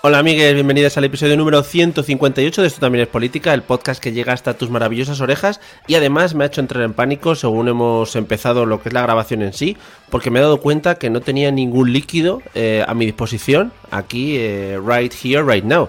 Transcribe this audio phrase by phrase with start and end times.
[0.00, 4.12] Hola amigues, bienvenidos al episodio número 158 de Esto también es política, el podcast que
[4.12, 8.14] llega hasta tus maravillosas orejas y además me ha hecho entrar en pánico según hemos
[8.14, 9.76] empezado lo que es la grabación en sí,
[10.08, 14.36] porque me he dado cuenta que no tenía ningún líquido eh, a mi disposición aquí,
[14.36, 15.88] eh, right here, right now.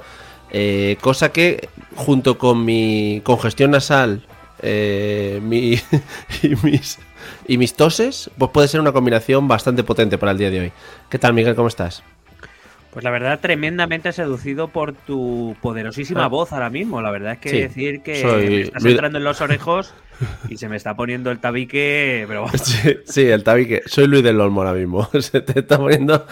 [0.50, 4.26] Eh, cosa que junto con mi congestión nasal
[4.64, 5.74] mi,
[6.42, 6.98] y, mis,
[7.48, 10.72] y mis toses, pues puede ser una combinación bastante potente para el día de hoy.
[11.10, 11.54] ¿Qué tal Miguel?
[11.54, 12.02] ¿Cómo estás?
[12.92, 16.28] Pues la verdad, tremendamente seducido por tu poderosísima ah.
[16.28, 17.02] voz ahora mismo.
[17.02, 19.94] La verdad es que decir que me estás entrando en los orejos
[20.50, 22.48] y se me está poniendo el tabique, pero
[23.06, 23.84] sí, el tabique.
[23.86, 25.08] Soy Luis del Olmo ahora mismo.
[25.20, 26.26] Se te está poniendo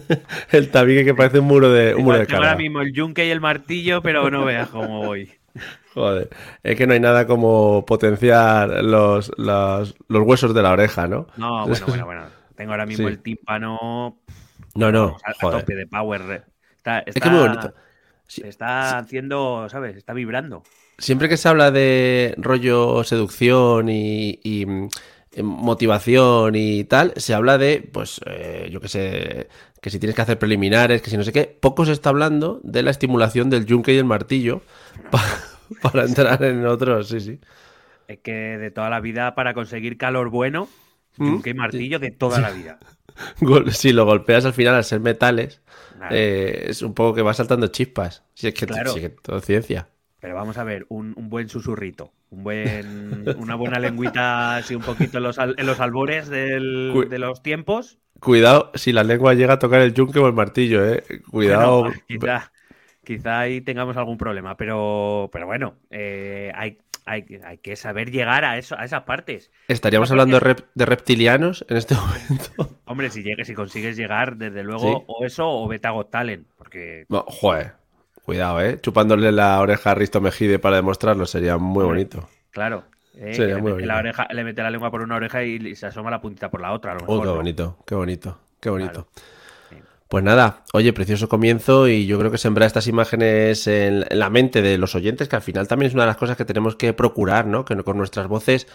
[0.52, 3.30] el tabique que parece un muro de un muro de Ahora mismo el yunque y
[3.30, 5.30] el martillo, pero no veas cómo voy.
[5.94, 6.28] Joder,
[6.62, 11.28] es que no hay nada como potenciar los, los, huesos de la oreja, ¿no?
[11.36, 12.22] No, bueno, bueno, bueno.
[12.56, 14.18] Tengo ahora mismo el tímpano
[14.74, 15.16] no, no.
[15.24, 16.44] A, tope de power.
[16.76, 17.74] Está, es que muy bonito.
[18.42, 19.96] está haciendo, ¿sabes?
[19.96, 20.62] Está vibrando.
[20.98, 24.88] Siempre que se habla de rollo seducción y, mm,
[25.42, 29.48] motivación y tal, se habla de, pues, eh, yo qué sé,
[29.80, 31.56] que si tienes que hacer preliminares, que si no sé qué.
[31.60, 34.62] Poco se está hablando de la estimulación del yunque y el martillo
[35.82, 37.40] para entrar en otros, sí, sí.
[38.06, 40.68] Es que de toda la vida, para conseguir calor bueno,
[41.16, 41.26] ¿Mm?
[41.26, 42.78] yunque y martillo de toda la vida.
[43.70, 45.62] si lo golpeas al final al ser metales,
[46.10, 48.24] eh, es un poco que va saltando chispas.
[48.34, 48.94] Si es que, claro.
[49.22, 49.88] todo ciencia.
[50.20, 55.18] Pero vamos a ver, un, buen susurrito, un buen, una buena lengüita así un poquito
[55.18, 57.98] en los, en los albores de los tiempos.
[58.20, 61.04] Cuidado si la lengua llega a tocar el yunque o el martillo, eh.
[61.30, 61.92] Cuidado.
[63.04, 67.22] quizá, ahí tengamos algún problema, pero, pero bueno, eh, hay, hay,
[67.62, 69.50] que saber llegar a eso, a esas partes.
[69.68, 71.94] ¿Estaríamos hablando de, reptilianos en este
[72.28, 72.78] momento?
[72.86, 77.06] Hombre, si llegues, si consigues llegar, desde luego, o eso, o Beta Got Talent, porque.
[77.08, 77.74] joder,
[78.24, 78.80] cuidado, eh.
[78.80, 82.28] Chupándole la oreja a Risto Mejide para demostrarlo sería muy bonito.
[82.50, 82.84] Claro.
[83.16, 85.86] Eh, sería le, muy La oreja, le mete la lengua por una oreja y, se
[85.86, 86.96] asoma la puntita por la otra.
[87.06, 89.08] oh, qué bonito, qué bonito, qué bonito.
[90.08, 94.60] Pues nada, oye, precioso comienzo y yo creo que sembrar estas imágenes en, la mente
[94.62, 96.92] de los oyentes, que al final también es una de las cosas que tenemos que
[96.92, 97.64] procurar, ¿no?
[97.64, 98.66] Que con nuestras voces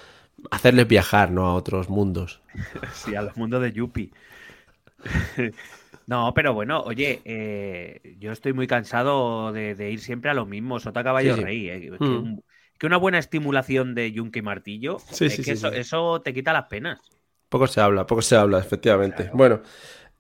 [0.51, 1.45] hacerles viajar, ¿no?
[1.45, 2.41] A otros mundos.
[2.93, 4.11] Sí, a los mundos de Yuppie.
[6.09, 10.79] No, pero bueno, oye, eh, yo estoy muy cansado de, ir siempre a lo mismo,
[10.79, 11.69] sota caballo rey.
[11.69, 12.39] Eh, mm.
[12.79, 16.51] que, una buena estimulación de yunque y martillo, sí, sí, que eso, eso, te quita
[16.51, 16.99] las penas.
[17.47, 19.29] Poco se habla, poco se habla, efectivamente.
[19.35, 19.61] Bueno,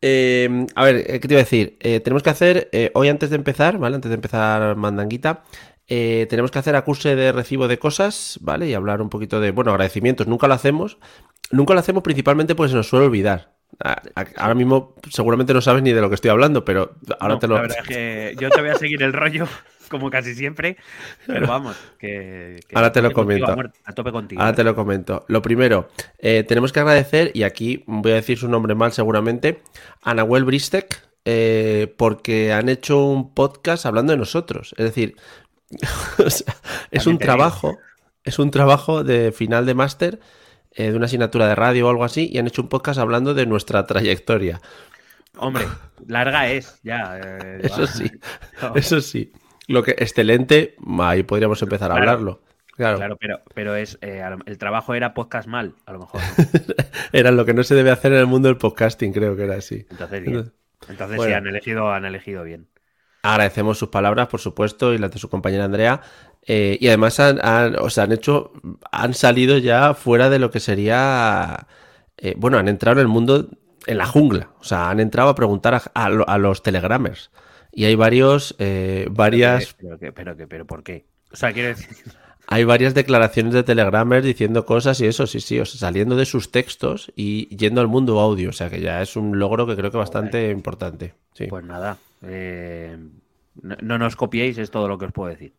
[0.01, 1.77] eh, a ver, ¿qué te iba a decir?
[1.79, 3.95] Eh, tenemos que hacer, eh, hoy antes de empezar, ¿vale?
[3.95, 5.43] Antes de empezar mandanguita,
[5.87, 8.67] tenemos que hacer acuse de recibo de cosas, ¿vale?
[8.67, 10.27] Y hablar un poquito de, bueno, agradecimientos.
[10.27, 10.99] Nunca lo hacemos.
[11.51, 13.53] Nunca lo hacemos principalmente porque se nos suele olvidar.
[14.35, 17.55] Ahora mismo seguramente no sabes ni de lo que estoy hablando, pero ahora te lo...
[17.55, 19.47] La verdad es que yo te voy a seguir el rollo
[19.89, 20.77] como casi siempre.
[21.27, 22.59] Pero vamos, que.
[22.73, 23.55] Ahora te lo comento.
[23.83, 24.41] a, tope contigo.
[24.41, 25.25] Ahora te lo comento.
[25.27, 29.61] Lo primero, eh, tenemos que agradecer, y aquí voy a decir su nombre mal seguramente,
[30.01, 34.73] a Nahuel Bristek, eh, porque han hecho un podcast hablando de nosotros.
[34.77, 35.15] Es decir,
[36.91, 37.77] es un trabajo.
[38.23, 40.19] Es un trabajo de final de máster
[40.71, 43.33] eh, de una asignatura de radio o algo así y han hecho un podcast hablando
[43.33, 44.61] de nuestra trayectoria.
[45.37, 45.65] Hombre,
[46.07, 47.19] larga es, ya.
[47.61, 48.11] eso sí,
[48.75, 49.31] eso sí.
[49.69, 52.41] Lo que excelente, ahí podríamos empezar a hablarlo.
[52.75, 53.17] Claro.
[53.19, 56.21] pero, pero es eh, el trabajo era podcast mal, a lo mejor.
[57.13, 59.57] era lo que no se debe hacer en el mundo del podcasting, creo que era
[59.57, 59.85] así.
[59.91, 60.51] Entonces, bien.
[60.87, 62.67] Entonces sí, han elegido, han elegido bien.
[63.21, 66.01] Agradecemos sus palabras, por supuesto, y las de su compañera Andrea.
[66.47, 68.53] Eh, y además han, o sea, han hecho,
[68.91, 71.67] han salido ya fuera de lo que sería,
[72.17, 73.49] eh, bueno, han entrado en el mundo,
[73.85, 74.49] en la jungla.
[74.59, 77.29] O sea, han entrado a preguntar a, a los telegramers.
[77.71, 79.73] Y hay varios, eh, varias...
[79.73, 81.05] Pero, pero, pero, pero, ¿por qué?
[81.31, 81.87] O sea, decir...
[82.51, 86.25] Hay varias declaraciones de telegramers diciendo cosas y eso, sí, sí, o sea, saliendo de
[86.25, 88.49] sus textos y yendo al mundo audio.
[88.49, 91.13] O sea, que ya es un logro que creo que bastante importante.
[91.35, 91.45] Sí.
[91.45, 92.97] Pues nada, eh,
[93.61, 95.53] no, nos copiéis, es todo lo que os puedo decir.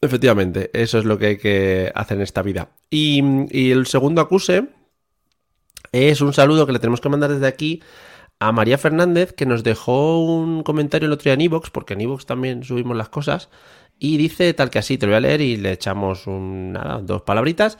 [0.00, 2.68] Efectivamente, eso es lo que hay que hacer en esta vida.
[2.88, 3.20] Y,
[3.50, 4.68] y el segundo acuse
[5.90, 7.82] es un saludo que le tenemos que mandar desde aquí
[8.38, 12.02] a María Fernández, que nos dejó un comentario el otro día en Evox, porque en
[12.02, 13.48] Evox también subimos las cosas,
[13.98, 17.00] y dice tal que así, te lo voy a leer y le echamos un, nada,
[17.02, 17.78] dos palabritas.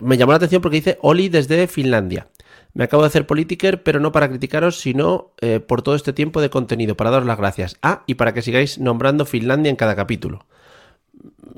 [0.00, 2.28] Me llamó la atención porque dice Oli desde Finlandia.
[2.74, 6.40] Me acabo de hacer politiker, pero no para criticaros, sino eh, por todo este tiempo
[6.40, 7.76] de contenido, para daros las gracias.
[7.82, 10.46] Ah, y para que sigáis nombrando Finlandia en cada capítulo.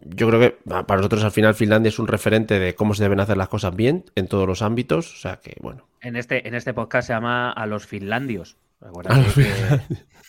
[0.04, 3.20] Yo creo que para nosotros al final Finlandia es un referente de cómo se deben
[3.20, 5.12] hacer las cosas bien en todos los ámbitos.
[5.12, 5.89] O sea que, bueno.
[6.00, 8.56] En este, en este podcast se llama A los Finlandios.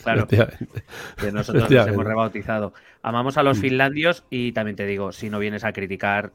[0.04, 2.74] claro, que nosotros nos hemos rebautizado.
[3.02, 3.62] Amamos a los mm.
[3.62, 6.34] finlandios y también te digo, si no vienes a criticar,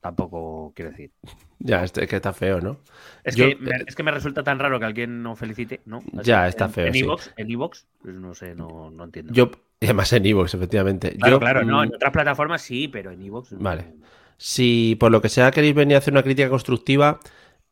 [0.00, 1.10] tampoco quiero decir.
[1.58, 2.76] Ya, es que está feo, ¿no?
[3.22, 6.02] Es, que, me, es que me resulta tan raro que alguien no felicite, ¿no?
[6.22, 6.88] ya, está feo.
[6.88, 9.32] En Evox, en Evox, pues no sé, no, no, entiendo.
[9.32, 9.50] Yo,
[9.80, 11.16] además en Evox, efectivamente.
[11.16, 13.56] Claro, claro, no, en mm, otras plataformas sí, pero en Evox.
[13.58, 13.94] Vale.
[14.36, 17.18] Si por lo que sea queréis venir a hacer una crítica constructiva,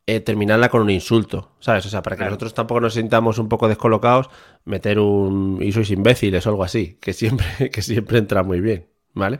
[0.05, 1.85] eh, terminarla con un insulto, ¿sabes?
[1.85, 4.29] O sea, para que nosotros tampoco nos sintamos un poco descolocados,
[4.65, 8.87] meter un y sois imbéciles o algo así, que siempre, que siempre entra muy bien,
[9.13, 9.39] ¿vale?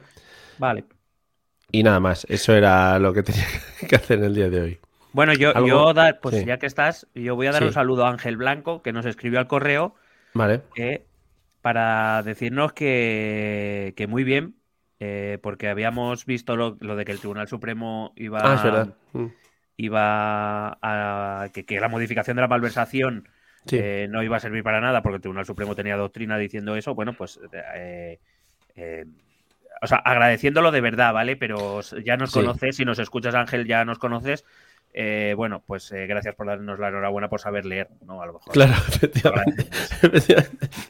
[0.57, 0.85] Vale.
[1.71, 3.45] Y nada más, eso era lo que tenía
[3.89, 4.79] que hacer en el día de hoy.
[5.11, 8.37] Bueno, yo, yo pues ya que estás, yo voy a dar un saludo a Ángel
[8.37, 9.95] Blanco, que nos escribió al correo.
[10.33, 10.61] Vale.
[10.75, 11.05] Eh,
[11.61, 14.55] para decirnos que, que muy bien,
[14.99, 18.95] eh, porque habíamos visto lo, de que el Tribunal Supremo iba ah, es verdad.
[19.11, 19.27] Mm
[19.77, 23.27] iba a que, la modificación de la malversación
[23.71, 26.95] eh, no iba a servir para nada porque el Tribunal Supremo tenía doctrina diciendo eso,
[26.95, 27.39] bueno, pues
[27.75, 28.19] eh,
[28.75, 29.05] eh,
[29.81, 31.35] o sea, agradeciéndolo de verdad, ¿vale?
[31.35, 34.45] Pero ya nos conoces, si nos escuchas Ángel, ya nos conoces
[34.95, 38.21] eh, bueno, pues eh, gracias por darnos la enhorabuena por saber leer, ¿no?
[38.21, 38.53] A lo mejor.
[38.53, 39.67] Claro, efectivamente.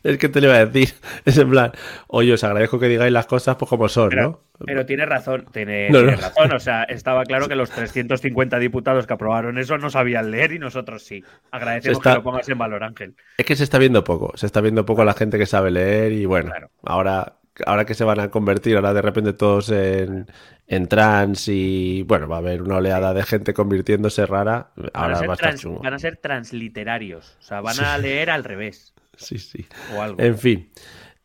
[0.04, 0.94] es que te lo iba a decir.
[1.26, 1.72] Es en plan,
[2.08, 4.42] oye, os agradezco que digáis las cosas pues como son, ¿no?
[4.66, 6.54] Pero tiene razón, tiene, razón.
[6.54, 10.60] O sea, estaba claro que los 350 diputados que aprobaron eso no sabían leer y
[10.60, 11.24] nosotros sí.
[11.52, 13.16] Agradecemos que lo pongas en valor, Ángel.
[13.38, 15.72] Es que se está viendo poco, se está viendo poco a la gente que sabe
[15.72, 16.52] leer y bueno,
[16.84, 20.28] ahora ahora que se van a convertir, ahora de repente todos en,
[20.68, 24.72] en trans y bueno, va a haber una oleada de gente convirtiéndose rara.
[24.94, 28.94] Ahora van, a ser van a ser transliterarios, o sea, van a leer al revés.
[29.16, 29.66] Sí, sí.
[29.96, 30.22] O algo.
[30.22, 30.70] En fin.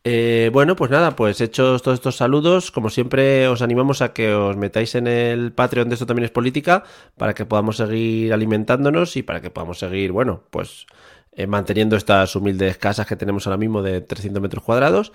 [0.05, 4.33] Eh, bueno, pues nada, pues hechos todos estos saludos, como siempre os animamos a que
[4.33, 6.83] os metáis en el Patreon de esto también es política,
[7.17, 10.87] para que podamos seguir alimentándonos y para que podamos seguir, bueno, pues
[11.33, 15.11] eh, manteniendo estas humildes casas que tenemos ahora mismo de 300 metros cuadrados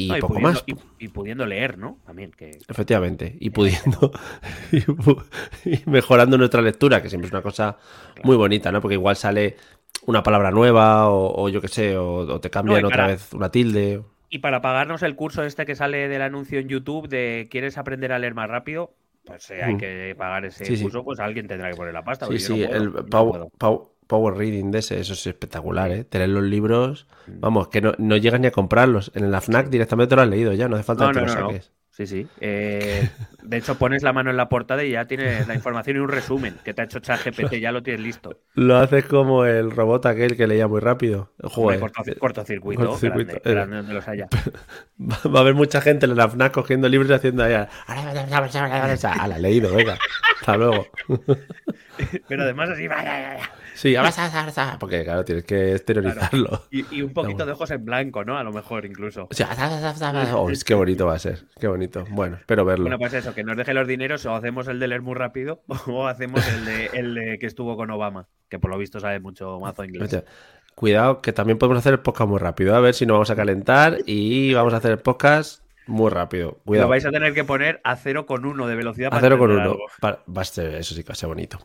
[0.00, 0.64] y, poco más.
[0.98, 1.98] Y, pudiendo leer, ¿no?
[2.06, 2.30] También.
[2.30, 2.52] Que...
[2.68, 4.12] Efectivamente, y pudiendo.
[5.64, 7.76] y, mejorando nuestra lectura, que siempre es una cosa
[8.22, 8.80] muy bonita, ¿no?
[8.80, 9.56] Porque igual sale
[10.06, 14.00] una palabra nueva, o, yo qué sé, o, te cambian otra vez una tilde.
[14.30, 18.12] Y para pagarnos el curso este que sale del anuncio en YouTube de ¿quieres aprender
[18.12, 18.94] a leer más rápido?
[19.24, 19.78] Pues eh, hay mm.
[19.78, 22.26] que pagar ese curso, pues alguien tendrá que poner la pasta.
[22.26, 22.92] Sí, sí, el
[24.08, 26.02] power reading de ese, eso es espectacular, ¿eh?
[26.02, 29.12] Tener los libros, vamos, que no, no llegas ni a comprarlos.
[29.14, 31.28] En la FNAC directamente te lo has leído ya, no hace falta que te lo
[31.28, 31.72] saques.
[31.98, 32.28] Sí, sí.
[32.40, 33.10] Eh,
[33.42, 36.08] de hecho, pones la mano en la portada y ya tienes la información y un
[36.08, 38.40] resumen que te ha hecho ChatGPT, ya lo tienes listo.
[38.54, 41.32] Lo haces como el robot aquel que leía muy rápido.
[41.42, 41.80] Joder.
[42.20, 44.28] cortocircuito, cortocircuito grande, donde los haya.
[45.00, 47.68] Va a haber mucha gente en la FNAC cogiendo libros y haciendo allá.
[47.88, 49.98] Ah, la leído, venga.
[50.38, 50.86] Hasta luego.
[52.28, 52.86] Pero además así,
[53.78, 53.94] Sí,
[54.80, 56.64] porque claro, tienes que exteriorizarlo.
[56.72, 58.36] Y, un poquito de ojos en blanco, ¿no?
[58.36, 59.28] A lo mejor incluso.
[60.34, 62.04] Oh, es que bonito va a ser, qué bonito.
[62.10, 62.86] Bueno, espero verlo.
[62.86, 65.62] Bueno, pues eso, que nos deje los dineros o hacemos el de leer muy rápido
[65.86, 69.60] o hacemos el de, el que estuvo con Obama, que por lo visto sabe mucho
[69.60, 70.24] mazo inglés.
[70.74, 72.74] Cuidado, que también podemos hacer el podcast muy rápido.
[72.74, 76.58] A ver si nos vamos a calentar y vamos a hacer el podcast muy rápido.
[76.64, 76.86] Cuidado.
[76.86, 79.12] Lo vais a tener que poner a 0,1 de velocidad.
[79.12, 79.78] A 0,1.
[80.02, 81.58] Va a ser, eso sí que va a ser bonito.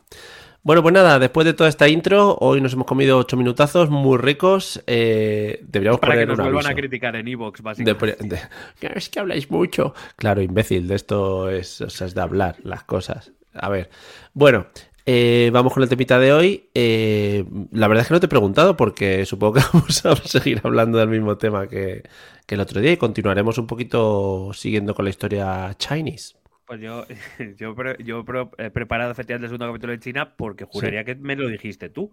[0.64, 4.16] Bueno, pues nada, después de toda esta intro, hoy nos hemos comido ocho minutazos muy
[4.16, 4.82] ricos.
[4.86, 8.40] Eh, deberíamos Para que nos vuelvan a criticar en Evox, básicamente.
[8.80, 9.92] es que habláis mucho.
[10.16, 13.32] Claro, imbécil, de esto es, de hablar las cosas.
[13.52, 13.90] A ver,
[14.32, 14.68] bueno,
[15.06, 16.68] eh, vamos con el temita de hoy.
[16.74, 20.60] Eh, la verdad es que no te he preguntado porque supongo que vamos a seguir
[20.64, 22.02] hablando del mismo tema que,
[22.46, 26.36] que el otro día y continuaremos un poquito siguiendo con la historia Chinese.
[26.66, 27.04] Pues yo,
[27.58, 28.24] yo, yo
[28.56, 32.10] he preparado efectivamente el segundo capítulo de China porque juraría que me lo dijiste tú.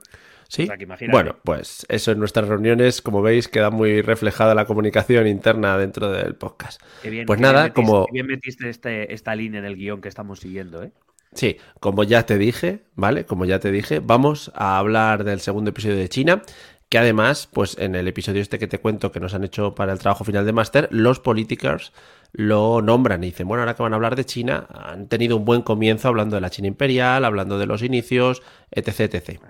[0.49, 0.67] Sí.
[1.09, 6.11] bueno, pues eso en nuestras reuniones, como veis, queda muy reflejada la comunicación interna dentro
[6.11, 6.81] del podcast.
[7.25, 8.07] pues nada, como.
[8.11, 10.91] bien metiste este, esta línea en el guion que estamos siguiendo, ¿eh?
[11.33, 13.25] Sí, como ya te dije, ¿vale?
[13.25, 16.43] Como ya te dije, vamos a hablar del segundo episodio de China
[16.91, 19.93] que además, pues en el episodio este que te cuento que nos han hecho para
[19.93, 21.93] el trabajo final de máster, los politikers
[22.33, 25.45] lo nombran y dicen, bueno, ahora que van a hablar de China, han tenido un
[25.45, 29.41] buen comienzo hablando de la China imperial, hablando de los inicios, etc, etc.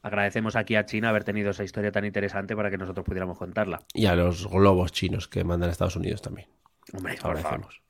[0.00, 3.82] Agradecemos aquí a China haber tenido esa historia tan interesante para que nosotros pudiéramos contarla.
[3.92, 6.48] Y a los globos chinos que mandan a Estados Unidos también.
[6.94, 7.82] Hombre, agradecemos.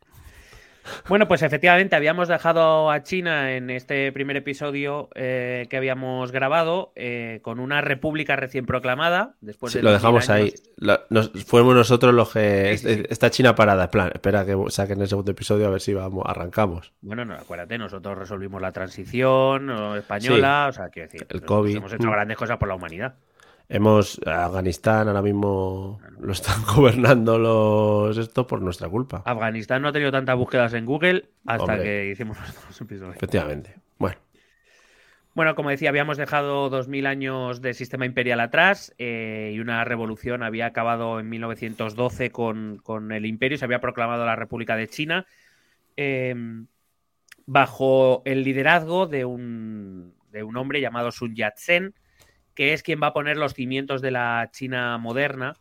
[1.09, 6.93] Bueno, pues efectivamente habíamos dejado a China en este primer episodio eh, que habíamos grabado
[6.97, 9.35] eh, con una república recién proclamada.
[9.40, 10.55] Después lo dejamos ahí.
[11.47, 12.73] fuimos nosotros los que.
[13.11, 13.90] Está China parada.
[13.90, 16.93] plan, espera que saquen el segundo episodio a ver si vamos, arrancamos.
[17.00, 20.66] Bueno, no, acuérdate, nosotros resolvimos la transición española.
[20.69, 21.76] O sea, quiero decir, el COVID.
[21.76, 23.14] hemos hecho grandes cosas por la humanidad.
[23.69, 29.23] Hemos Afganistán ahora mismo lo están gobernando los esto por nuestra culpa.
[29.25, 33.17] Afganistán no ha tenido tantas búsquedas en Google hasta que hicimos los episodios.
[33.17, 33.75] Efectivamente.
[33.99, 34.17] Bueno.
[35.35, 40.43] Bueno, como decía, habíamos dejado 2000 años de sistema imperial atrás eh, y una revolución
[40.43, 42.81] había acabado en 1912 con,
[43.13, 45.27] el imperio, se había proclamado la República de China
[45.95, 46.69] em,
[47.45, 51.93] bajo el liderazgo de un, de un hombre llamado Sun Yat-sen,
[52.57, 55.53] que es quien va a poner los cimientos de la China moderna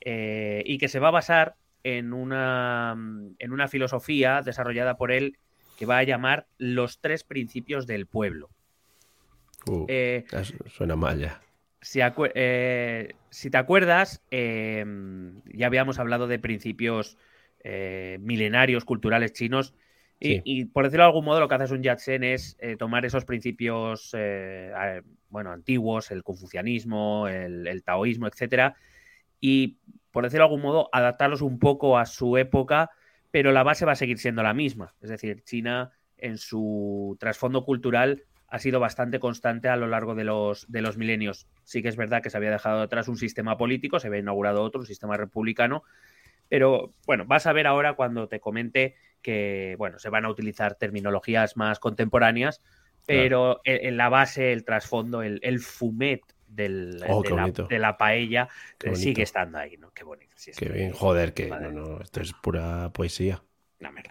[0.00, 2.94] eh, y que se va a basar en una,
[3.38, 5.38] en una filosofía desarrollada por él
[5.78, 8.50] que va a llamar los tres principios del pueblo.
[9.66, 10.24] Uh, eh,
[10.66, 11.40] suena mal ya.
[11.80, 12.00] Si,
[12.34, 13.14] eh,
[13.50, 17.16] te acuerdas, ya habíamos hablado de principios
[17.64, 19.74] milenarios culturales chinos
[20.24, 24.14] y, por decirlo de algún modo, lo que hace un Yatsen es tomar esos principios
[25.28, 28.76] bueno, antiguos, el confucianismo, el, taoísmo, etcétera,
[29.40, 29.78] y
[30.12, 32.90] por decirlo de algún modo, adaptarlos un poco a su época,
[33.30, 34.94] pero la base va a seguir siendo la misma.
[35.00, 40.24] Es decir, China en su trasfondo cultural ha sido bastante constante a lo largo de
[40.24, 41.48] los, de los milenios.
[41.64, 44.62] Sí que es verdad que se había dejado atrás un sistema político, se había inaugurado
[44.62, 45.82] otro, un sistema republicano,
[46.50, 50.74] pero bueno, vas a ver ahora cuando te comente que bueno, se van a utilizar
[50.74, 52.60] terminologías más contemporáneas
[53.06, 58.48] pero en, la base, el trasfondo, el, fumet del, oh, de, la, paella
[58.82, 59.90] eh, sigue estando ahí, ¿no?
[59.92, 60.34] Qué bonito.
[60.56, 63.42] qué bien, joder, que no, esto es pura poesía.
[63.80, 64.02] No, me.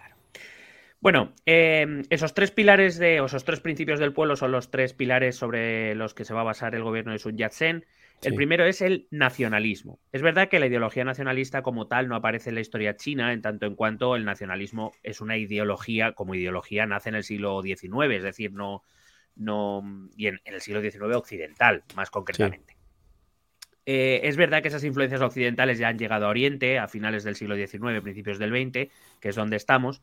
[1.00, 4.92] Bueno, em, esos tres pilares de, o esos tres principios del pueblo son los tres
[4.92, 7.84] pilares sobre los que se va a basar el gobierno de Sun Yat-sen.
[8.22, 10.00] El primero es el nacionalismo.
[10.12, 13.42] Es verdad que la ideología nacionalista como tal no aparece en la historia china, en
[13.42, 18.14] tanto en cuanto el nacionalismo es una ideología, como ideología nace en el siglo XIX,
[18.14, 18.82] es decir, no,
[19.34, 19.82] no
[20.16, 22.76] y en, el siglo XIX occidental, más concretamente.
[23.84, 27.34] Eh, es verdad que esas influencias occidentales ya han llegado a Oriente a finales del
[27.34, 30.00] siglo XIX, principios del XX, que es donde estamos,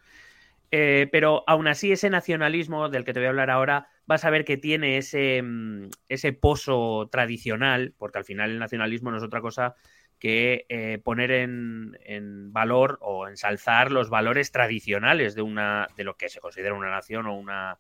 [0.72, 4.32] eh, pero aún así ese nacionalismo del que te voy a hablar ahora vas a
[4.32, 9.24] ver que tiene ese, mm, ese pozo tradicional, porque al final el nacionalismo no es
[9.24, 9.76] otra cosa
[10.18, 16.28] que eh, poner en, valor o ensalzar los valores tradicionales de una de lo que
[16.28, 17.78] se considera una nación o una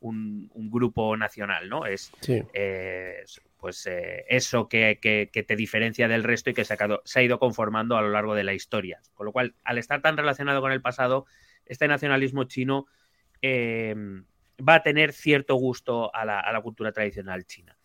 [0.00, 1.86] un, grupo nacional, ¿no?
[1.86, 3.24] Es eh,
[3.58, 3.88] pues
[4.28, 8.10] eso que, que, te diferencia del resto y que se ha ido conformando a lo
[8.10, 9.00] largo de la historia.
[9.14, 11.24] Con lo cual, al estar tan relacionado con el pasado,
[11.64, 12.86] este nacionalismo chino
[13.42, 13.94] eh,
[14.66, 17.76] va a tener cierto gusto a la, cultura tradicional china.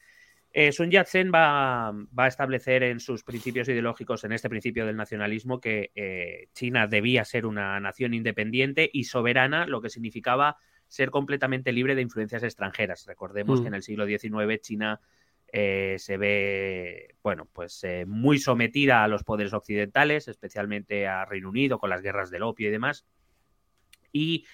[0.52, 5.60] Eh, Sun Yat-sen va, a establecer en sus principios ideológicos, en este principio del nacionalismo,
[5.60, 11.74] que eh, China debía ser una nación independiente y soberana, lo que significaba ser completamente
[11.74, 13.06] libre de influencias extranjeras.
[13.06, 13.68] Recordemos que mm.
[13.68, 15.02] en el siglo XIX China
[15.52, 21.90] se ve, bueno, pues muy sometida a los poderes occidentales, especialmente a Reino Unido con
[21.90, 23.06] las guerras del opio y demás
[24.16, 24.46] y,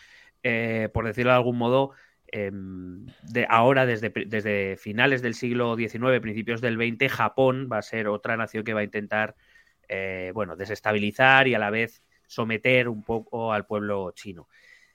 [0.41, 1.91] eh, por decirlo de algún modo,
[2.31, 8.07] em, de ahora, desde, finales del siglo XIX, principios del XX, Japón va a ser
[8.07, 9.35] otra nación que va a intentar,
[9.87, 14.47] eh, bueno, desestabilizar y a la vez someter un poco al pueblo chino.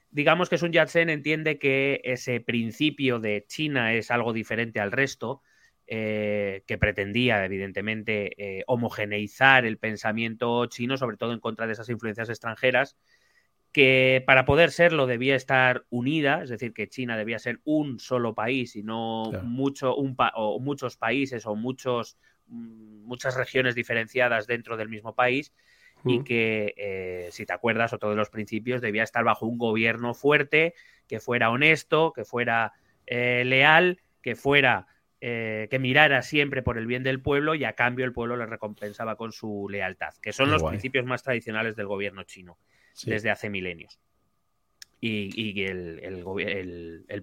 [0.09, 5.41] Digamos que Sun Yat-sen entiende que ese principio de China es algo diferente al resto,
[5.85, 12.29] eh, que pretendía, evidentemente, homogeneizar el pensamiento chino, sobre todo en contra de esas influencias
[12.29, 12.97] extranjeras,
[13.71, 18.33] que para poder serlo debía estar unida, es decir, que China debía ser un solo
[18.33, 24.77] país y no mucho, un o muchos países o muchos, mm, muchas regiones diferenciadas dentro
[24.77, 25.53] del mismo país.
[26.05, 30.13] y que, eh, si te acuerdas, otro de los principios debía estar bajo un gobierno
[30.13, 30.75] fuerte,
[31.07, 32.73] que fuera honesto, que fuera
[33.07, 34.85] eh, leal, que fuera
[35.19, 38.45] eh, que mirara siempre por el bien del pueblo y a cambio el pueblo le
[38.45, 42.59] recompensaba con su lealtad, que son los principios más tradicionales del gobierno chino
[43.05, 43.99] desde hace milenios.
[44.99, 46.23] Y, el,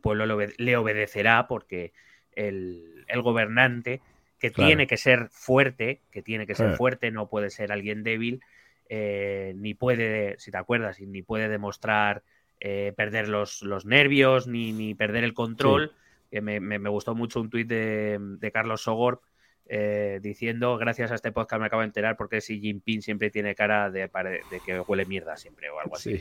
[0.00, 0.26] pueblo
[0.58, 1.92] le, obedecerá porque
[2.32, 4.00] el, gobernante,
[4.38, 6.76] que tiene que ser fuerte, que tiene que ser eh.
[6.76, 8.40] fuerte, no puede ser alguien débil,
[8.88, 12.22] eh, ni puede, si te acuerdas, ni puede demostrar
[12.96, 15.92] perder los, nervios, ni, ni perder el control
[16.40, 19.20] me, gustó mucho un tuit de, Carlos Sogor
[19.66, 23.54] eh, diciendo, gracias a este podcast me acabo de enterar porque Xi Jinping siempre tiene
[23.54, 24.10] cara de,
[24.64, 26.20] que huele mierda siempre o algo así.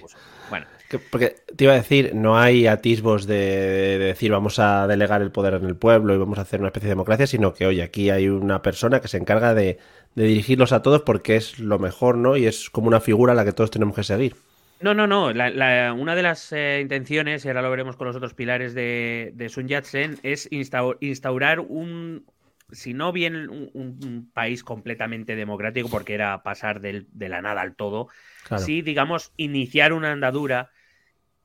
[0.49, 0.65] Bueno.
[1.11, 5.55] Porque te iba a decir, no hay atisbos de, decir vamos a delegar el poder
[5.55, 8.09] en el pueblo y vamos a hacer una especie de democracia, sino que, oye, aquí
[8.09, 9.77] hay una persona que se encarga de,
[10.15, 12.37] de dirigirlos a todos porque es lo mejor, ¿no?
[12.37, 14.35] Y es como una figura a la que todos tenemos que seguir.
[14.83, 15.27] No, no, no.
[15.27, 19.69] una de las eh, intenciones, y ahora lo veremos con los otros pilares de, Sun
[19.69, 22.25] Yat-sen, es instaurar un,
[22.73, 28.09] si no bien un, país completamente democrático, porque era pasar de la nada al todo,
[28.57, 30.71] sí, digamos, iniciar una andadura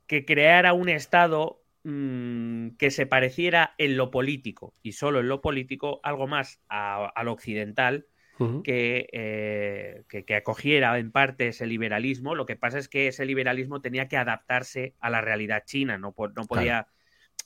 [0.06, 5.40] que creara un Estado mm, que se pareciera en lo político, y solo en lo
[5.40, 8.06] político, algo más al occidental,
[8.64, 12.36] eh, que, que, acogiera en parte ese liberalismo.
[12.36, 16.14] Lo que pasa es que ese liberalismo tenía que adaptarse a la realidad china, no,
[16.34, 16.86] no podía...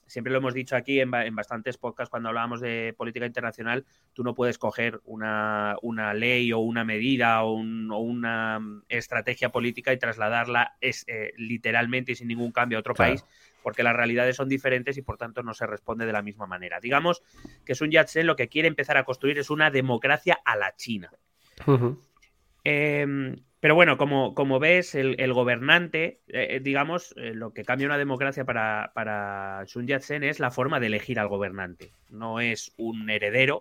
[0.07, 4.35] Siempre lo hemos dicho aquí en, bastantes podcasts cuando hablábamos de política internacional, tú no
[4.35, 5.75] puedes coger una,
[6.15, 12.29] ley o una medida o, una estrategia política y trasladarla es, eh, literalmente y sin
[12.29, 13.25] ningún cambio a otro país,
[13.63, 16.79] porque las realidades son diferentes y por tanto no se responde de la misma manera.
[16.79, 17.23] Digamos
[17.65, 21.11] que Sun Yat-sen lo que quiere empezar a construir es una democracia a la China.
[23.63, 27.97] Pero bueno, como, como ves, el, gobernante, eh, eh, digamos, eh, lo que cambia una
[27.97, 31.93] democracia para, para Sun Yat-sen es la forma de elegir al gobernante.
[32.11, 33.61] No es un heredero,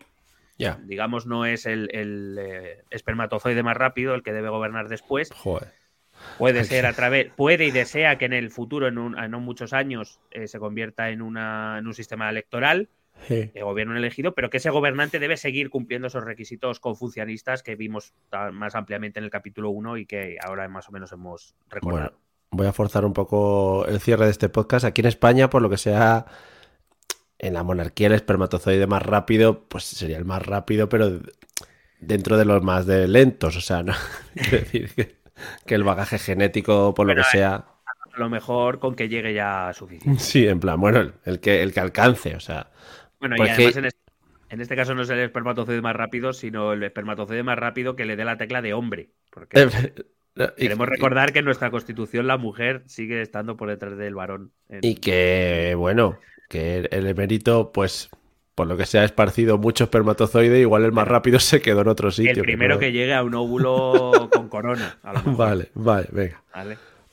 [0.57, 2.39] digamos, no es el, el
[2.89, 5.29] espermatozoide más rápido el que debe gobernar después.
[5.33, 5.71] Joder
[6.39, 10.19] Puede ser a través, puede y desea que en el futuro, en, no muchos años,
[10.45, 12.89] se convierta en, una, un sistema electoral
[13.27, 18.13] de gobierno elegido, pero que ese gobernante debe seguir cumpliendo esos requisitos confucianistas que vimos
[18.51, 22.13] más ampliamente en el capítulo 1 y que ahora más o menos hemos recordado.
[22.51, 24.85] voy a forzar un poco el cierre de este podcast.
[24.85, 26.25] Aquí en España, por lo que sea,
[27.39, 31.19] en la monarquía el espermatozoide más rápido, pues sería el más rápido, pero
[31.99, 33.55] dentro de los más de lentos.
[33.55, 33.93] O sea, no
[34.35, 35.21] quiero decir que
[35.65, 37.65] que el bagaje genético, por lo que sea.
[38.13, 40.19] A lo mejor con que llegue ya suficiente.
[40.19, 42.71] Sí, en plan, bueno, el, que, el que alcance, o sea.
[43.21, 43.77] Bueno, y además
[44.49, 48.03] en, este, caso no es el espermatozoide más rápido, sino el espermatozoide más rápido que
[48.03, 49.11] le dé la tecla de hombre.
[49.29, 49.69] Porque
[50.57, 54.51] queremos recordar que en nuestra constitución la mujer sigue estando por detrás del varón.
[54.81, 58.09] Y que, bueno, que el emérito, pues
[58.55, 61.87] por lo que se ha esparcido mucho espermatozoide, igual el más rápido se quedó en
[61.87, 62.33] otro sitio.
[62.33, 64.97] El primero que, llegue a un óvulo con corona.
[65.25, 66.43] vale, vale, venga.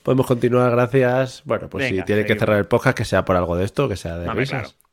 [0.03, 1.43] Podemos continuar, gracias.
[1.45, 3.95] Bueno, pues si tiene que cerrar el podcast, que sea por algo de esto, que
[3.95, 4.73] sea de risas.
[4.73, 4.88] Claro.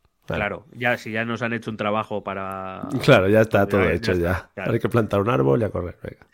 [0.73, 2.89] Ya si ya nos han hecho un trabajo para.
[3.03, 4.51] Claro, ya está todo hecho ya.
[4.57, 6.27] Hay que plantar un árbol y a correr, venga.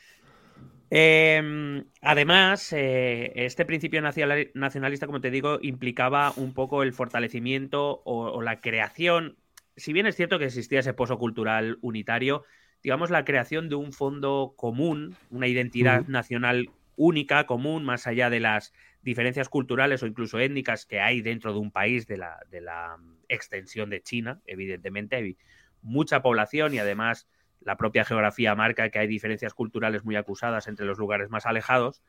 [0.95, 8.43] Em, además, eh, este principio nacionalista, como te digo, implicaba un poco el fortalecimiento o
[8.43, 9.37] la creación
[9.77, 12.45] si bien es cierto que existía ese pozo cultural unitario,
[12.83, 18.41] digamos la creación de un fondo común, una identidad nacional única, común, más allá de
[18.41, 22.61] las diferencias culturales o incluso étnicas que hay dentro de un país de la, de
[22.61, 25.37] la mm, extensión de China, evidentemente hay
[25.83, 27.29] mucha población y además
[27.61, 32.03] la propia geografía marca que hay diferencias culturales muy acusadas entre los lugares más alejados.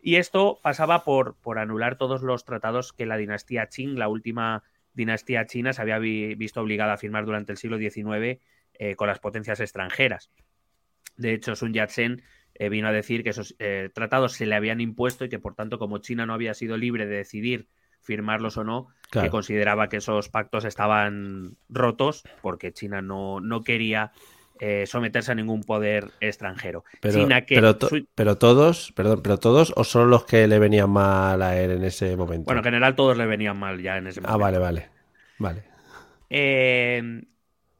[0.00, 4.62] Y esto pasaba por, por anular todos los tratados que la dinastía Qing, la última
[4.94, 8.40] dinastía china se había visto obligada a firmar durante el siglo XIX
[8.74, 10.30] eh, con las potencias extranjeras.
[11.16, 12.22] De hecho, Sun Yat-sen
[12.58, 15.54] eh, vino a decir que esos eh, tratados se le habían impuesto y que, por
[15.54, 17.68] tanto, como China no había sido libre de decidir
[18.02, 24.12] firmarlos o no, que consideraba que esos pactos estaban rotos porque China no, no quería
[24.86, 26.84] someterse a ningún poder extranjero.
[27.00, 27.28] Pero,
[28.14, 31.84] pero, todos, perdón, pero todos o solo los que le venían mal a él en
[31.84, 32.46] ese momento.
[32.46, 34.34] Bueno, en general todos le venían mal ya en ese ah, momento.
[34.34, 34.88] Ah, vale, vale,
[35.38, 35.64] vale.
[36.30, 37.22] Eh,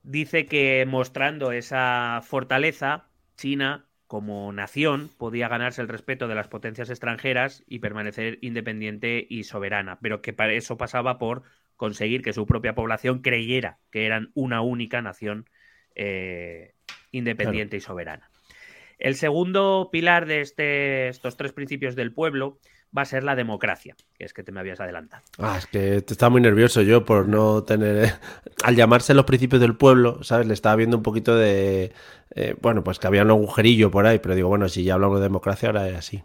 [0.03, 6.89] dice que mostrando esa fortaleza, China como nación podía ganarse el respeto de las potencias
[6.89, 11.43] extranjeras y permanecer independiente y soberana, pero que para eso pasaba por
[11.77, 15.45] conseguir que su propia población creyera que eran una única nación
[15.95, 16.73] eh,
[17.13, 18.31] independiente y soberana.
[18.99, 22.59] El segundo pilar de este, estos tres principios del pueblo
[22.97, 25.23] va a ser la democracia, que es que te me habías adelantado.
[25.39, 28.05] Ah, es que te estaba muy nervioso yo por no tener...
[28.05, 28.13] Eh,
[28.65, 30.47] al llamarse los principios del pueblo, ¿sabes?
[30.47, 31.93] Le estaba viendo un poquito de...
[32.35, 35.19] Eh, bueno, pues que había un agujerillo por ahí, pero digo, bueno, si ya hablamos
[35.19, 36.23] de democracia, ahora es así.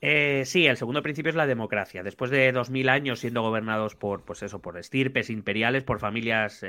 [0.00, 2.02] Eh, sí, el segundo principio es la democracia.
[2.02, 6.64] Después de dos mil años siendo gobernados por, pues eso, por estirpes imperiales, por familias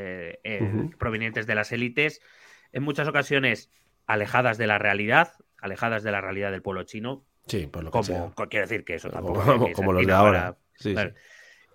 [0.98, 2.22] provenientes de las élites,
[2.72, 3.72] en muchas ocasiones
[4.08, 7.98] alejadas de la realidad, alejadas de la realidad del pueblo chino, Sí, por lo que
[7.98, 9.42] como, Quiero decir que eso tampoco.
[9.74, 10.58] Como, los de ahora.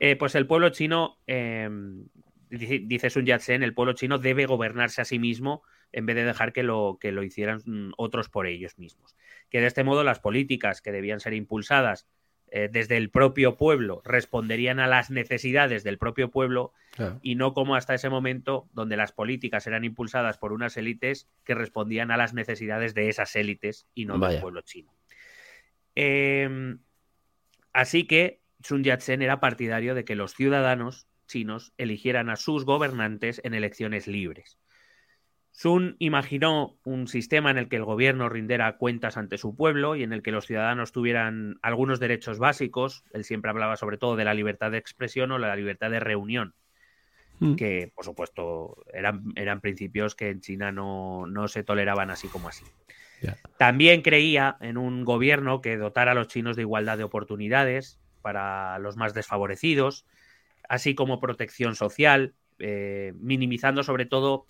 [0.01, 2.07] Eh, pues el pueblo chino, em,
[2.49, 6.53] dice Sun Yat-sen, el pueblo chino debe gobernarse a sí mismo en vez de dejar
[6.53, 9.17] que lo, que lo hicieran mm, otros por ellos mismos.
[9.51, 12.07] Que de este modo las políticas que debían ser impulsadas
[12.51, 16.73] eh, desde el propio pueblo responderían a las necesidades del propio pueblo
[17.21, 21.57] y no como hasta ese momento donde las políticas eran impulsadas por unas élites que
[21.57, 24.95] respondían a las necesidades de esas élites y no del pueblo chino.
[25.94, 26.78] Em,
[27.72, 33.40] así que Sun Yat-sen era partidario de que los ciudadanos chinos eligieran a sus gobernantes
[33.44, 34.59] en elecciones libres.
[35.52, 40.02] Sun imaginó un sistema en el que el gobierno rindiera cuentas ante su pueblo y
[40.02, 43.04] en el que los ciudadanos tuvieran algunos derechos básicos.
[43.12, 46.54] Él siempre hablaba sobre todo de la libertad de expresión o la libertad de reunión,
[47.38, 47.54] hmm.
[47.54, 52.48] que por supuesto eran, eran principios que en China no, no se toleraban así como
[52.48, 52.64] así.
[53.59, 58.79] También creía en un gobierno que dotara a los chinos de igualdad de oportunidades para
[58.79, 60.07] los más desfavorecidos,
[60.69, 64.47] así como protección social, eh, minimizando sobre todo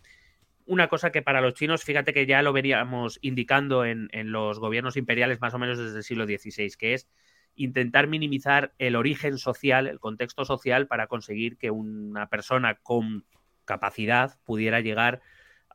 [0.67, 4.97] una cosa que para los chinos, fíjate que ya lo veríamos indicando en, los gobiernos
[4.97, 7.09] imperiales más o menos desde el siglo XVI, que es
[7.55, 13.25] intentar minimizar el origen social, el contexto social, para conseguir que una persona con
[13.65, 15.21] capacidad pudiera llegar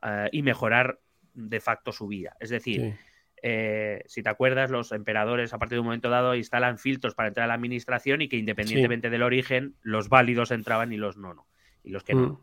[0.02, 0.98] eh, y mejorar
[1.34, 2.36] de facto su vida.
[2.40, 2.94] Es decir,
[3.42, 7.28] eh, si te acuerdas, los emperadores a partir de un momento dado instalan filtros para
[7.28, 11.34] entrar a la administración y que independientemente del origen, los válidos entraban y los no,
[11.34, 11.46] no.
[11.82, 12.28] Y los que no.
[12.28, 12.38] Mm.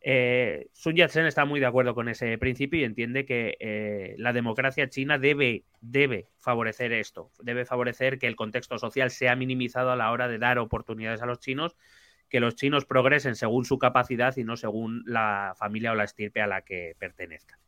[0.00, 4.32] Eh, Sun Yat-sen está muy de acuerdo con ese principio y entiende que eh, la
[4.32, 9.96] democracia china debe, debe favorecer esto, debe favorecer que el contexto social sea minimizado a
[9.96, 11.76] la hora de dar oportunidades a los chinos,
[12.28, 16.40] que los chinos progresen según su capacidad y no según la familia o la estirpe
[16.40, 17.58] a la que pertenezcan.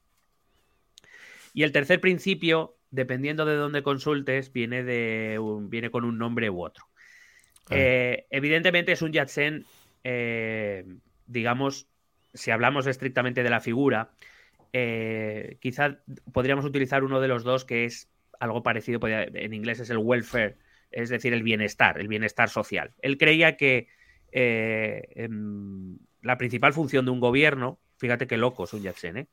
[1.53, 6.63] Y el tercer principio, dependiendo de dónde consultes, viene, de viene con un nombre u
[6.63, 6.85] otro.
[7.71, 9.65] Eh, evidentemente es un Yatsen,
[10.03, 10.85] eh,
[11.27, 11.87] digamos,
[12.35, 14.11] si hablamos estrictamente de la figura,
[14.73, 15.99] eh, quizá
[16.33, 18.11] podríamos utilizar uno de los dos que es
[18.41, 20.57] algo parecido, en inglés es el welfare,
[20.91, 22.93] es decir, el bienestar, el bienestar social.
[23.03, 23.89] Él creía que
[24.33, 29.29] em, la principal función de un gobierno, fíjate qué loco es un Yatsen, ¿eh?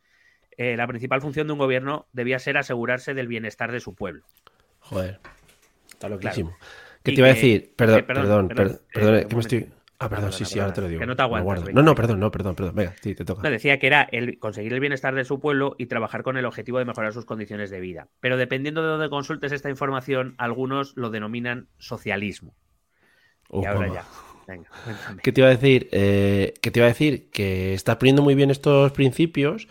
[0.58, 4.24] Eh, la principal función de un gobierno debía ser asegurarse del bienestar de su pueblo.
[4.80, 5.20] Joder,
[5.88, 6.58] está loquísimo.
[7.04, 7.74] ¿Qué te iba a decir?
[7.76, 9.70] Perdón, perdón, perdón, perdón, que me estoy...
[10.00, 11.00] Ah, perdón, sí, sí, ahora te lo digo.
[11.00, 11.74] Que no te aguantas.
[11.74, 12.76] No, no, perdón, no, perdón, perdón.
[12.76, 13.42] Venga, sí, te toca.
[13.42, 16.46] Me decía que era el conseguir el bienestar de su pueblo y trabajar con el
[16.46, 18.08] objetivo de mejorar sus condiciones de vida.
[18.20, 22.54] Pero dependiendo de dónde consultes esta información, algunos lo denominan socialismo.
[23.52, 24.06] y ahora ya.
[24.48, 24.70] Venga,
[25.24, 25.90] ¿Qué te iba a decir?
[25.92, 27.30] Eh, ¿Qué te iba a decir?
[27.32, 29.68] Que estás poniendo muy bien estos principios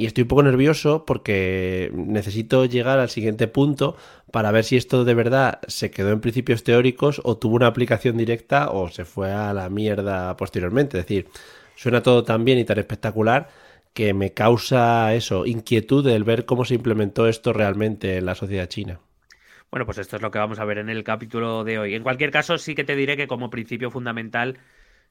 [0.00, 3.98] y estoy un poco nervioso porque necesito llegar al siguiente punto
[4.32, 8.16] para ver si esto de verdad se quedó en principios teóricos o tuvo una aplicación
[8.16, 10.98] directa o se fue a la mierda posteriormente.
[10.98, 11.28] Es decir,
[11.76, 13.50] suena todo tan bien y tan espectacular
[13.92, 18.68] que me causa eso, inquietud el ver cómo se implementó esto realmente en la sociedad
[18.68, 19.00] china.
[19.70, 21.94] Bueno, pues esto es lo que vamos a ver en el capítulo de hoy.
[21.94, 24.60] En cualquier caso, sí que te diré que como principio fundamental,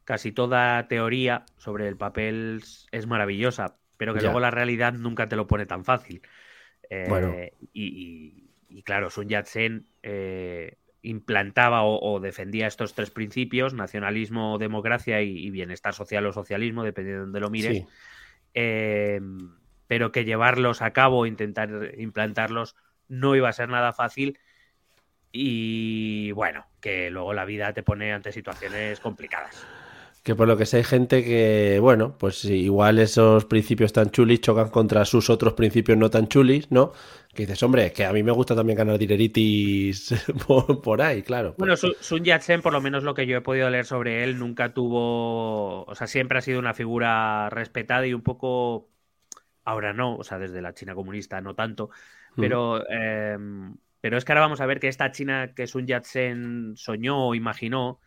[0.04, 5.36] casi toda teoría sobre el papel es maravillosa, pero que luego la realidad nunca te
[5.36, 6.22] lo pone tan fácil.
[6.90, 15.50] Eh, y, claro, Sun Yat-sen eh, implantaba o, defendía estos tres principios, nacionalismo, democracia y,
[15.50, 17.84] bienestar social o socialismo, dependiendo de dónde lo mires,
[18.54, 19.20] eh,
[19.88, 22.78] pero que llevarlos a cabo, intentar implantarlos,
[23.10, 24.40] no iba a ser nada fácil.
[25.34, 29.68] Y bueno, que luego la vida te pone ante situaciones complicadas.
[30.24, 34.42] Que por lo que sé hay gente que, bueno, pues igual esos principios tan chulis
[34.42, 36.92] chocan contra sus otros principios no tan chulis, ¿no?
[37.34, 40.14] Que dices, hombre, que a mí me gusta también ganar dineritis
[40.84, 41.56] por, ahí, claro.
[41.58, 44.74] Bueno, Sun Yat-sen, por lo menos lo que yo he podido leer sobre él, nunca
[44.74, 48.90] tuvo, o sea, siempre ha sido una figura respetada y un poco,
[49.64, 51.92] ahora no, o sea, desde la China comunista no tanto,
[52.36, 52.42] mm.
[52.42, 56.74] pero, em, pero es que ahora vamos a ver que esta China que Sun Yat-sen
[56.76, 58.00] soñó o imaginó,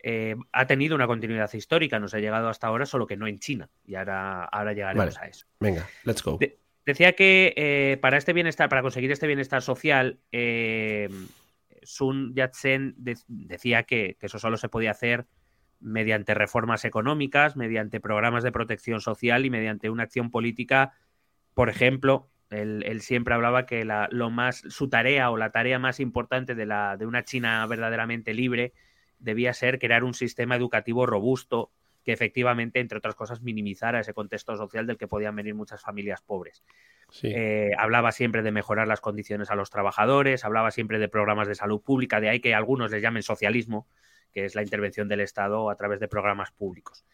[0.00, 3.38] eh, ha tenido una continuidad histórica, nos ha llegado hasta ahora, solo que no en
[3.38, 3.68] China.
[3.84, 5.46] Y ahora, ahora llegaremos a eso.
[5.60, 6.38] Venga, let's go.
[6.86, 11.10] Decía que eh, para este bienestar, para conseguir este bienestar social, eh,
[11.82, 12.94] Sun Yat-sen
[13.26, 15.26] decía que, eso solo se podía hacer
[15.80, 20.92] mediante reformas económicas, mediante programas de protección social y mediante una acción política.
[21.54, 26.54] Por ejemplo, él, siempre hablaba que lo más, su tarea o la tarea más importante
[26.54, 28.72] de, la, de una China verdaderamente libre
[29.18, 31.70] debía ser crear un sistema educativo robusto
[32.08, 36.22] que efectivamente, entre otras cosas, minimizara ese contexto social del que podían venir muchas familias
[36.22, 36.64] pobres.
[37.22, 41.54] Eh, hablaba siempre de mejorar las condiciones a los trabajadores, hablaba siempre de programas de
[41.54, 43.86] salud pública, de ahí que algunos les llamen socialismo,
[44.32, 47.04] que es la intervención del Estado a través de programas públicos.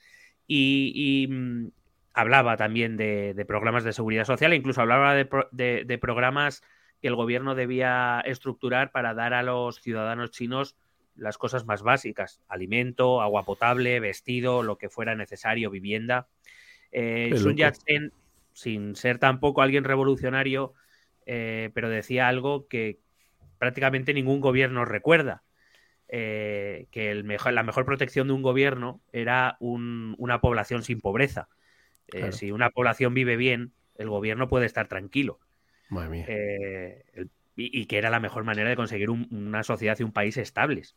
[0.47, 1.69] Y, mm,
[2.13, 6.63] hablaba también de, programas de seguridad social, e incluso hablaba de, de programas
[7.01, 10.77] que el gobierno debía estructurar para dar a los ciudadanos chinos
[11.17, 16.29] las cosas más básicas, alimento, agua potable, vestido, lo que fuera necesario, vivienda.
[16.93, 18.13] Eh, Sun Yat-sen,
[18.53, 20.75] sin ser tampoco alguien revolucionario,
[21.27, 22.99] eh, pero decía algo que
[23.59, 25.43] prácticamente ningún gobierno recuerda.
[26.09, 31.49] Eh, que el mejor, la mejor protección de un gobierno era una población sin pobreza.
[32.31, 35.41] Si una población vive bien, el gobierno puede estar tranquilo.
[35.89, 36.27] Madre mía
[37.57, 40.97] y, que era la mejor manera de conseguir una sociedad y un país estables.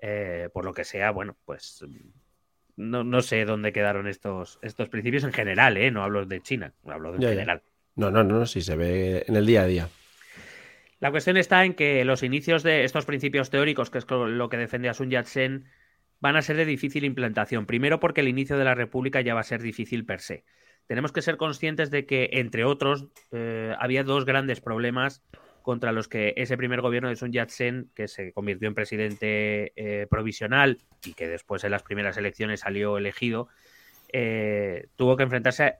[0.00, 1.84] Eh, por lo que sea, bueno, pues
[2.76, 5.90] no, sé dónde quedaron estos, estos principios en general, ¿eh?
[5.90, 7.62] No hablo de China, hablo de general.
[7.94, 9.88] No, no, no, sí se ve en el día a día.
[10.98, 14.56] La cuestión está en que los inicios de estos principios teóricos, que es lo que
[14.56, 15.66] defende Sun Yat-sen,
[16.18, 17.66] van a ser de difícil implantación.
[17.66, 20.44] Primero porque el inicio de la República ya va a ser difícil per se.
[20.86, 25.22] Tenemos que ser conscientes de que, entre otros, eh, había dos grandes problemas
[25.64, 30.06] contra los que ese primer gobierno de Sun Yat-sen, que se convirtió en presidente eh,
[30.10, 33.48] provisional y que después en las primeras elecciones salió elegido,
[34.12, 35.76] eh, tuvo que enfrentarse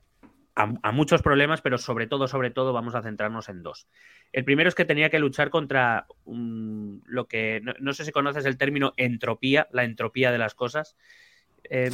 [0.57, 3.87] a, muchos problemas, pero sobre todo, sobre todo, vamos a centrarnos en dos.
[4.33, 8.57] El primero es que tenía que luchar contra lo que, no, sé si conoces el
[8.57, 10.97] término entropía, la entropía de las cosas.
[11.65, 11.93] Em,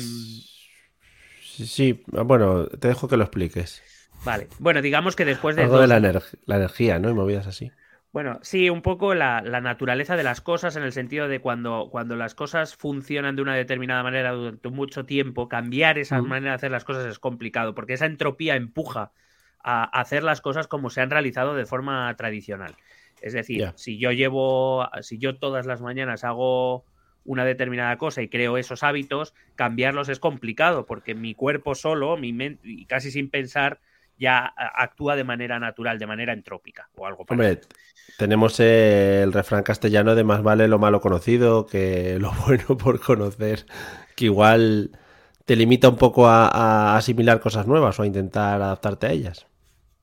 [1.40, 3.83] sí, bueno, te dejo que lo expliques.
[4.24, 5.62] Vale, bueno, digamos que después de...
[5.62, 7.11] Algo de la, la, energía, ¿no?
[7.11, 7.72] Y movidas así.
[8.12, 12.16] Bueno, sí, un poco la, naturaleza de las cosas en el sentido de cuando, cuando
[12.16, 16.70] las cosas funcionan de una determinada manera durante mucho tiempo, cambiar esa manera de hacer
[16.73, 19.12] las cosas es complicado, porque esa entropía empuja
[19.62, 22.75] a hacer las cosas como se han realizado de forma tradicional.
[23.20, 26.85] Es decir, si yo llevo, si yo todas las mañanas hago
[27.25, 32.33] una determinada cosa y creo esos hábitos, cambiarlos es complicado, porque mi cuerpo solo, mi
[32.33, 33.79] mente, y casi sin pensar,
[34.20, 37.62] ya actúa de manera natural, de manera entrópica o algo Hombre,
[38.18, 43.64] tenemos el refrán castellano de más vale lo malo conocido que lo bueno por conocer,
[44.14, 44.90] que igual
[45.46, 49.46] te limita un poco a, asimilar cosas nuevas o a intentar adaptarte a ellas.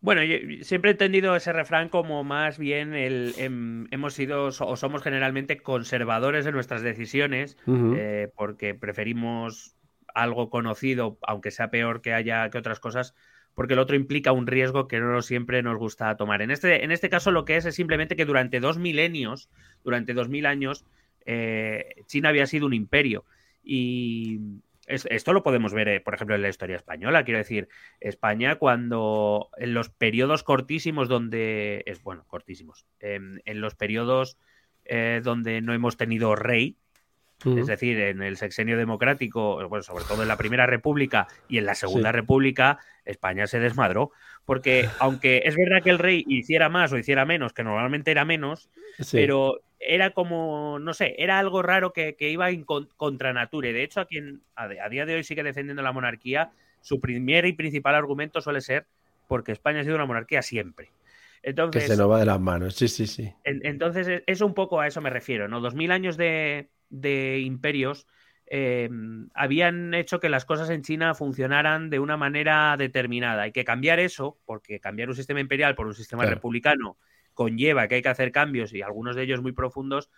[0.01, 4.75] Bueno, yo siempre he entendido ese refrán como más bien el em, hemos sido o
[4.75, 9.75] somos generalmente conservadores de nuestras decisiones eh, porque preferimos
[10.13, 13.15] algo conocido, aunque sea peor que haya que otras cosas,
[13.58, 16.43] porque el otro implica un riesgo que no siempre nos gusta tomar.
[16.43, 19.50] En este, en este caso lo que es es simplemente que durante dos milenios,
[19.84, 20.86] durante dos mil años,
[21.26, 23.26] eh, China había sido un imperio.
[23.63, 24.41] Y
[24.86, 27.26] esto lo podemos ver, eh, por ejemplo, en la historia española.
[27.26, 27.67] Quiero decir,
[28.00, 34.38] España cuando en los periodos cortísimos donde, es bueno, cortísimos, en los periodos
[34.86, 36.78] eh, donde no hemos tenido rey,
[37.45, 41.65] es decir, en el sexenio democrático, bueno, sobre todo en la Primera República y en
[41.65, 44.12] la Segunda República, España se desmadró.
[44.45, 48.26] Porque aunque es verdad que el rey hiciera más o hiciera menos, que normalmente era
[48.26, 48.69] menos,
[49.12, 53.73] pero era como, no sé, era algo raro que, iba en contra nature.
[53.73, 57.54] De hecho, a quien a, día de hoy sigue defendiendo la monarquía, su primer y
[57.54, 58.86] principal argumento suele ser
[59.28, 60.89] porque España ha sido una monarquía siempre.
[61.47, 63.33] Entonces, que se nos va de las manos, sí, sí, sí.
[63.45, 65.62] entonces, e, es un poco a eso me refiero, ¿no?
[65.62, 68.05] Dos mil años de, de imperios
[68.49, 68.89] eh,
[69.33, 73.43] habían hecho que las cosas en China funcionaran de una manera determinada.
[73.43, 76.97] Hay que cambiar eso, porque cambiar un sistema imperial por un sistema republicano
[77.33, 80.10] conlleva que hay que hacer cambios y algunos de ellos muy profundos.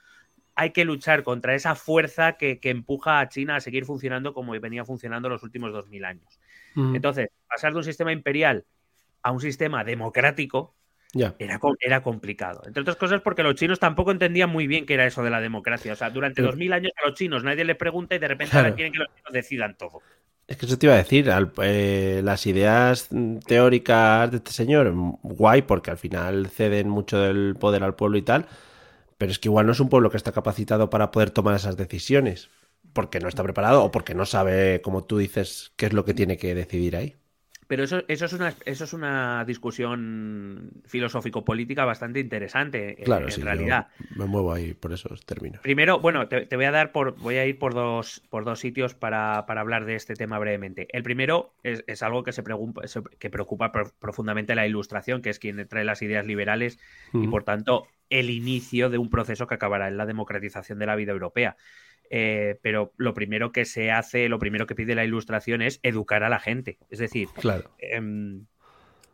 [0.56, 4.84] Hay que luchar contra esa fuerza que, empuja a China a seguir funcionando como venía
[4.84, 6.40] funcionando los últimos dos mil años.
[6.76, 8.66] Entonces, pasar de un sistema imperial
[9.22, 10.76] a un sistema democrático
[11.14, 12.62] era, era complicado.
[12.66, 15.42] Entre otras cosas porque los chinos tampoco entendían muy bien qué era eso de la
[15.42, 15.94] democracia.
[15.94, 18.58] O sea, durante dos mil años a los chinos nadie les pregunta y de repente
[18.58, 20.02] ahora quieren que los chinos decidan todo.
[20.48, 21.30] Es que eso te iba a decir,
[21.62, 23.08] eh, las ideas
[23.46, 24.92] teóricas de este señor,
[25.22, 28.48] guay, porque al final ceden mucho del poder al pueblo y tal,
[29.20, 31.78] pero es que igual no es un pueblo que está capacitado para poder tomar esas
[31.78, 32.50] decisiones,
[32.94, 36.16] porque no está preparado o porque no sabe, como tú dices, qué es lo que
[36.16, 37.16] tiene que decidir ahí.
[37.70, 43.44] Pero eso, eso, es una, eso es una discusión filosófico-política bastante interesante, claro, en sí,
[43.44, 43.90] realidad.
[44.16, 45.62] Me muevo ahí por esos términos.
[45.62, 47.16] Primero, bueno, te, voy a dar por.
[47.20, 50.88] Voy a ir por dos, por dos sitios para, para hablar de este tema brevemente.
[50.90, 52.82] El primero es, es algo que se preocupa,
[53.20, 56.80] que preocupa profundamente la ilustración, que es quien trae las ideas liberales
[57.14, 60.96] y por tanto el inicio de un proceso que acabará en la democratización de la
[60.96, 61.56] vida europea.
[62.10, 66.24] Eh, pero lo primero que se hace, lo primero que pide la ilustración es educar
[66.24, 66.80] a la gente.
[66.90, 67.72] Es decir, claro.
[67.78, 68.46] Em,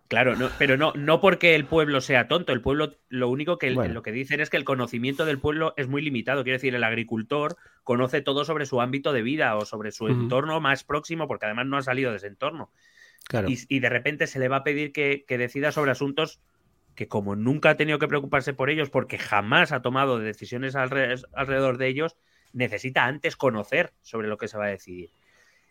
[0.07, 2.53] claro, no, pero no, no porque el pueblo sea tonto.
[2.53, 5.87] El pueblo, lo único que lo que dicen es que el conocimiento del pueblo es
[5.87, 6.43] muy limitado.
[6.43, 10.61] Quiero decir, el agricultor conoce todo sobre su ámbito de vida o sobre su entorno
[10.61, 12.71] más próximo, porque además no ha salido de ese entorno.
[13.27, 13.47] Claro.
[13.49, 16.39] Y, de repente se le va a pedir que, que decida sobre asuntos
[16.95, 21.77] que como nunca ha tenido que preocuparse por ellos porque jamás ha tomado decisiones alrededor
[21.77, 22.15] de ellos,
[22.55, 25.11] necesita antes conocer sobre lo que se va a decidir.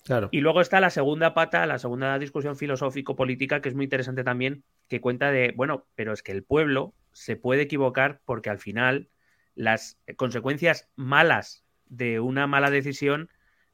[0.05, 0.29] Claro.
[0.31, 4.63] Y luego está la segunda pata, la segunda discusión filosófico-política, que es muy interesante también,
[4.89, 9.09] que cuenta de, bueno, pero es que el pueblo se puede equivocar porque al final
[9.55, 13.31] las consecuencias malas de una mala decisión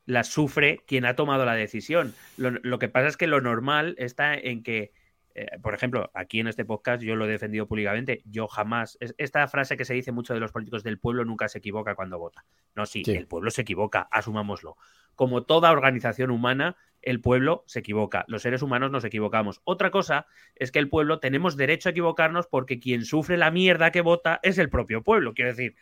[0.06, 2.14] las sufre quien ha tomado la decisión.
[2.36, 4.92] lo que pasa es que lo normal está en que
[5.34, 9.46] eh, por ejemplo, aquí en este podcast yo lo he defendido públicamente, yo jamás, esta
[9.48, 12.44] frase que se dice mucho de los políticos del pueblo nunca se equivoca cuando vota.
[12.74, 14.76] No, sí, el pueblo se equivoca, asumámoslo.
[15.14, 19.60] Como toda organización humana, el pueblo se equivoca, los seres humanos nos equivocamos.
[19.64, 23.90] Otra cosa es que el pueblo tenemos derecho a equivocarnos porque quien sufre la mierda
[23.90, 25.32] que vota es el propio pueblo.
[25.34, 25.76] Quiero decir,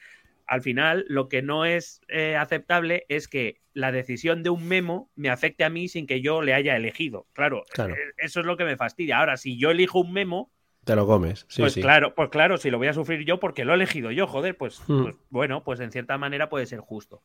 [0.49, 5.11] al final lo que no es eh, aceptable es que la decisión de un memo
[5.15, 7.27] me afecte a mí sin que yo le haya elegido.
[7.35, 7.95] Claro, claro.
[7.95, 9.19] Eh, eso es lo que me fastidia.
[9.19, 10.51] Ahora, si yo elijo un memo...
[10.85, 11.45] Te lo comes.
[11.49, 11.83] Sí, pues sí.
[11.83, 14.57] claro, pues claro, si lo voy a sufrir yo porque lo he elegido yo, joder,
[14.57, 15.03] pues, Hmm.
[15.03, 17.23] pues bueno, pues en cierta manera puede ser justo.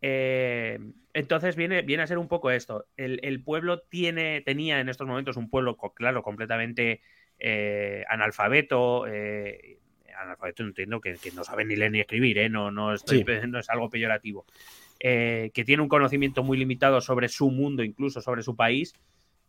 [0.00, 0.78] Eh,
[1.12, 2.86] entonces viene, viene a ser un poco esto.
[2.96, 7.00] El, el, pueblo tiene, tenía en estos momentos un pueblo, claro, completamente
[7.38, 9.80] eh, analfabeto, eh,
[10.14, 12.48] analfabeto entiendo que, que, no saben ni leer ni escribir, ¿eh?
[12.48, 13.46] no, no, estoy, sí.
[13.48, 14.46] no es algo peyorativo,
[15.00, 18.94] eh, que tiene un conocimiento muy limitado sobre su mundo, incluso sobre su país,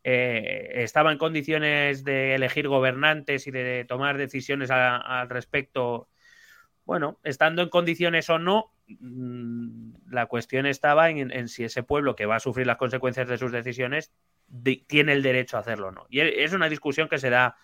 [0.04, 6.08] eh, estaba en condiciones de elegir gobernantes y de tomar decisiones a, al respecto.
[6.86, 12.15] Bueno, estando en condiciones o no, mmm, la cuestión estaba en, en, si ese pueblo
[12.15, 14.12] que va a sufrir las consecuencias de sus decisiones
[14.47, 16.06] de, tiene el derecho a hacerlo o no.
[16.10, 17.58] Y es una discusión que se da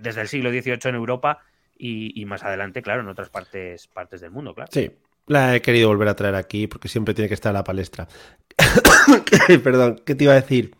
[0.00, 1.42] desde el siglo XVIII en Europa
[1.78, 4.70] y, más adelante, claro, en otras partes, partes del mundo, claro.
[4.72, 4.90] Sí,
[5.26, 8.08] la he querido volver a traer aquí porque siempre tiene que estar la palestra.
[9.62, 10.74] Perdón, ¿qué te iba a decir?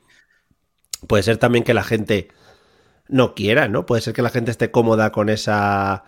[1.07, 2.29] Puede ser también que la gente
[3.09, 3.87] no quiera, ¿no?
[3.87, 6.05] Puede ser que la gente esté cómoda con esa,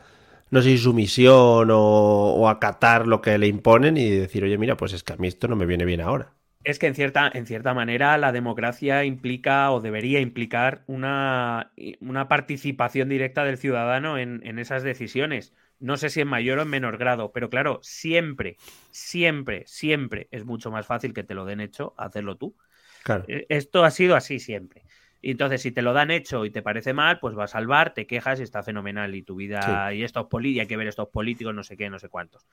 [0.50, 4.76] no sé si sumisión o, o acatar lo que le imponen y decir, oye, mira,
[4.76, 6.37] pues es que a mí esto no me viene bien ahora.
[6.64, 12.28] Es que en cierta, en cierta manera la democracia implica o debería implicar una, una
[12.28, 15.54] participación directa del ciudadano en, en, esas decisiones.
[15.78, 18.56] No sé si en mayor o en menor grado, pero claro, siempre,
[18.90, 22.56] siempre, siempre es mucho más fácil que te lo den hecho hacerlo tú.
[23.04, 23.24] Claro.
[23.28, 24.82] Esto ha sido así siempre.
[25.20, 27.92] Y entonces, si te lo dan hecho y te parece mal, pues vas a salvar,
[27.92, 29.14] te quejas y está fenomenal.
[29.14, 29.96] Y tu vida, sí.
[29.96, 32.46] y estos políticos, hay que ver estos políticos, no sé qué, no sé cuántos.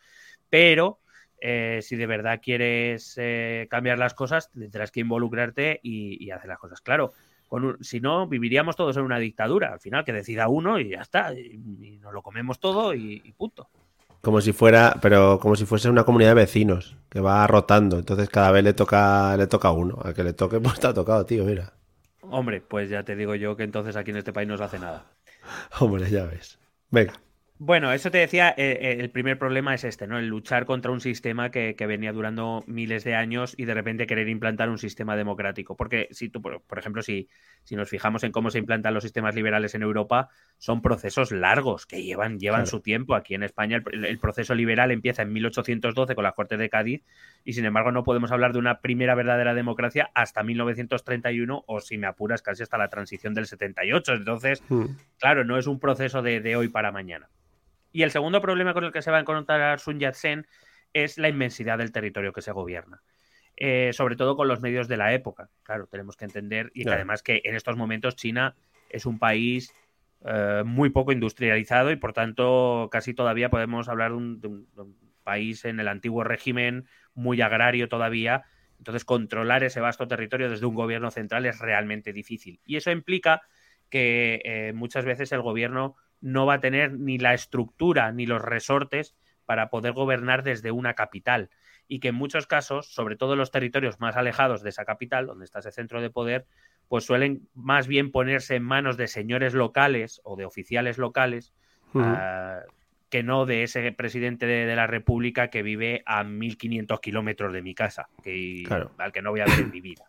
[0.49, 0.99] Pero
[1.41, 6.49] eh, si de verdad quieres eh, cambiar las cosas, tendrás que involucrarte y, y hacer
[6.49, 6.81] las cosas.
[6.81, 7.13] Claro,
[7.47, 9.73] con un, si no, viviríamos todos en una dictadura.
[9.73, 11.33] Al final, que decida uno y ya está.
[11.33, 13.69] Y, y nos lo comemos todo y, y, punto.
[14.21, 17.99] Como si fuera, pero como si fuese una comunidad de vecinos que va rotando.
[17.99, 19.99] Entonces cada vez le toca, le toca a uno.
[20.03, 21.73] Al que le toque, pues está tocado, tío, mira.
[22.21, 24.79] Hombre, pues ya te digo yo que entonces aquí en este país no se hace
[24.79, 25.05] nada.
[25.79, 26.57] Hombre, ya ves.
[26.89, 27.13] Venga.
[27.65, 30.19] Bueno, eso te decía, eh, el primer problema es este, ¿no?
[30.19, 34.05] El luchar contra un sistema que, que, venía durando miles de años y de repente
[34.05, 35.75] querer implantar un sistema democrático.
[35.75, 37.27] Porque si tú, por, por ejemplo, si,
[37.63, 41.87] si, nos fijamos en cómo se implantan los sistemas liberales en Europa, son procesos largos
[41.87, 42.69] que llevan, llevan claro.
[42.69, 43.15] su tiempo.
[43.15, 47.03] Aquí en España el, el, proceso liberal empieza en 1812 con las Cortes de Cádiz
[47.43, 51.97] y sin embargo no podemos hablar de una primera verdadera democracia hasta 1931 o si
[51.97, 54.13] me apuras casi hasta la transición del 78.
[54.13, 54.85] Entonces, mm.
[55.17, 57.27] claro, no es un proceso de, de hoy para mañana.
[57.95, 60.45] Y el segundo problema con el que se va a encontrar Sun Yat-sen
[60.91, 63.01] es la inmensidad del territorio que se gobierna.
[63.55, 65.49] Eh, sobre todo con los medios de la época.
[65.63, 68.53] Claro, tenemos que entender y que además que en estos momentos China
[68.89, 69.71] es un país
[70.25, 74.67] eh, muy poco industrializado y por tanto casi todavía podemos hablar de un, de un-
[74.75, 78.43] de un país en el antiguo régimen muy agrario todavía.
[78.77, 82.59] Entonces controlar ese vasto territorio desde un gobierno central es realmente difícil.
[82.65, 83.41] Y eso implica
[83.89, 88.41] que eh, muchas veces el gobierno no va a tener ni la estructura ni los
[88.41, 91.49] resortes para poder gobernar desde una capital.
[91.87, 95.27] Y que en muchos casos, sobre todo en los territorios más alejados de esa capital,
[95.27, 96.45] donde está ese centro de poder,
[96.87, 101.53] pues suelen más bien ponerse en manos de señores locales o de oficiales locales
[101.93, 102.61] ah,
[103.09, 107.75] que no de ese presidente de, la República que vive a 1500 kilómetros de mi
[107.75, 108.63] casa, que,
[108.97, 110.05] al que no voy a ver en mi vida.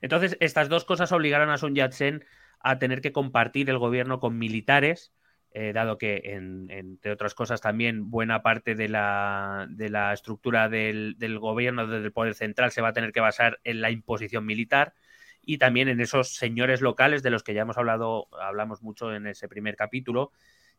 [0.00, 2.24] Entonces, estas dos cosas obligaron a Sun Yat-sen
[2.62, 5.12] a tener que compartir el gobierno con militares,
[5.54, 11.16] eh, dado que, entre otras cosas, también buena parte de la, de la estructura del,
[11.18, 14.94] del, gobierno, del poder central, se va a tener que basar en la imposición militar
[15.42, 19.26] y también en esos señores locales de los que ya hemos hablado, hablamos mucho en
[19.26, 20.30] ese primer capítulo,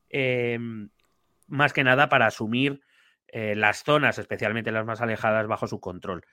[0.09, 0.89] em,
[1.47, 2.81] más que nada para asumir
[3.27, 6.23] eh, las zonas, especialmente las más alejadas, bajo su control.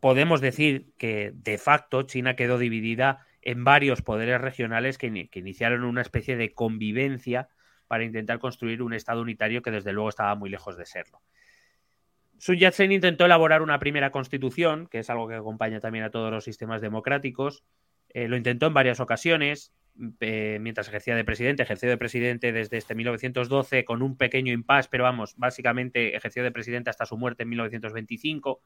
[0.00, 6.02] Podemos decir que de facto China quedó dividida en varios poderes regionales que, iniciaron una
[6.02, 7.48] especie de convivencia
[7.86, 11.20] para intentar construir un Estado unitario que desde luego estaba muy lejos de serlo.
[12.38, 16.30] Sun Yat-sen intentó elaborar una primera constitución, que es algo que acompaña también a todos
[16.30, 17.64] los sistemas democráticos.
[18.10, 19.72] Eh, lo intentó en varias ocasiones,
[20.20, 21.62] eh, mientras ejercía de presidente.
[21.62, 26.52] Ejerció de presidente desde este 1912 con un pequeño impasse, pero vamos, básicamente ejerció de
[26.52, 28.62] presidente hasta su muerte en 1925.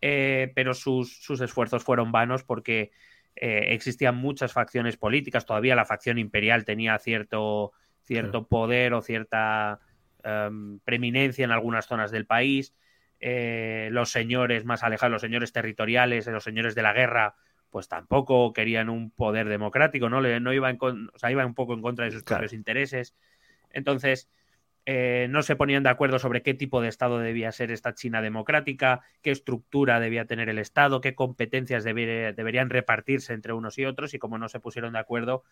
[0.00, 2.90] Eh, pero sus, esfuerzos fueron vanos porque
[3.36, 7.72] eh, existían muchas facciones políticas, todavía la facción imperial tenía cierto,
[8.02, 9.80] cierto poder o cierta
[10.22, 12.74] em, preeminencia en algunas zonas del país,
[13.20, 17.34] eh, los señores más alejados, los señores territoriales, los señores de la guerra,
[17.70, 20.20] pues tampoco querían un poder democrático, ¿no?
[20.20, 23.16] no iban, o sea, iban un poco en contra de sus propios intereses.
[23.70, 24.30] Entonces,
[24.86, 28.20] eh, no se ponían de acuerdo sobre qué tipo de Estado debía ser esta China
[28.20, 34.12] democrática, qué estructura debía tener el Estado, qué competencias deberían repartirse entre unos y otros,
[34.12, 35.42] y como no se pusieron de acuerdo,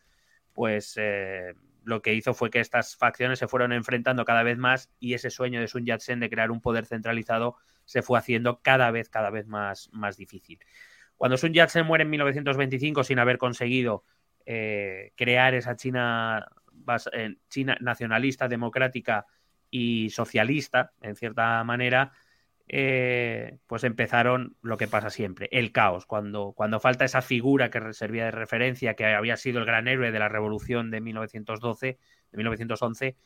[0.53, 1.55] pues eh,
[1.85, 5.31] lo que hizo fue que estas facciones se fueron enfrentando cada vez más y ese
[5.31, 7.57] sueño de Sun Yat-sen de crear un poder centralizado
[7.87, 10.61] se fue haciendo cada vez, cada vez más, más difícil.
[11.17, 14.05] Cuando Sun Yat-sen muere en 1925 sin haber conseguido
[14.45, 16.47] eh, crear esa China
[17.13, 19.27] en China nacionalista, democrática
[19.71, 22.13] y socialista, en cierta manera,
[22.69, 26.07] eh, pues empezaron lo que pasa siempre, el caos.
[26.07, 30.13] Cuando, cuando falta esa figura que servía de referencia, que había sido el gran héroe
[30.13, 31.99] de la revolución de 1912,
[32.31, 33.17] de 1911,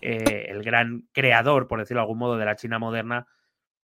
[0.00, 3.26] eh, el gran creador, por decirlo de algún modo, de la China moderna,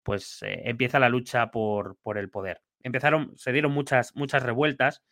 [0.03, 2.61] pues eh, empieza la lucha por, por, el poder.
[2.81, 5.03] Empezaron, se dieron muchas, muchas revueltas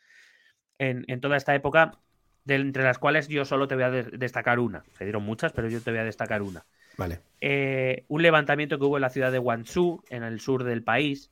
[0.79, 1.99] en, en toda esta época
[2.47, 4.83] entre las cuales yo solo te voy a destacar una.
[4.97, 6.65] Se dieron muchas, pero yo te voy a destacar una.
[6.97, 7.21] Vale.
[7.41, 11.31] Eh, un levantamiento que hubo en la ciudad de Guangzhou, en el sur del país,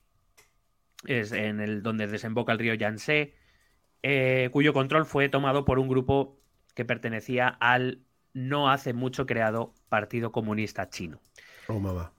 [1.06, 3.34] es en el donde desemboca el río Yangtze,
[4.04, 6.40] eh, cuyo control fue tomado por un grupo
[6.74, 8.02] que pertenecía al
[8.34, 11.20] no hace mucho creado Partido Comunista Chino.
[11.68, 12.14] Oh, mamá.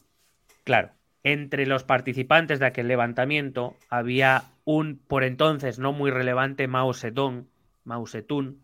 [0.65, 0.91] Claro,
[1.23, 7.47] entre los participantes de aquel levantamiento había un, por entonces no muy relevante, Mao Zedong,
[7.85, 8.57] Mao Zedong,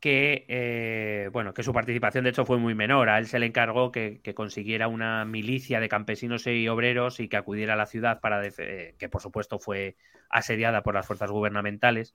[0.00, 3.08] que, eh, bueno, que su participación de hecho fue muy menor.
[3.08, 7.36] A él se le encargó que, consiguiera una milicia de campesinos y obreros y que
[7.36, 9.96] acudiera a la ciudad para que por supuesto fue
[10.30, 12.14] asediada por las fuerzas gubernamentales.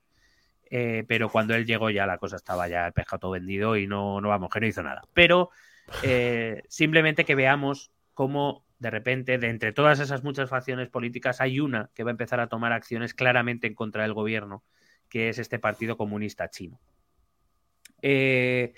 [0.70, 4.20] Eh, pero cuando él llegó ya la cosa estaba ya el pescado vendido y no,
[4.20, 5.02] no vamos, que no hizo nada.
[5.12, 5.50] Pero
[6.02, 11.60] eh, simplemente que veamos cómo de repente, de entre todas esas muchas facciones políticas, hay
[11.60, 14.62] una que va a empezar a tomar acciones claramente en contra del gobierno,
[15.08, 16.80] que es este Partido Comunista Chino.
[18.06, 18.74] Eh,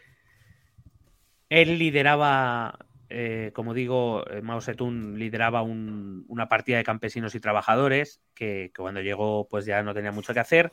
[1.49, 8.21] él lideraba, eh, como digo, eh, Mao Zedong lideraba una partida de campesinos y trabajadores
[8.35, 10.73] que, cuando llegó pues ya no tenía mucho que hacer.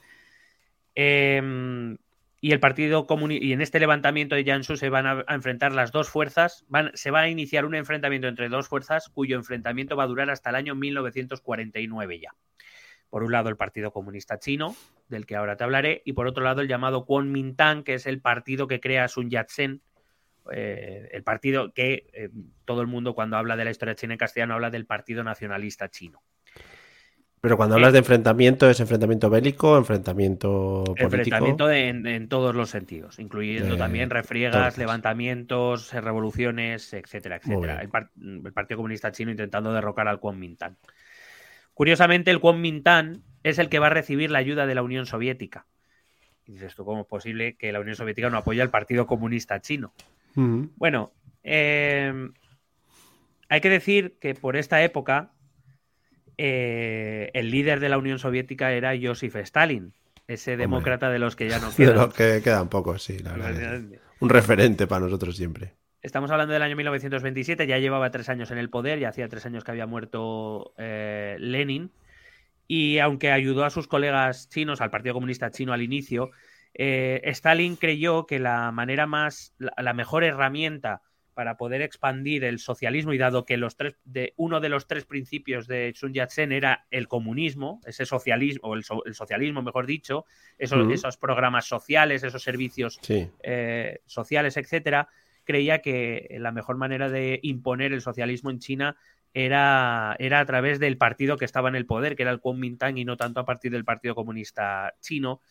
[0.93, 1.97] Em,
[2.41, 5.91] y el Partido Comunista, y en este levantamiento de Jiangsu se van a, enfrentar las
[5.91, 10.08] dos fuerzas, se va a iniciar un enfrentamiento entre dos fuerzas cuyo enfrentamiento va a
[10.08, 12.36] durar hasta el año 1949 ya.
[13.14, 14.76] Por un lado el Partido Comunista Chino,
[15.07, 18.20] del que ahora te hablaré, y por otro lado el llamado Kuomintang, que es el
[18.20, 19.82] partido que crea Sun Yat-sen,
[20.51, 22.30] eh, el partido que eh,
[22.66, 25.91] todo el mundo cuando habla de la historia china en castellano habla del Partido Nacionalista
[25.91, 26.24] Chino.
[27.39, 31.03] Pero cuando hablas de enfrentamiento, ¿es enfrentamiento bélico, enfrentamiento político?
[31.03, 37.80] Enfrentamiento en, todos los sentidos, incluyendo también refriegas, levantamientos, revoluciones, etcétera, etcétera.
[37.80, 37.91] El,
[38.43, 40.78] el, Partido Comunista Chino intentando derrocar al Kuomintang.
[41.74, 45.66] Curiosamente, el Kuomintang es el que va a recibir la ayuda de la Unión Soviética.
[46.46, 49.62] Y dices tú, ¿cómo es posible que la Unión Soviética no apoye al Partido Comunista
[49.62, 49.94] Chino?
[50.36, 51.14] Bueno,
[51.44, 52.34] em,
[53.50, 55.32] hay que decir que por esta época
[56.38, 59.94] eh, el líder de la Unión Soviética era Joseph Stalin,
[60.28, 61.94] ese demócrata de los que ya no quedan.
[61.96, 63.82] De los que quedan pocos, sí, la verdad.
[64.20, 65.74] Un referente para nosotros siempre.
[66.04, 69.45] Estamos hablando del año 1927, ya llevaba tres años en el poder, ya hacía tres
[69.45, 71.91] años que había muerto eh, Lenin.
[72.68, 76.32] Y aunque ayudó a sus colegas chinos, al Partido Comunista Chino al inicio,
[76.74, 83.14] eh, Stalin creyó que la manera más, la, mejor herramienta para poder expandir el socialismo
[83.14, 86.86] y dado que los tres, de, uno de los tres principios de Sun Yat-sen era
[86.91, 90.26] el comunismo, ese socialismo, o el, socialismo, mejor dicho,
[90.58, 95.08] esos, esos, programas sociales, esos servicios eh, sociales, etcétera,
[95.44, 98.98] creía que la mejor manera de imponer el socialismo en China
[99.34, 102.98] era, era a través del partido que estaba en el poder, que era el Kuomintang,
[102.98, 105.41] y no tanto a partir del Partido Comunista Chino,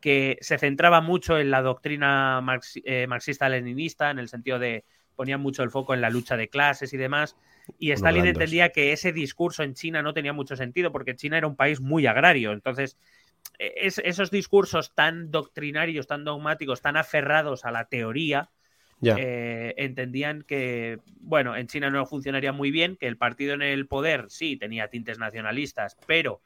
[0.00, 2.40] que se centraba mucho en la doctrina
[2.84, 4.84] eh, marxista-leninista, en el sentido de
[5.16, 7.36] ponía mucho el foco en la lucha de clases y demás.
[7.78, 11.48] Y Stalin entendía que ese discurso en China no tenía mucho sentido porque China era
[11.48, 12.52] un país muy agrario.
[12.52, 12.96] Entonces,
[13.58, 18.50] e, esos discursos tan doctrinarios, tan dogmáticos, tan aferrados a la teoría,
[19.02, 23.86] eh, entendían que, bueno, en China no funcionaría muy bien, que el partido en el
[23.86, 26.40] poder sí tenía tintes nacionalistas, pero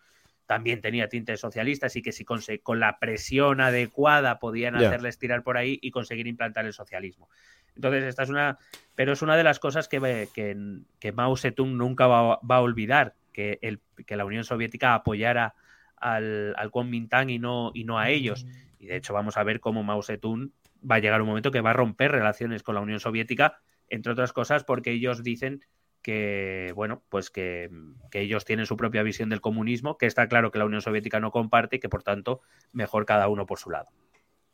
[0.47, 5.45] también tenía tintes socialistas y que si con, con la presión adecuada podían hacerles tirar
[5.45, 7.29] por ahí y conseguir implantar el socialismo.
[7.77, 8.59] Entonces, esta es una,
[8.97, 13.61] pero es una de las cosas que, que, Mao Zedong nunca va, a olvidar, que,
[13.63, 15.55] el, que la Unión Soviética apoyara
[15.97, 18.45] al, al Kuomintang y no, y no a ellos.
[18.81, 20.51] Y de hecho vamos a ver cómo Mao Zedong
[20.89, 24.13] va a llegar un momento que va a romper relaciones con la Unión Soviética, entre
[24.13, 25.65] otras cosas porque ellos dicen
[26.03, 27.71] que, bueno, pues que,
[28.13, 31.31] ellos tienen su propia visión del comunismo, que está claro que la Unión Soviética no
[31.31, 32.41] comparte y que por tanto
[32.73, 33.91] mejor cada uno por su lado.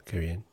[0.05, 0.45] Qué bien.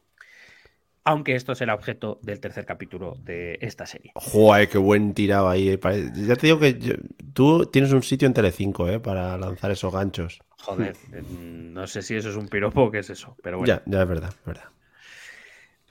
[1.05, 4.13] Aunque esto será objeto del tercer capítulo de esta serie.
[4.15, 5.67] Joder, qué buen tirado ahí.
[5.67, 5.80] Eh.
[6.15, 6.97] Ya te digo que
[7.34, 9.01] tú tienes un sitio en Telecinco, ¿eh?
[9.01, 10.39] Para lanzar esos ganchos.
[10.59, 10.95] Joder,
[11.41, 13.74] no sé si eso es un piropo o qué es eso, pero bueno.
[13.74, 14.72] Ya, ya es verdad, es verdad.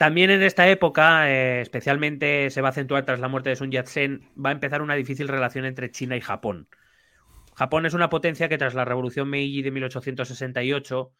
[0.03, 3.71] También en esta época, eh, especialmente se va a acentuar tras la muerte de Sun
[3.71, 6.67] Yat-sen, va a empezar una difícil relación entre China y Japón.
[7.55, 11.13] Japón es una potencia que tras la Revolución Meiji de 1868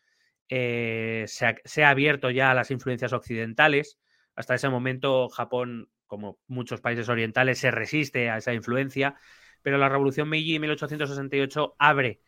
[0.49, 4.01] eh, se, ha, abierto ya a las influencias occidentales.
[4.35, 9.15] Hasta ese momento Japón, como muchos países orientales, se resiste a esa influencia,
[9.63, 12.21] pero la Revolución Meiji de 1868 abre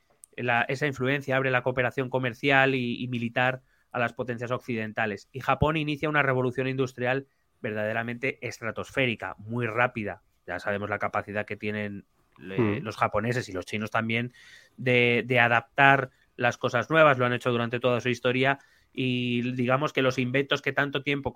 [0.68, 3.62] esa influencia, abre la cooperación comercial y militar
[3.94, 5.28] a las potencias occidentales.
[5.30, 7.28] Y Japón inicia una revolución industrial
[7.62, 10.22] verdaderamente estratosférica, muy rápida.
[10.48, 12.04] Ya sabemos la capacidad que tienen
[12.36, 12.78] hmm.
[12.82, 14.32] los japoneses y los chinos también
[14.76, 18.58] de, adaptar las cosas nuevas, lo han hecho durante toda su historia
[18.92, 21.32] y digamos que los inventos que tanto tiempo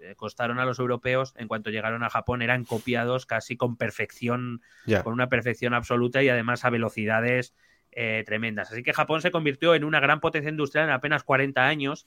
[0.00, 4.62] eh, costaron a los europeos, en cuanto llegaron a Japón, eran copiados casi con perfección,
[5.04, 7.54] con una perfección absoluta y además a velocidades
[7.92, 8.70] eh, tremendas.
[8.72, 12.06] Así que Japón se convirtió en una gran potencia industrial en apenas 40 años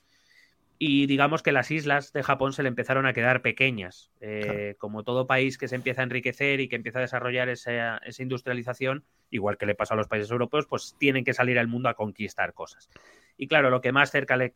[0.79, 4.11] y digamos que las islas de Japón se le empezaron a quedar pequeñas.
[4.21, 8.01] Eh, como todo país que se empieza a enriquecer y que empieza a desarrollar esa,
[8.19, 11.89] industrialización, igual que le pasa a los países europeos, pues tienen que salir al mundo
[11.89, 12.89] a conquistar cosas.
[13.37, 14.51] Y claro, lo que más cerca le,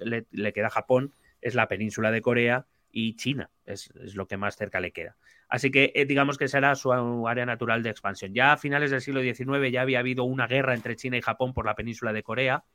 [0.53, 4.79] queda a Japón es la península de Corea y China, es, lo que más cerca
[4.79, 5.17] le queda.
[5.49, 6.91] Así que eh, digamos que será su
[7.27, 8.33] área natural de expansión.
[8.33, 11.53] Ya a finales del siglo XIX ya había habido una guerra entre China y Japón
[11.53, 12.65] por la península de Corea,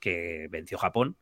[0.00, 1.16] que venció Japón.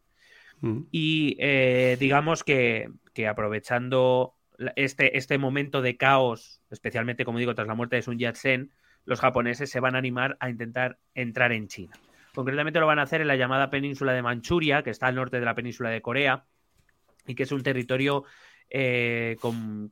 [0.61, 0.83] Mm.
[0.91, 2.89] Y eh, digamos que,
[3.29, 4.35] aprovechando
[4.77, 8.71] este, este momento de caos, especialmente como digo, tras la muerte de Sun Yat-sen,
[9.05, 11.95] los japoneses se van a animar a intentar entrar en China.
[12.35, 15.39] Concretamente lo van a hacer en la llamada península de Manchuria, que está al norte
[15.39, 16.45] de la península de Corea,
[17.27, 18.25] y que es un territorio
[18.75, 19.91] eh, con,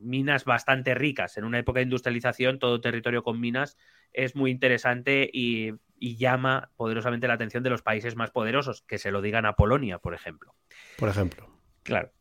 [0.00, 1.36] minas bastante ricas.
[1.38, 3.76] En una época de industrialización, todo territorio con minas
[4.12, 9.10] es muy interesante y, llama poderosamente la atención de los países más poderosos, que se
[9.10, 10.54] lo digan a Polonia, por ejemplo.
[10.98, 11.48] Por ejemplo.
[11.82, 12.12] Claro.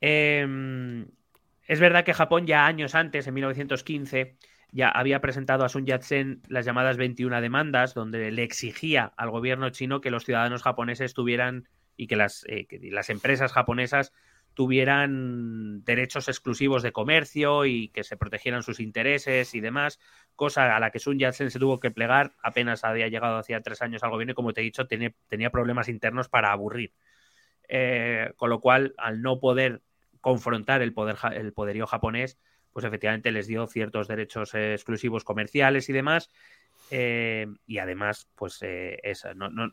[0.00, 1.06] Em,
[1.66, 4.36] es verdad que Japón ya años antes, en 1915,
[4.72, 9.70] ya había presentado a Sun Yat-sen las llamadas 21 demandas, donde le exigía al gobierno
[9.70, 11.68] chino que los ciudadanos japoneses tuvieran
[12.00, 14.14] y que las, eh, las empresas japonesas
[14.54, 20.00] tuvieran derechos exclusivos de comercio y que se protegieran sus intereses y demás,
[20.34, 23.82] cosa a la que Sun Yat-sen se tuvo que plegar, apenas había llegado hacía tres
[23.82, 26.94] años al gobierno y como te he dicho tenía, problemas internos para aburrir.
[27.68, 29.82] Eh, con lo cual, al no poder
[30.22, 32.38] confrontar el, poder, el poderío japonés,
[32.72, 36.30] pues efectivamente les dio ciertos derechos exclusivos comerciales y demás.
[36.90, 38.98] Eh, y además, pues eh,
[39.36, 39.70] no, no,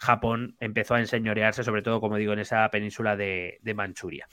[0.00, 4.26] Japón empezó a enseñorearse, sobre todo, como digo, en esa península de, Manchuria.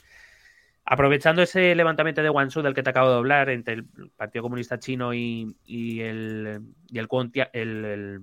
[0.84, 3.84] Aprovechando ese levantamiento de Guangzhou del que te acabo de hablar entre el
[4.16, 7.08] Partido Comunista Chino y, el, y el,
[7.52, 8.22] el,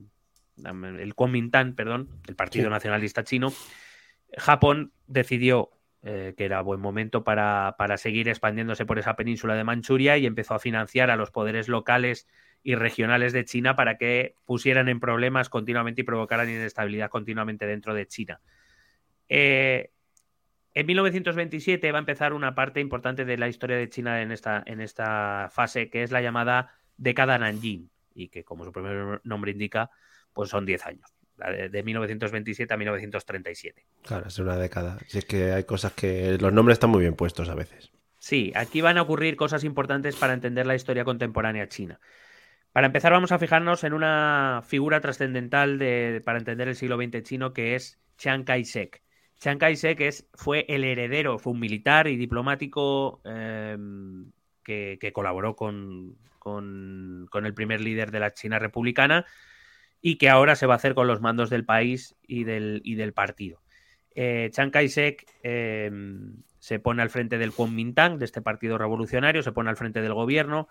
[1.00, 3.54] el, Kuomintang, perdón, el Partido Nacionalista Chino,
[4.36, 5.70] Japón decidió
[6.02, 10.26] eh, que era buen momento para, para, seguir expandiéndose por esa península de Manchuria y
[10.26, 12.28] empezó a financiar a los poderes locales
[12.66, 17.94] y regionales de China para que pusieran en problemas continuamente y provocaran inestabilidad continuamente dentro
[17.94, 18.42] de China.
[19.30, 19.92] Eh,
[20.74, 24.64] en 1927 va a empezar una parte importante de la historia de China en esta,
[24.66, 29.52] en esta fase, que es la llamada década Nanjing, y que, como su primer nombre
[29.52, 29.92] indica,
[30.34, 31.14] pues son 10 años,
[31.70, 33.86] de, 1927 a 1937.
[34.02, 34.98] Claro, es una década.
[35.06, 37.92] Si es que hay cosas que los nombres están muy bien puestos a veces.
[38.18, 42.00] Sí, aquí van a ocurrir cosas importantes para entender la historia contemporánea china.
[42.76, 45.80] Para empezar, vamos a fijarnos en una figura trascendental
[46.26, 49.02] para entender el siglo XX chino, que es Chiang Kai-shek.
[49.40, 54.30] Chiang Kai-shek fue el heredero, fue un militar y diplomático em,
[54.62, 59.26] que, colaboró con, el primer líder de la China republicana
[60.02, 63.14] y que ahora se va a hacer con los mandos del país y del, del
[63.14, 63.62] partido.
[64.16, 69.54] Eh, Chiang Kai-shek em, se pone al frente del Kuomintang, de este partido revolucionario, se
[69.54, 70.68] pone al frente del gobierno.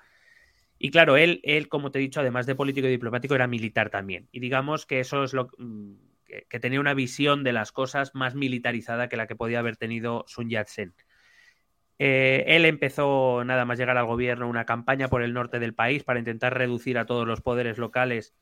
[0.84, 3.88] Y claro, él, él, como te he dicho, además de político y diplomático, era militar
[3.88, 4.28] también.
[4.32, 5.94] Y digamos que eso es lo, mm,
[6.26, 10.26] que, tenía una visión de las cosas más militarizada que la que podía haber tenido
[10.26, 10.92] Sun Yat-sen.
[11.98, 16.04] Eh, él empezó, nada más llegar al gobierno, una campaña por el norte del país
[16.04, 18.34] para intentar reducir a todos los poderes locales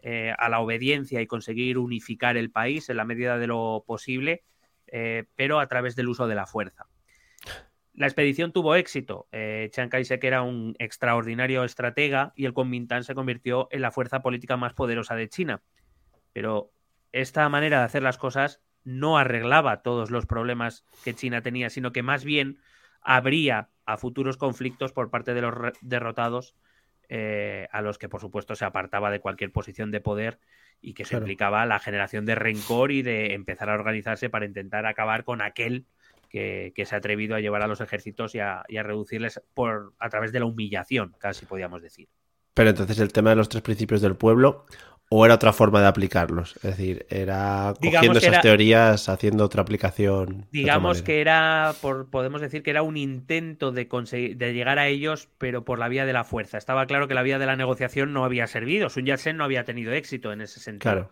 [0.00, 4.44] eh, a la obediencia y conseguir unificar el país en la medida de lo posible,
[4.86, 6.86] eh, pero a través del uso de la fuerza.
[7.98, 9.26] La expedición tuvo éxito.
[9.32, 14.56] Chiang Kai-shek era un extraordinario estratega y el Kuomintang se convirtió en la fuerza política
[14.56, 15.62] más poderosa de China.
[16.32, 16.70] Pero
[17.10, 21.90] esta manera de hacer las cosas no arreglaba todos los problemas que China tenía, sino
[21.90, 22.60] que más bien
[23.00, 26.54] habría a futuros conflictos por parte de los derrotados,
[27.08, 30.38] eh, a los que por supuesto se apartaba de cualquier posición de poder
[30.80, 34.86] y que se implicaba la generación de rencor y de empezar a organizarse para intentar
[34.86, 35.84] acabar con aquel
[36.28, 39.94] que, se ha atrevido a llevar a los ejércitos y a, y a reducirles por,
[39.98, 42.08] a través de la humillación, casi podríamos decir.
[42.54, 44.66] Pero entonces el tema de los tres principios del pueblo
[45.10, 46.56] ¿O era otra forma de aplicarlos?
[46.56, 50.46] Es decir, era cogiendo esas teorías, haciendo otra aplicación.
[50.52, 54.88] Digamos que era, por, podemos decir que era un intento de, conseguir, de llegar a
[54.88, 56.58] ellos, pero por la vía de la fuerza.
[56.58, 58.90] Estaba claro que la vía de la negociación no había servido.
[58.90, 60.92] Sun Yat-sen no había tenido éxito en ese sentido.
[60.92, 61.10] Claro.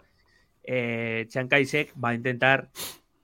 [0.62, 2.68] Eh, Chiang Kai-shek va a intentar,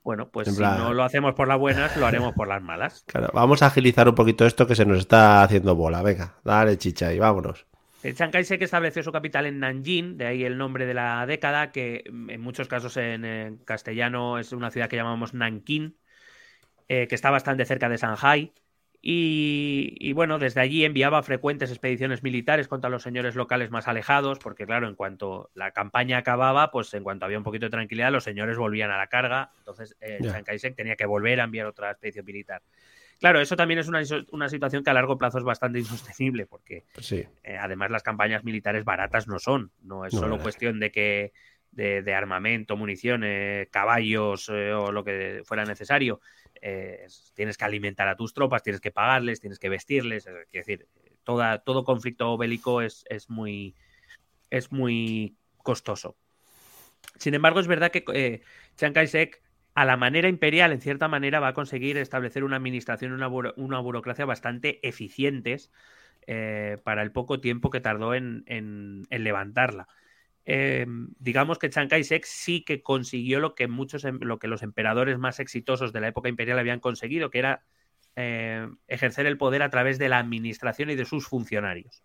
[0.03, 3.05] bueno, pues si no lo hacemos por las buenas, lo haremos por las malas.
[3.13, 6.01] Claro, vamos a agilizar un poquito esto que se nos está haciendo bola.
[6.01, 7.65] Venga, dale chicha y vámonos.
[8.01, 12.03] Chiang Kai-shek estableció su capital en Nanjing, de ahí el nombre de la década, que
[12.05, 15.95] en muchos casos en, castellano es una ciudad que llamamos Nanking,
[16.89, 18.51] eh, que está bastante cerca de Shanghai.
[19.05, 24.65] Y, bueno, desde allí enviaba frecuentes expediciones militares contra los señores locales más alejados, porque
[24.65, 28.23] claro, en cuanto la campaña acababa, pues en cuanto había un poquito de tranquilidad, los
[28.23, 29.51] señores volvían a la carga.
[29.57, 32.61] Entonces, eh, Chiang Kai-shek tenía que volver a enviar otra expedición militar.
[33.19, 37.57] Claro, eso también es una, situación que a largo plazo es bastante insostenible, porque eh,
[37.59, 39.71] además las campañas militares baratas no son.
[39.81, 41.33] No es solo cuestión de que
[41.75, 46.21] de, armamento, municiones, caballos eh, o lo que fuera necesario.
[46.61, 50.27] Eh, tienes que alimentar a tus tropas, tienes que pagarles, tienes que vestirles.
[50.27, 50.87] Es decir,
[51.23, 53.75] toda, todo conflicto bélico es, es, muy,
[54.49, 56.15] es muy costoso.
[57.17, 58.41] Sin embargo, es verdad que
[58.75, 59.41] Chiang Kai-shek
[59.75, 63.79] a la manera imperial, en cierta manera, va a conseguir establecer una administración, una, una
[63.79, 65.71] burocracia bastante eficientes
[66.27, 68.45] eh, para el poco tiempo que tardó en,
[69.09, 69.87] levantarla.
[70.45, 74.61] Em, digamos que Chiang Kai-shek sí que consiguió lo que muchos, em, lo que los
[74.61, 77.63] emperadores más exitosos de la época imperial habían conseguido, que era
[78.15, 82.03] eh, ejercer el poder a través de la administración y de sus funcionarios.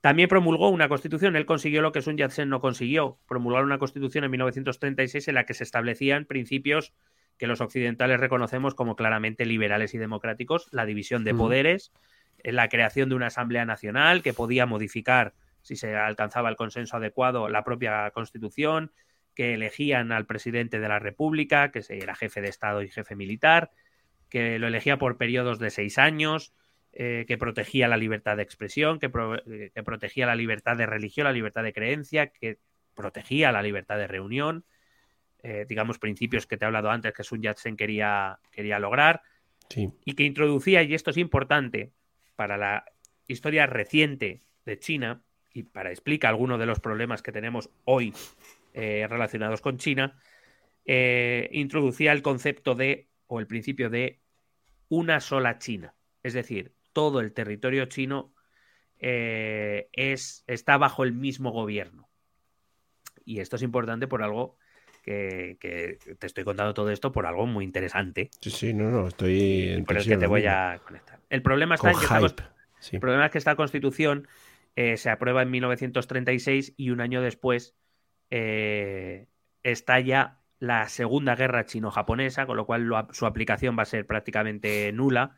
[0.00, 4.24] También promulgó una constitución, él consiguió lo que Sun Yat-sen no consiguió, promulgar una constitución
[4.24, 6.92] en 1936 en la que se establecían principios
[7.38, 11.92] que los occidentales reconocemos como claramente liberales y democráticos, la división de poderes,
[12.42, 15.34] eh, la creación de una Asamblea Nacional que podía modificar,
[15.66, 18.92] si se alcanzaba el consenso adecuado, la propia constitución,
[19.34, 23.72] que elegían al presidente de la República, que era jefe de Estado y jefe militar,
[24.30, 26.54] que lo elegía por periodos de seis años,
[26.92, 31.32] eh, que protegía la libertad de expresión, eh, que, protegía la libertad de religión, la
[31.32, 32.58] libertad de creencia, que
[32.94, 34.64] protegía la libertad de reunión,
[35.42, 39.22] eh, digamos, principios que te he hablado antes que Sun Yat-sen quería, quería lograr,
[40.04, 41.90] y que introducía, y esto es importante
[42.36, 42.84] para la
[43.26, 45.22] historia reciente de China,
[45.56, 48.12] y para explicar algunos de los problemas que tenemos hoy
[48.74, 50.18] relacionados con China,
[50.84, 54.20] introducía el concepto de, o el principio de,
[54.88, 55.94] una sola China.
[56.22, 58.32] Es decir, todo el territorio chino
[58.98, 62.08] eh, es, está bajo el mismo gobierno.
[63.24, 64.56] Y esto es importante por algo
[65.02, 65.58] que,
[66.18, 68.30] te estoy contando todo esto por algo muy interesante.
[68.40, 71.20] Sí, sí, no, no, estoy Por el que te voy a conectar.
[71.28, 72.54] El problema está en que esta,
[72.92, 74.28] el problema es que esta constitución
[74.76, 77.74] eh, se aprueba en 1936 y un año después
[78.30, 79.26] eh,
[79.62, 85.36] estalla la Segunda Guerra Chino-Japonesa, con lo cual su aplicación va a ser prácticamente nula.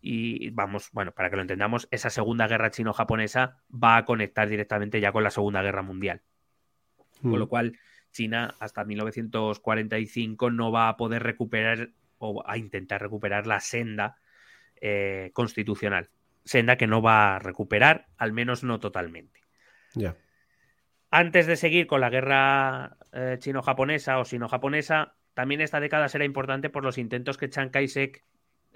[0.00, 5.00] Y vamos, bueno, para que lo entendamos, esa Segunda Guerra Chino-Japonesa va a conectar directamente
[5.00, 6.22] ya con la Segunda Guerra Mundial.
[7.22, 7.48] Con lo mm.
[7.48, 7.78] cual,
[8.12, 14.16] China hasta 1945 no va a poder recuperar o a intentar recuperar la senda
[14.80, 16.08] eh, constitucional.
[16.44, 19.40] Senda que no va a recuperar, al menos no totalmente.
[21.10, 26.70] Antes de seguir con la guerra eh, chino-japonesa o sino-japonesa, también esta década será importante
[26.70, 28.24] por los intentos que Chiang Kai-shek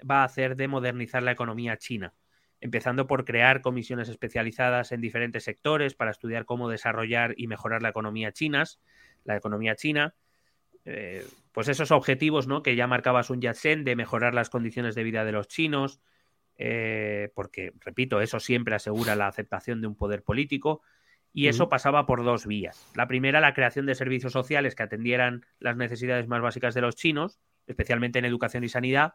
[0.09, 2.13] va a hacer de modernizar la economía china,
[2.61, 7.89] empezando por crear comisiones especializadas en diferentes sectores para estudiar cómo desarrollar y mejorar la
[7.89, 8.63] economía china,
[9.23, 10.15] la economía china,
[10.85, 12.63] eh, pues esos objetivos ¿no?
[12.63, 16.01] que ya marcaba Sun Yat-sen de mejorar las condiciones de vida de los chinos,
[16.59, 20.81] eh, porque, repito, eso siempre asegura la aceptación de un poder político,
[21.31, 22.91] y eso pasaba por dos vías.
[22.95, 26.95] La primera, la creación de servicios sociales que atendieran las necesidades más básicas de los
[26.95, 29.13] chinos, especialmente en educación y sanidad.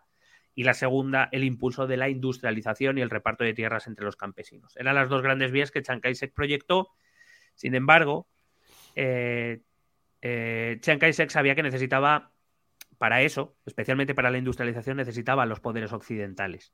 [0.54, 4.16] Y la segunda, el impulso de la industrialización y el reparto de tierras entre los
[4.16, 4.76] campesinos.
[4.76, 6.90] Eran las dos grandes vías que Chiang Kai-shek proyectó.
[7.56, 8.28] Sin embargo,
[8.94, 9.62] eh,
[10.22, 12.30] eh, Chiang Kai-shek sabía que necesitaba,
[12.96, 16.72] para eso, especialmente para la industrialización, necesitaba los poderes occidentales.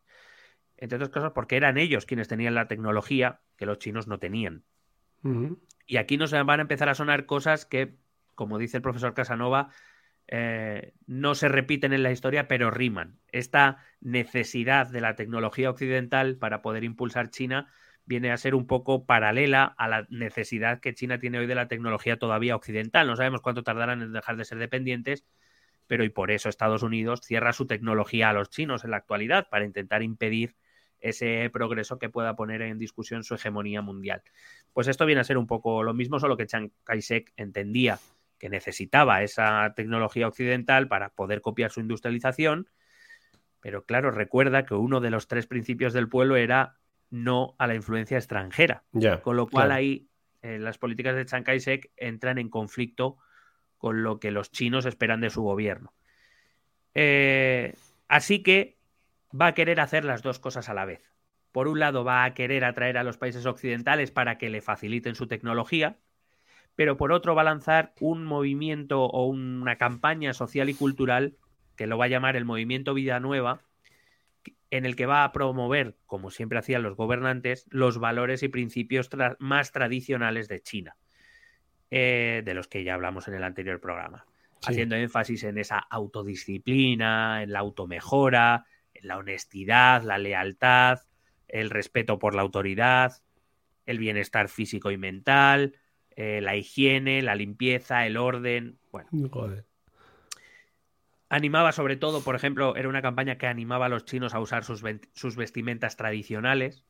[0.81, 4.65] Entre otras cosas, porque eran ellos quienes tenían la tecnología que los chinos no tenían.
[5.87, 7.97] Y aquí nos van a empezar a sonar cosas que,
[8.35, 9.69] como dice el profesor Casanova,
[10.33, 13.19] eh, no se repiten en la historia, pero riman.
[13.33, 17.71] Esta necesidad de la tecnología occidental para poder impulsar China
[18.07, 21.69] viene a ser un poco paralela a la necesidad que China tiene hoy de la
[21.69, 23.07] tecnología todavía occidental.
[23.07, 25.27] No sabemos cuánto tardarán en dejar de ser dependientes,
[25.87, 29.49] pero y por eso Estados Unidos cierra su tecnología a los chinos en la actualidad
[29.51, 30.55] para intentar impedir
[31.01, 34.23] ese progreso que pueda poner en discusión su hegemonía mundial.
[34.73, 37.99] Pues esto viene a ser un poco lo mismo, solo que Chiang Kai-shek entendía
[38.39, 42.69] que necesitaba esa tecnología occidental para poder copiar su industrialización,
[43.61, 46.79] pero claro, recuerda que uno de los tres principios del pueblo era
[47.11, 48.85] no a la influencia extranjera,
[49.23, 50.09] con lo cual ahí
[50.43, 53.19] eh, las políticas de Chiang Kai-shek entran en conflicto
[53.77, 55.93] con lo que los chinos esperan de su gobierno.
[56.95, 57.75] Eh,
[58.09, 58.79] así que
[59.39, 61.13] va a querer hacer las dos cosas a la vez.
[61.53, 65.15] Por un lado, va a querer atraer a los países occidentales para que le faciliten
[65.15, 65.99] su tecnología,
[66.77, 71.37] pero por otro va a lanzar un movimiento o una campaña social y cultural
[71.77, 73.63] que lo va a llamar el movimiento Vida Nueva,
[74.71, 79.11] en el que va a promover, como siempre hacían los gobernantes, los valores y principios
[79.39, 80.97] más tradicionales de China,
[81.91, 84.27] eh, de los que ya hablamos en el anterior programa,
[84.65, 88.67] haciendo énfasis en esa autodisciplina, en la automejora,
[89.03, 91.01] la honestidad, la lealtad,
[91.49, 93.23] el respeto por la autoridad,
[93.87, 95.77] el bienestar físico y mental,
[96.17, 98.79] eh, la higiene, la limpieza, el orden.
[98.93, 99.09] Bueno.
[101.29, 104.65] Animaba sobre todo, por ejemplo, era una campaña que animaba a los chinos a usar
[104.65, 104.83] sus,
[105.37, 106.85] vestimentas tradicionales,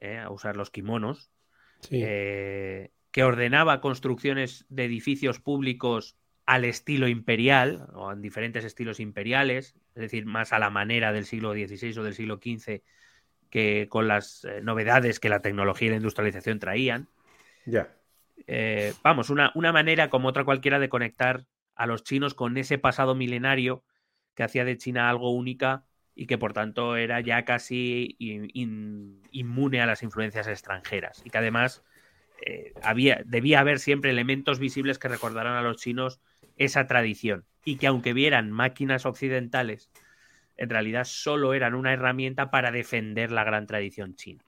[0.00, 1.30] eh, a usar los kimonos,
[1.90, 9.76] eh, que ordenaba construcciones de edificios públicos al estilo imperial, o en diferentes estilos imperiales,
[9.94, 12.82] es decir, más a la manera del siglo XVI o del siglo XV
[13.50, 17.08] que con las eh, novedades que la tecnología y la industrialización traían.
[17.66, 17.94] Ya.
[18.46, 22.78] Eh, vamos, una, una, manera como otra cualquiera de conectar a los chinos con ese
[22.78, 23.84] pasado milenario
[24.34, 25.84] que hacía de China algo única
[26.14, 31.84] y que por tanto era ya casi inmune a las influencias extranjeras y que además
[32.44, 36.20] eh, había, debía haber siempre elementos visibles que recordaran a los chinos
[36.56, 39.90] esa tradición y que aunque vieran máquinas occidentales,
[40.56, 44.42] en realidad solo eran una herramienta para defender la gran tradición china.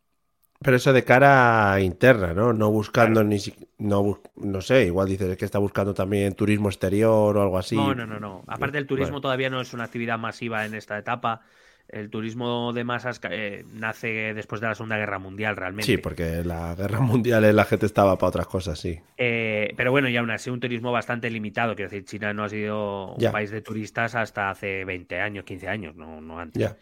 [0.61, 2.53] Pero eso de cara interna, ¿no?
[2.53, 3.39] No buscando ni
[3.79, 7.77] no, no sé, igual dices que está buscando también turismo exterior o algo así.
[7.77, 8.45] No, no, no, no.
[8.47, 11.43] Aparte el turismo todavía no es una actividad masiva en esta etapa
[11.89, 15.87] el turismo de masas eh, nace después de la Segunda Guerra Mundial, realmente.
[15.87, 18.99] Sí, porque la Guerra Mundial la gente estaba para otras cosas, sí.
[19.17, 21.75] Eh, pero bueno, y aún así un turismo bastante limitado.
[21.75, 25.69] Quiero decir, China no ha sido un país de turistas hasta hace 20 años, 15
[25.69, 26.61] años, no, no antes.
[26.61, 26.77] Ya.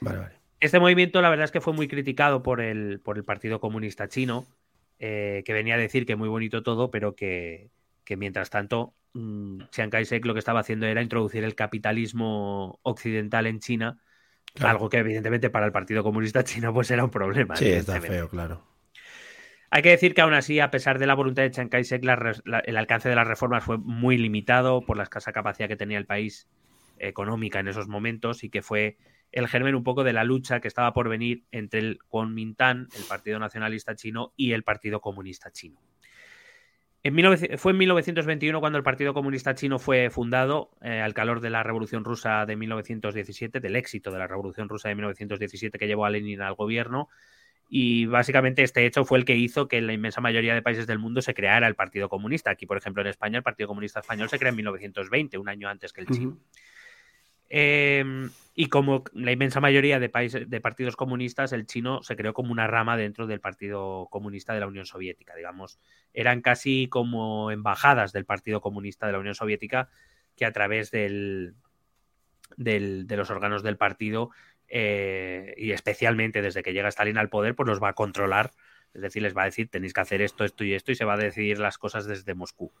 [0.00, 0.34] Vale, vale.
[0.60, 4.08] Este movimiento, la verdad es que fue muy criticado por el, por el Partido Comunista
[4.08, 4.46] Chino,
[4.98, 7.68] eh, que venía a decir que muy bonito todo, pero que,
[8.04, 13.46] que mientras tanto mm, Chiang Kai-shek lo que estaba haciendo era introducir el capitalismo occidental
[13.46, 13.98] en China
[14.60, 17.56] algo que evidentemente para el Partido Comunista Chino pues era un problema.
[17.56, 18.62] Sí, está feo, claro.
[19.70, 22.02] Hay que decir que aún así, a pesar de la voluntad de Chiang Kai-shek,
[22.64, 26.06] el alcance de las reformas fue muy limitado por la escasa capacidad que tenía el
[26.06, 26.48] país
[26.98, 28.96] económica en esos momentos y que fue
[29.32, 33.04] el germen un poco de la lucha que estaba por venir entre el Kuomintang, el
[33.08, 35.80] Partido Nacionalista Chino, y el Partido Comunista Chino.
[37.56, 41.62] Fue en 1921 cuando el Partido Comunista Chino fue fundado, eh, al calor de la
[41.62, 46.10] Revolución Rusa de 1917, del éxito de la Revolución Rusa de 1917 que llevó a
[46.10, 47.08] Lenin al gobierno.
[47.68, 50.86] Y básicamente este hecho fue el que hizo que en la inmensa mayoría de países
[50.86, 52.50] del mundo se creara el Partido Comunista.
[52.50, 55.68] Aquí, por ejemplo, en España, el Partido Comunista Español se crea en 1920, un año
[55.68, 56.38] antes que el chino.
[57.48, 62.32] Em, y como la inmensa mayoría de, países, de partidos comunistas, el chino se creó
[62.32, 65.34] como una rama dentro del Partido Comunista de la Unión Soviética.
[65.34, 65.78] Digamos,
[66.12, 69.88] eran casi como embajadas del Partido Comunista de la Unión Soviética
[70.36, 71.54] que a través del,
[72.56, 74.30] de los órganos del partido
[74.68, 78.50] eh, y especialmente desde que llega Stalin al poder, pues los va a controlar.
[78.94, 81.04] Es decir, les va a decir tenéis que hacer esto, esto y esto y se
[81.04, 82.72] va a decidir las cosas desde Moscú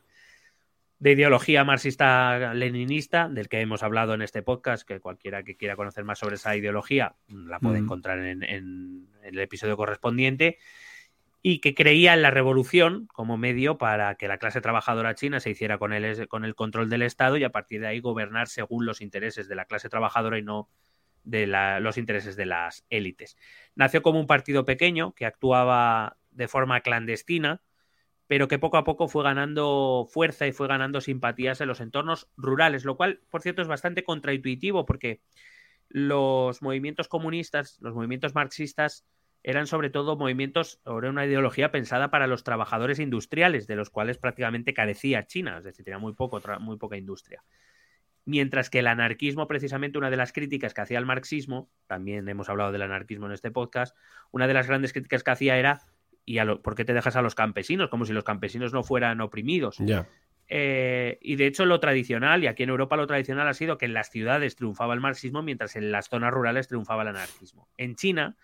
[0.98, 6.04] de ideología marxista-leninista, del que hemos hablado en este podcast, que cualquiera que quiera conocer
[6.04, 10.58] más sobre esa ideología la puede encontrar en, el episodio correspondiente,
[11.42, 15.50] y que creía en la revolución como medio para que la clase trabajadora china se
[15.50, 18.84] hiciera con el, con el control del Estado y a partir de ahí gobernar según
[18.84, 20.68] los intereses de la clase trabajadora y no
[21.22, 23.36] de los intereses de las élites.
[23.74, 27.62] Nació como un partido pequeño que actuaba de forma clandestina,
[28.26, 32.28] pero que poco a poco fue ganando fuerza y fue ganando simpatías en los entornos
[32.36, 35.20] rurales, lo cual, por cierto, es bastante contraintuitivo porque
[35.88, 39.04] los movimientos comunistas, los movimientos marxistas,
[39.44, 44.18] eran sobre todo movimientos sobre una ideología pensada para los trabajadores industriales, de los cuales
[44.18, 47.44] prácticamente carecía China, es decir, tenía muy, poco, muy poca industria.
[48.24, 52.48] Mientras que el anarquismo, precisamente una de las críticas que hacía el marxismo, también hemos
[52.48, 53.96] hablado del anarquismo en este podcast,
[54.32, 55.82] una de las grandes críticas que hacía era
[56.26, 57.88] ¿Y por qué te dejas a los campesinos?
[57.88, 59.78] Como si los campesinos no fueran oprimidos.
[60.48, 63.86] Eh, y de hecho lo tradicional, y aquí en Europa lo tradicional ha sido que
[63.86, 67.68] en las ciudades triunfaba el marxismo mientras en las zonas rurales triunfaba el anarquismo.
[67.76, 68.36] En China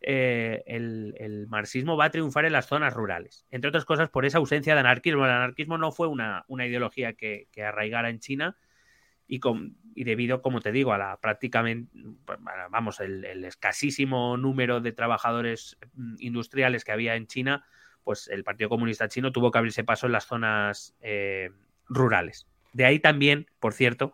[0.00, 4.38] eh, el, marxismo va a triunfar en las zonas rurales, entre otras cosas por esa
[4.38, 5.24] ausencia de anarquismo.
[5.24, 8.56] El anarquismo no fue una, ideología que, que, arraigara en China,
[9.26, 11.90] y, con, y debido, como te digo, a la prácticamente,
[12.70, 17.64] vamos, el, escasísimo número de trabajadores mm, industriales que había en China,
[18.02, 21.50] pues el Partido Comunista Chino tuvo que abrirse paso en las zonas eh,
[21.88, 22.46] rurales.
[22.72, 24.12] De ahí también, por cierto,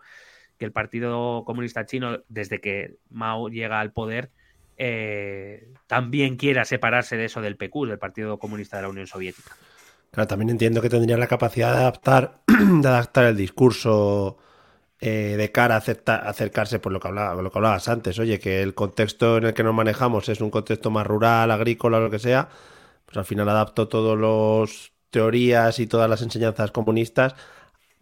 [0.59, 4.31] que el Partido Comunista Chino, desde que Mao llega al poder,
[4.77, 9.57] eh, también quiera separarse de eso del PQ, del Partido Comunista de la Unión Soviética.
[10.11, 14.39] Claro, también entiendo que tendría la capacidad de adaptar, de adaptar el discurso
[15.03, 18.63] eh, de cara a acercarse por lo que, hablaba, lo que hablabas antes, oye, que
[18.63, 22.19] el contexto en el que nos manejamos es un contexto más rural, agrícola, lo que
[22.19, 22.51] sea,
[23.07, 27.35] pues al final adapto todas las teorías y todas las enseñanzas comunistas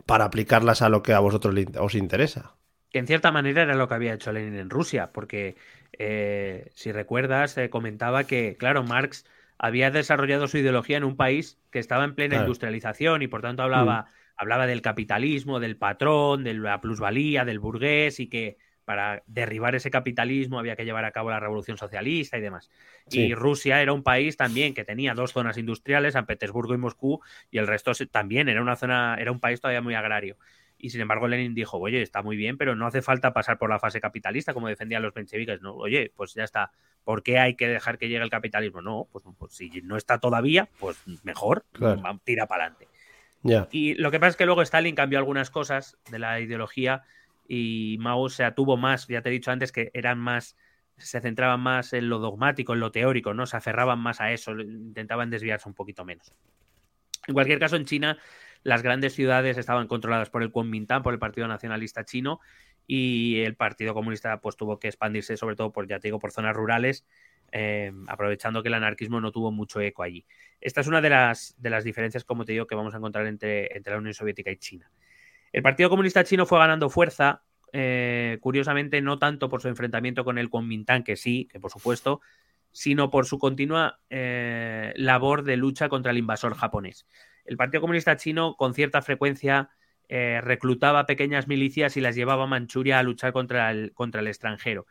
[0.07, 2.57] para aplicarlas a lo que a vosotros os interesa.
[2.93, 5.57] En cierta manera era lo que había hecho Lenin en Rusia, porque
[5.93, 9.25] eh, si recuerdas, comentaba que, claro, Marx
[9.57, 13.63] había desarrollado su ideología en un país que estaba en plena industrialización y por tanto
[13.63, 19.23] hablaba mm hablaba del capitalismo, del patrón, de la plusvalía, del burgués y que para
[19.27, 22.71] derribar ese capitalismo había que llevar a cabo la revolución socialista y demás.
[23.11, 27.21] Y Rusia era un país también que tenía dos zonas industriales, San Petersburgo y Moscú,
[27.51, 30.39] y el resto también era una zona, era un país todavía muy agrario.
[30.79, 33.69] Y sin embargo, Lenin dijo, oye, está muy bien, pero no hace falta pasar por
[33.69, 35.61] la fase capitalista, como defendían los mencheviques.
[35.61, 36.71] No, oye, pues ya está.
[37.03, 38.81] ¿Por qué hay que dejar que llegue el capitalismo?
[38.81, 41.67] No, pues, pues si no está todavía, pues mejor,
[42.25, 42.89] tira para adelante.
[43.71, 47.03] Y lo que pasa es que luego Stalin cambió algunas cosas de la ideología
[47.47, 50.57] y Mao se atuvo más, ya te he dicho antes que eran más,
[50.97, 53.47] se centraban más en lo dogmático, en lo teórico, ¿no?
[53.47, 56.33] Se aferraban más a eso, intentaban desviarse un poquito menos.
[57.27, 58.19] En cualquier caso, en China,
[58.63, 62.41] las grandes ciudades estaban controladas por el Kuomintang, por el Partido Nacionalista Chino,
[62.87, 66.33] y el Partido Comunista pues tuvo que expandirse sobre todo por, ya te digo, por
[66.33, 67.05] zonas rurales
[67.51, 70.27] eh, aprovechando que el anarquismo no tuvo mucho eco allí.
[70.61, 73.27] Esta es una de las, de las diferencias, como te digo, que vamos a encontrar
[73.27, 74.91] entre, entre la Unión Soviética y China.
[75.53, 77.43] El Partido Comunista Chino fue ganando fuerza,
[77.73, 82.21] eh, curiosamente no tanto por su enfrentamiento con el Kuomintang, que sí, que por supuesto,
[82.71, 87.07] sino por su continua eh, labor de lucha contra el invasor japonés.
[87.47, 89.71] El Partido Comunista Chino con cierta frecuencia
[90.11, 94.87] reclutaba pequeñas milicias y las llevaba a Manchuria a luchar contra el, contra el extranjero.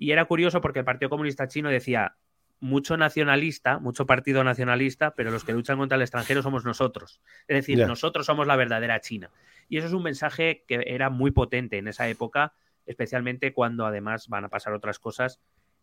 [0.00, 2.16] Y era curioso porque el Partido Comunista Chino decía,
[2.58, 7.20] mucho nacionalista, mucho partido nacionalista, pero los que luchan contra el extranjero somos nosotros.
[7.46, 9.30] Es decir, nosotros somos la verdadera China.
[9.68, 12.54] Y eso es un mensaje que era muy potente en esa época,
[12.86, 15.38] especialmente cuando además van a pasar otras cosas,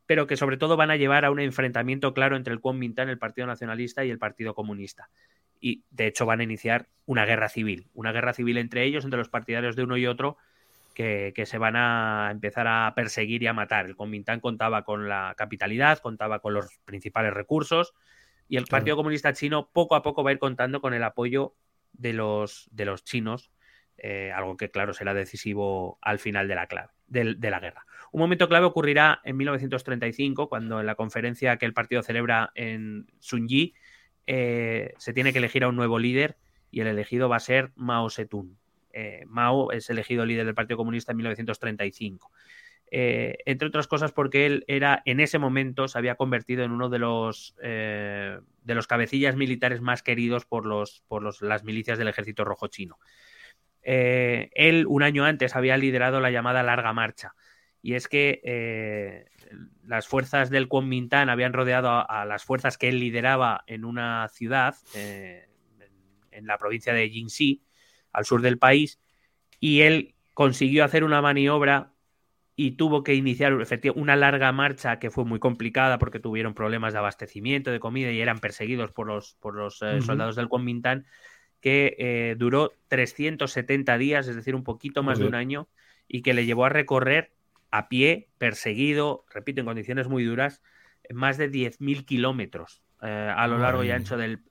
[0.07, 3.20] pero que sobre todo van a llevar a un enfrentamiento claro entre el Kuomintang, el
[3.20, 5.11] Partido Nacionalista y el Partido Comunista.
[5.59, 9.20] Y de hecho van a iniciar una guerra civil, una guerra civil entre ellos, entre
[9.20, 10.38] los partidarios de uno y otro,
[10.98, 13.86] que, se van a empezar a perseguir y a matar.
[13.86, 17.93] El Kuomintang contaba con la capitalidad, contaba con los principales recursos
[18.48, 21.54] y el Partido Comunista Chino poco a poco va a ir contando con el apoyo
[21.93, 23.52] de los, de los chinos,
[24.00, 27.86] eh, algo que claro será decisivo al final de la, clave, de, la guerra.
[28.12, 33.06] Un momento clave ocurrirá en 1935, cuando en la conferencia que el partido celebra en
[33.20, 33.76] Sunji
[34.26, 36.38] eh, se tiene que elegir a un nuevo líder
[36.72, 38.58] y el elegido va a ser Mao Zedong.
[38.98, 42.32] Eh, Mao es elegido líder del Partido Comunista en 1935.
[42.89, 46.88] Eh, entre otras cosas porque él era en ese momento se había convertido en uno
[46.88, 52.45] de los de los cabecillas militares más queridos por los por las milicias del ejército
[52.45, 52.98] rojo chino.
[53.84, 57.36] él un año antes había liderado la llamada larga marcha
[57.82, 58.41] y es que
[59.88, 64.76] las fuerzas del Kuomintang habían rodeado a, las fuerzas que él lideraba en una ciudad,
[64.95, 65.48] eh,
[66.32, 67.64] en, la provincia de Jinxi,
[68.12, 68.99] al sur del país,
[69.60, 71.93] y él consiguió hacer una maniobra
[72.60, 73.55] y tuvo que iniciar
[73.95, 78.20] una larga marcha que fue muy complicada porque tuvieron problemas de abastecimiento, de comida y
[78.20, 81.05] eran perseguidos por los, por los eh, soldados del Kuomintang,
[81.62, 85.68] que eh, duró 370 días, es decir, un poquito más de un año,
[86.08, 87.32] y que le llevó a recorrer
[87.70, 90.64] a pie, perseguido, repito, en condiciones muy duras,
[91.12, 94.41] más de 10.000 kilómetros eh, a lo largo y ancho, del,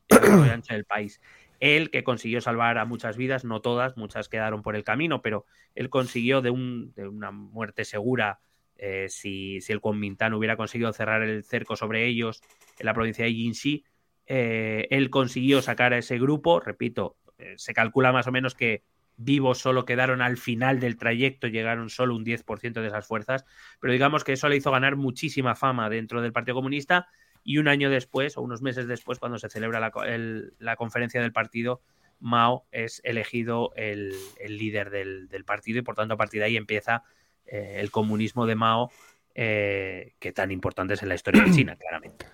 [0.52, 1.20] ancho del país.
[1.61, 5.46] Él, que consiguió salvar a muchas vidas, no todas, muchas quedaron por el camino, pero
[5.74, 8.40] él consiguió de, un, una muerte segura
[8.76, 12.42] eh, si, si, el Kuomintang hubiera conseguido cerrar el cerco sobre ellos
[12.78, 13.84] en la provincia de Jinxi.
[14.26, 17.16] Eh, él consiguió sacar a ese grupo, repito,
[17.57, 18.82] se calcula más o menos que
[19.16, 23.44] vivos solo quedaron al final del trayecto, llegaron solo un 10% de esas fuerzas,
[23.80, 27.09] pero digamos que eso le hizo ganar muchísima fama dentro del Partido Comunista
[27.47, 31.80] y un año después o unos meses después, cuando se celebra la, conferencia del partido,
[32.20, 34.14] Mao es elegido el,
[34.47, 37.05] líder del, partido y por tanto a partir de ahí empieza
[37.47, 38.90] eh, el comunismo de Mao,
[39.34, 42.26] eh, que tan importante es en la historia de China, claramente.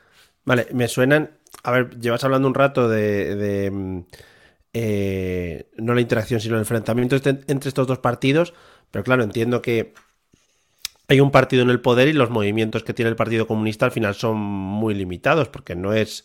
[0.45, 4.01] Vale, me suenan, a ver, llevas hablando un rato de mm,
[4.75, 8.55] eh, no la interacción, sino el enfrentamiento este, entre estos dos partidos.
[8.91, 9.95] Pero claro, entiendo que
[11.09, 13.93] hay un partido en el poder y los movimientos que tiene el Partido Comunista al
[13.93, 16.25] final son muy limitados, porque no es.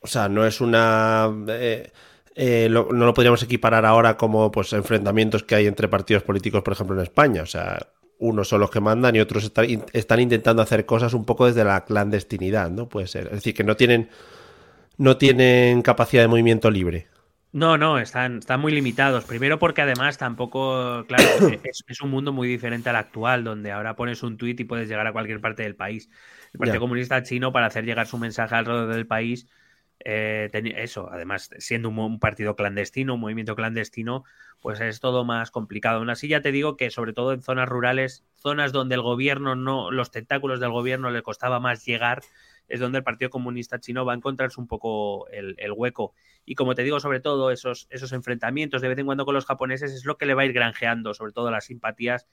[0.00, 1.30] O sea, no es una.
[1.48, 1.90] Eh,
[2.36, 6.72] eh, no lo podríamos equiparar ahora como pues enfrentamientos que hay entre partidos políticos, por
[6.72, 7.42] ejemplo, en España.
[7.42, 9.50] O sea, unos son los que mandan y otros
[9.92, 12.88] están intentando hacer cosas un poco desde la clandestinidad, ¿no?
[12.88, 13.26] Puede ser.
[13.26, 14.10] Es decir, que no tienen.
[14.96, 17.08] No tienen capacidad de movimiento libre.
[17.54, 19.26] No, no, están, están muy limitados.
[19.26, 21.22] Primero porque además tampoco, claro,
[21.86, 25.06] es, un mundo muy diferente al actual, donde ahora pones un tuit y puedes llegar
[25.06, 26.10] a cualquier parte del país.
[26.52, 29.46] El Partido Comunista Chino, para hacer llegar su mensaje alrededor del país,
[30.04, 34.24] eh, eso, además, siendo un, partido clandestino, un movimiento clandestino,
[34.58, 35.98] pues es todo más complicado.
[35.98, 39.54] Aún así, ya te digo que sobre todo en zonas rurales, zonas donde el gobierno
[39.54, 42.22] no, los tentáculos del gobierno le costaba más llegar,
[42.68, 46.14] es donde el Partido Comunista Chino va a encontrarse un poco el, hueco.
[46.44, 49.46] Y como te digo, sobre todo esos, esos enfrentamientos de vez en cuando con los
[49.46, 52.26] japoneses es lo que le va a ir granjeando, sobre todo las simpatías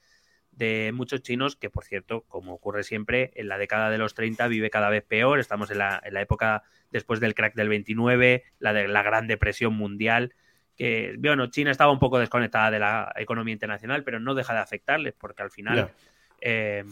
[0.50, 4.48] de muchos chinos, que por cierto, como ocurre siempre, en la década de los 30
[4.48, 8.44] vive cada vez peor, estamos en la, en la época después del crack del 29,
[8.58, 10.34] la de la Gran Depresión Mundial,
[10.76, 14.60] que, bueno, China estaba un poco desconectada de la economía internacional, pero no deja de
[14.60, 15.90] afectarles, porque al final...
[16.40, 16.84] Eh,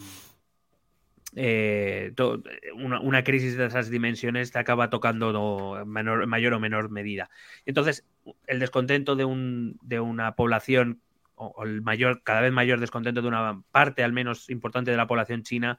[1.37, 2.13] eh,
[2.75, 7.31] una, crisis de esas dimensiones te acaba tocando menor, mayor o menor medida.
[7.67, 8.07] Entonces,
[8.47, 11.01] el descontento de, un, de una población,
[11.37, 15.07] o, el mayor, cada vez mayor descontento de una parte al menos importante de la
[15.07, 15.79] población china,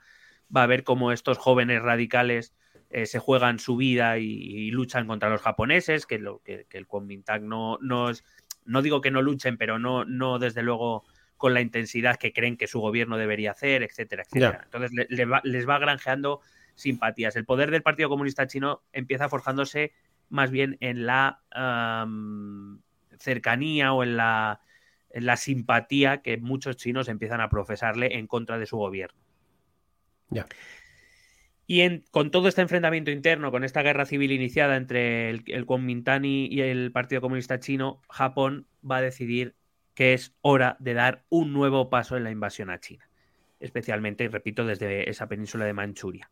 [0.56, 2.54] va a ver cómo estos jóvenes radicales
[2.90, 7.48] eh, se juegan su vida y, luchan contra los japoneses, que, lo, que, el Kuomintang
[7.48, 8.24] no, no es,
[8.66, 11.06] no digo que no luchen, pero no, no desde luego
[11.42, 14.62] con la intensidad que creen que su gobierno debería hacer, etcétera, etcétera.
[14.64, 16.40] Entonces les va granjeando
[16.76, 17.36] simpatías.
[17.36, 19.92] El poder del Partido Comunista Chino empieza forjándose
[20.30, 21.42] más bien en la
[23.18, 24.62] cercanía o en la,
[25.10, 29.20] en la simpatía que muchos chinos empiezan a profesarle en contra de su gobierno.
[30.30, 30.46] Ya.
[31.66, 36.24] Y con todo este enfrentamiento interno, con esta guerra civil iniciada entre el, el Kuomintang
[36.24, 39.56] y el Partido Comunista Chino, Japón va a decidir
[40.02, 43.08] que es hora de dar un nuevo paso en la invasión a China,
[43.60, 46.32] especialmente, repito, desde esa península de Manchuria.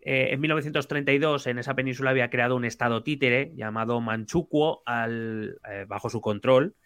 [0.00, 6.10] Eh, en 1932, en esa península había creado un estado títere llamado Manchukuo eh, bajo
[6.10, 6.76] su control.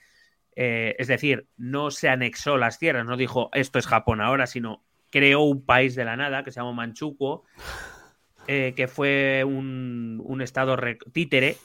[0.57, 4.82] Eh, es decir, no se anexó las tierras, no dijo esto es Japón ahora, sino
[5.11, 7.44] creó un país de la nada que se llamó Manchukuo,
[8.46, 10.78] que fue un estado
[11.12, 11.59] títere,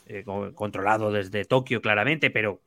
[0.54, 2.60] controlado desde Tokio claramente, pero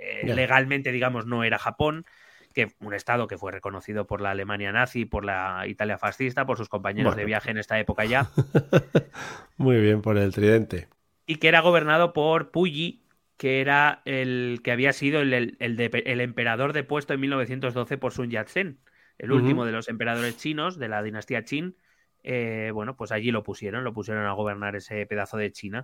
[0.00, 2.06] eh, legalmente, digamos, no era Japón,
[2.54, 6.56] que un estado que fue reconocido por la Alemania nazi, por la Italia fascista, por
[6.56, 8.30] sus compañeros de viaje en esta época ya.
[9.56, 10.88] Muy bien, por el tridente.
[11.26, 13.04] Y que era gobernado por Puyi,
[13.36, 18.80] que era el que había sido el, el, emperador depuesto en 1912 por Sun Yat-sen,
[19.18, 21.76] el último de los emperadores chinos de la dinastía Qin.
[22.22, 25.82] Eh, bueno, pues allí lo pusieron, lo pusieron a gobernar ese pedazo de China.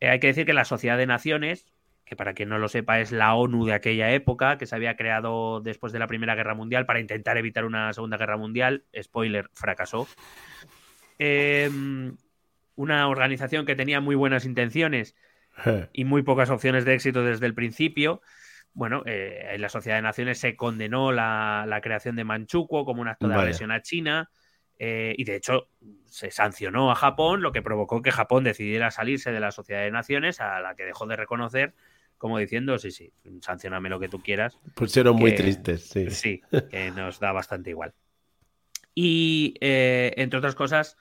[0.00, 1.66] Eh, hay que decir que la Sociedad de Naciones,
[2.08, 4.96] que para quien no lo sepa es la ONU de aquella época, que se había
[4.96, 8.84] creado después de la Primera Guerra Mundial para intentar evitar una Segunda Guerra Mundial.
[8.98, 10.08] Spoiler, fracasó.
[11.18, 12.16] Em,
[12.76, 15.16] una organización que tenía muy buenas intenciones
[15.92, 18.22] y muy pocas opciones de éxito desde el principio.
[18.72, 23.08] Bueno, eh, en la Sociedad de Naciones se condenó la, creación de Manchukuo como un
[23.08, 24.30] acto de agresión a China.
[24.80, 25.68] Eh, y de hecho
[26.06, 29.90] se sancionó a Japón, lo que provocó que Japón decidiera salirse de la Sociedad de
[29.90, 31.74] Naciones, a la que dejó de reconocer
[32.18, 34.58] como diciendo, sí, sí, sancioname lo que tú quieras.
[34.74, 36.10] Pusieron muy tristes, sí.
[36.10, 37.94] Sí, que nos da bastante igual.
[38.94, 40.98] Y eh, entre otras cosas,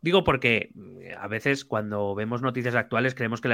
[0.00, 3.48] digo porque eh, a veces cuando vemos noticias actuales creemos que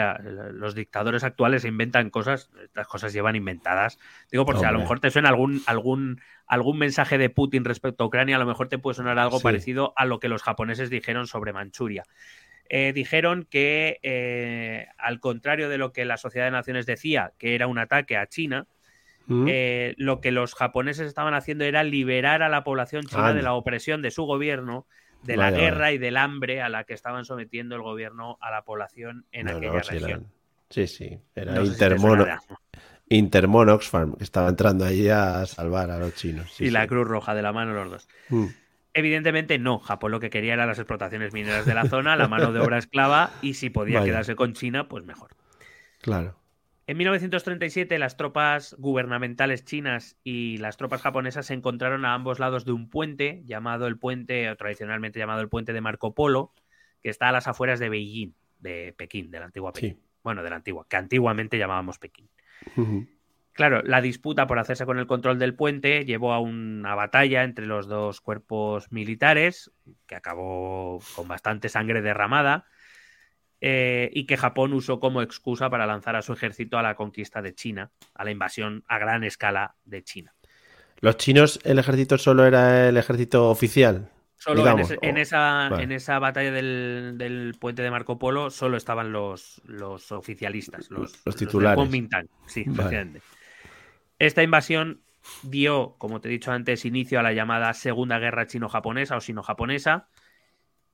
[0.53, 3.99] los dictadores actuales inventan cosas, estas cosas llevan inventadas.
[4.31, 8.07] Digo porque a lo mejor te suena algún, algún, algún mensaje de Putin respecto a
[8.09, 11.27] Ucrania, a lo mejor te puede sonar algo parecido a lo que los japoneses dijeron
[11.27, 12.05] sobre Manchuria.
[12.71, 17.55] Eh, dijeron que, eh, al contrario de lo que la Sociedad de Naciones decía, que
[17.55, 18.67] era un ataque a China,
[19.27, 19.47] mm.
[19.49, 23.55] eh, lo que los japoneses estaban haciendo era liberar a la población china de la
[23.55, 24.87] opresión de su gobierno,
[25.23, 28.63] de la guerra y del hambre a la que estaban sometiendo el gobierno a la
[28.63, 30.27] población en aquella región.
[30.71, 31.63] Sí, sí, era
[33.11, 36.61] Intermon Oxfam, que estaba entrando allí a salvar a los chinos.
[36.61, 38.09] y la Cruz Roja de la mano los dos.
[38.29, 38.47] Mm.
[38.95, 42.53] Evidentemente no, Japón lo que quería era las explotaciones mineras de la zona, la mano
[42.53, 45.37] de obra esclava y si podía quedarse con China, pues mejor.
[46.01, 46.37] Claro.
[46.87, 52.65] En 1937 las tropas gubernamentales chinas y las tropas japonesas se encontraron a ambos lados
[52.65, 56.55] de un puente llamado el puente, o tradicionalmente llamado el puente de Marco Polo,
[57.03, 60.01] que está a las afueras de Beijing, de Pekín, de la antigua Pekín.
[60.25, 62.31] Bueno, de la antigua, que antiguamente llamábamos Pekín.
[63.59, 67.67] Claro, la disputa por hacerse con el control del puente llevó a una batalla entre
[67.67, 69.73] los dos cuerpos militares,
[70.07, 72.67] que acabó con bastante sangre derramada,
[73.61, 77.43] eh, y que Japón usó como excusa para lanzar a su ejército a la conquista
[77.43, 80.33] de China, a la invasión a gran escala de China.
[81.01, 84.09] ¿Los chinos, el ejército solo era el ejército oficial?
[84.37, 84.79] Solo en,
[85.19, 91.21] esa, en, esa, batalla del, puente de Marco Polo solo estaban los, los oficialistas, los,
[91.27, 91.91] los titulares.
[92.47, 92.65] sí,
[94.19, 95.03] esta invasión
[95.43, 100.09] dio, como te he dicho antes, inicio a la llamada Segunda Guerra Chino-Japonesa o Sino-Japonesa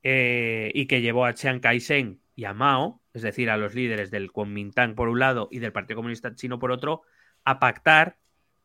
[0.03, 4.11] eh, y que llevó a Chiang Kai-shek y a Mao, es decir, a los líderes
[4.11, 7.03] del Kuomintang por un lado y del Partido Comunista Chino por otro,
[7.45, 8.19] a pactar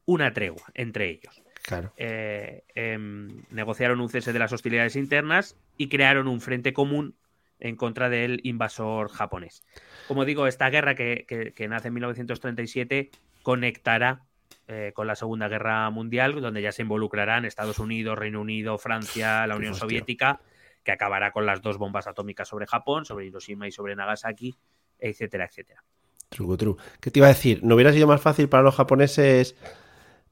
[0.05, 1.43] una tregua entre ellos.
[1.61, 1.93] Claro.
[1.97, 7.15] Eh, em, negociaron un cese de las hostilidades internas y crearon un frente común
[7.59, 9.63] en contra del invasor japonés.
[10.07, 13.11] Como digo, esta guerra que, que nace en 1937
[13.43, 14.28] conectará
[14.67, 19.47] eh, con la Segunda Guerra Mundial, donde ya se involucrarán Estados Unidos, Reino Unido, Francia,
[19.47, 20.41] la Unión Soviética,
[20.83, 24.55] que acabará con las dos bombas atómicas sobre Japón, sobre Hiroshima y sobre Nagasaki,
[24.99, 25.83] etcétera, etcétera.
[26.29, 26.75] True, true.
[27.01, 27.63] ¿Qué te iba a decir?
[27.63, 29.55] ¿No hubiera sido más fácil para los japoneses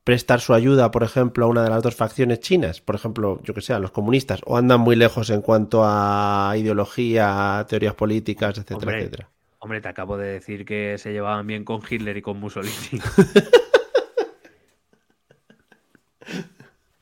[0.04, 2.80] prestar su ayuda, por ejemplo, a una de las dos facciones chinas?
[2.80, 6.54] Por ejemplo, yo que sé, a los comunistas, o andan muy lejos en cuanto a
[6.56, 9.30] ideología, teorías políticas, etcétera, etcétera.
[9.60, 13.02] Hombre, te acabo de decir que se llevaban bien con Hitler y con Mussolini.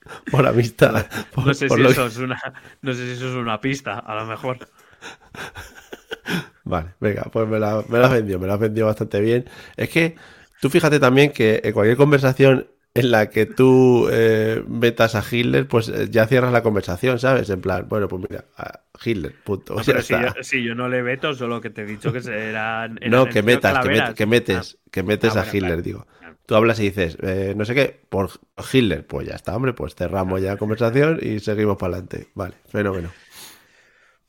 [0.31, 1.07] por amistad.
[1.35, 2.39] no, sé si eso es una,
[2.81, 4.59] no sé si eso es una pista, a lo mejor.
[6.63, 9.45] Vale, venga, pues me la, me la has vendido, me la has vendido bastante bien.
[9.77, 10.15] Es que
[10.59, 15.67] tú fíjate también que en cualquier conversación en la que tú eh, metas a Hitler,
[15.67, 17.49] pues eh, ya cierras la conversación, ¿sabes?
[17.49, 19.75] En plan, bueno, pues mira, a Hitler, punto.
[19.85, 20.01] pero
[20.41, 22.97] si yo, no le veto, solo que te he dicho que eran.
[23.07, 26.07] no, que metas, que, metes, que metes ah, a Hitler, digo.
[26.45, 28.29] Tú hablas y dices, eh, no sé qué, por
[28.71, 29.05] Hitler.
[29.05, 32.27] Pues ya está, hombre, pues cerramos ya la conversación y seguimos para adelante.
[32.35, 33.11] Vale, fenómeno.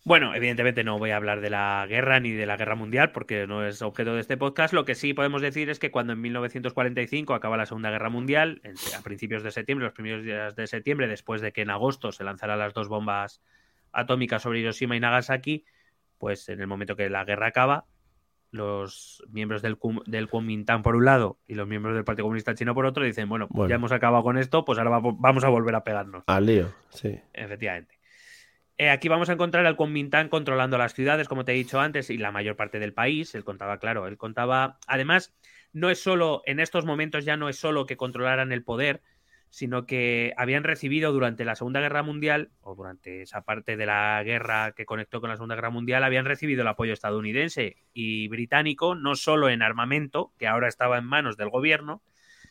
[0.06, 3.48] Bueno, evidentemente no voy a hablar de la guerra ni de la guerra mundial porque
[3.48, 4.72] no es objeto de este podcast.
[4.72, 8.62] Lo que sí podemos decir es que cuando en 1945 acaba la Segunda Guerra Mundial,
[8.96, 12.22] a principios de septiembre, los primeros días de septiembre, después de que en agosto se
[12.22, 13.42] lanzaran las dos bombas
[13.90, 15.64] atómicas sobre Hiroshima y Nagasaki,
[16.18, 17.86] pues en el momento que la guerra acaba,
[18.56, 22.74] los miembros del, del Kuomintang por un lado y los miembros del Partido Comunista Chino
[22.74, 25.84] por otro dicen, bueno, ya hemos acabado con esto, pues ahora vamos a volver a
[25.84, 26.24] pegarnos.
[26.26, 27.20] Al lío, sí.
[27.32, 27.96] Efectivamente.
[28.78, 32.10] Eh, aquí vamos a encontrar al Kuomintang controlando las ciudades, como te he dicho antes,
[32.10, 33.34] y la mayor parte del país.
[33.34, 34.78] Él contaba, claro, él contaba.
[34.86, 35.34] Además,
[35.72, 39.02] no es solo, en estos momentos ya no es solo que controlaran el poder,
[39.56, 44.22] sino que habían recibido durante la Segunda Guerra Mundial, o durante esa parte de la
[44.22, 48.94] guerra que conectó con la Segunda Guerra Mundial, habían recibido el apoyo estadounidense y británico,
[48.94, 52.02] no solo en armamento, que ahora estaba en manos del gobierno,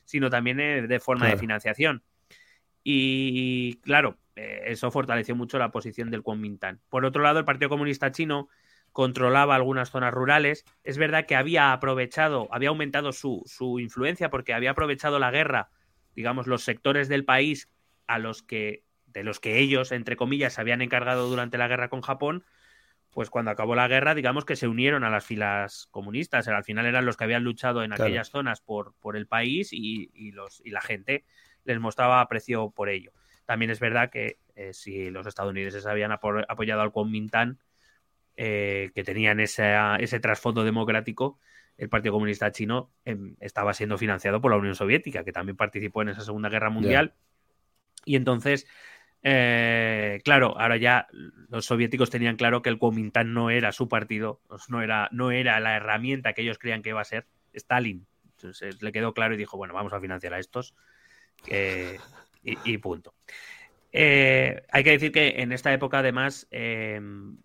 [0.03, 2.01] sino también eh, de forma de financiación.
[2.83, 6.79] Y claro, eh, eso fortaleció mucho la posición del Kuomintang.
[6.89, 8.49] Por otro lado, el Partido Comunista Chino
[8.93, 10.65] controlaba algunas zonas rurales.
[10.83, 15.69] Es verdad que había aprovechado, había aumentado su, su influencia porque había aprovechado la guerra
[16.15, 17.69] digamos, los sectores del país
[18.07, 21.89] a los que, de los que ellos, entre comillas, se habían encargado durante la guerra
[21.89, 22.43] con Japón,
[23.11, 26.49] pues cuando acabó la guerra, digamos que se unieron a las filas comunistas.
[26.49, 30.31] Al final eran los que habían luchado en aquellas zonas por, por el país y,
[30.33, 31.23] los, y la gente
[31.63, 33.13] les mostraba aprecio por ello.
[33.45, 37.57] También es verdad que eh, si los estadounidenses habían apoyado al Kuomintang,
[38.35, 41.39] eh, que tenían ese trasfondo democrático,
[41.77, 46.01] el Partido Comunista Chino em, estaba siendo financiado por la Unión Soviética, que también participó
[46.01, 47.13] en esa Segunda Guerra Mundial.
[48.05, 48.67] Y entonces,
[49.23, 51.07] eh, claro, ahora ya
[51.49, 55.59] los soviéticos tenían claro que el Kuomintang no era su partido, no era, no era
[55.59, 58.05] la herramienta que ellos creían que iba a ser Stalin.
[58.37, 60.75] Entonces le quedó claro y dijo, bueno, vamos a financiar a estos.
[62.43, 63.15] y, punto.
[63.91, 67.37] Eh, hay que decir que en esta época, además, em,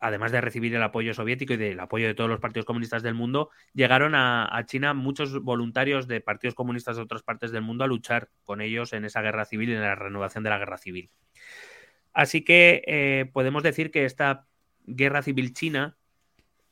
[0.00, 3.14] además de recibir el apoyo soviético y del apoyo de todos los partidos comunistas del
[3.14, 7.86] mundo, llegaron a, China muchos voluntarios de partidos comunistas de otras partes del mundo a
[7.86, 11.10] luchar con ellos en esa guerra civil y en la renovación de la guerra civil.
[12.12, 14.46] Así que eh, podemos decir que esta
[14.86, 15.96] guerra civil china,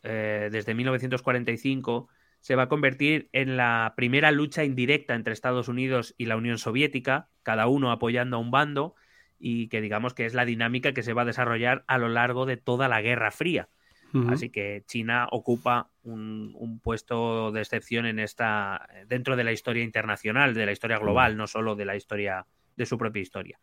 [0.02, 2.08] eh, desde 1945,
[2.40, 6.58] se va a convertir en la primera lucha indirecta entre Estados Unidos y la Unión
[6.58, 8.94] Soviética, cada uno apoyando a un bando,
[9.38, 12.46] y que digamos que es la dinámica que se va a desarrollar a lo largo
[12.46, 13.68] de toda la Guerra Fría.
[14.30, 20.54] Así que China ocupa un, puesto de excepción en esta dentro de la historia internacional,
[20.54, 22.46] de la historia global, no solo de la historia
[22.76, 23.60] de su propia historia.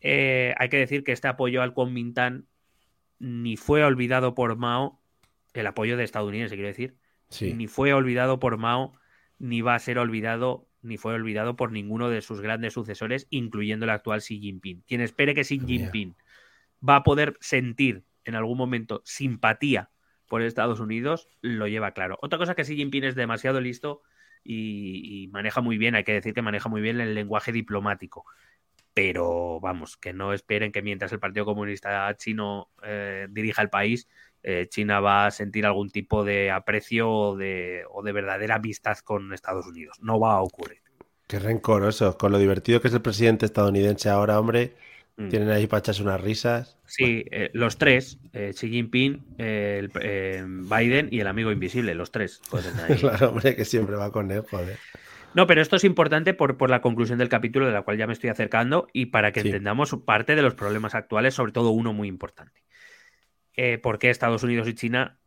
[0.00, 2.46] Eh, hay que decir que este apoyo al Kuomintang
[3.20, 5.00] ni fue olvidado por Mao,
[5.54, 6.96] el apoyo de estadounidense, quiero decir,
[7.40, 8.94] ni fue olvidado por Mao,
[9.38, 13.84] ni va a ser olvidado ni fue olvidado por ninguno de sus grandes sucesores, incluyendo
[13.84, 14.82] el actual Xi Jinping.
[14.86, 16.14] Quien espere que Xi Jinping
[16.86, 19.90] va a poder sentir en algún momento simpatía
[20.28, 22.18] por Estados Unidos, lo lleva claro.
[22.22, 24.02] Otra cosa que Xi Jinping es demasiado listo
[24.44, 28.24] y, maneja muy bien, hay que decir que maneja muy bien el lenguaje diplomático.
[28.94, 34.08] Pero vamos, que no esperen que mientras el Partido Comunista Chino eh, dirija el país,
[34.42, 39.66] eh, China va a sentir algún tipo de aprecio o de, verdadera amistad con Estados
[39.66, 39.98] Unidos.
[40.00, 40.78] No va a ocurrir.
[41.26, 42.16] Qué rencoroso.
[42.16, 44.74] Con lo divertido que es el presidente estadounidense ahora, hombre,
[45.16, 45.28] mm.
[45.28, 46.78] tienen ahí para echarse unas risas.
[46.86, 52.40] Sí, eh, los tres, eh, Xi Jinping, Biden y el amigo invisible, los tres.
[53.00, 54.78] claro, hombre, que siempre va con él, joder.
[55.32, 58.08] No, pero esto es importante por, por, la conclusión del capítulo, de la cual ya
[58.08, 61.92] me estoy acercando, y para que entendamos parte de los problemas actuales, sobre todo uno
[61.92, 62.60] muy importante.
[63.62, 65.18] Eh, por qué Estados Unidos y China.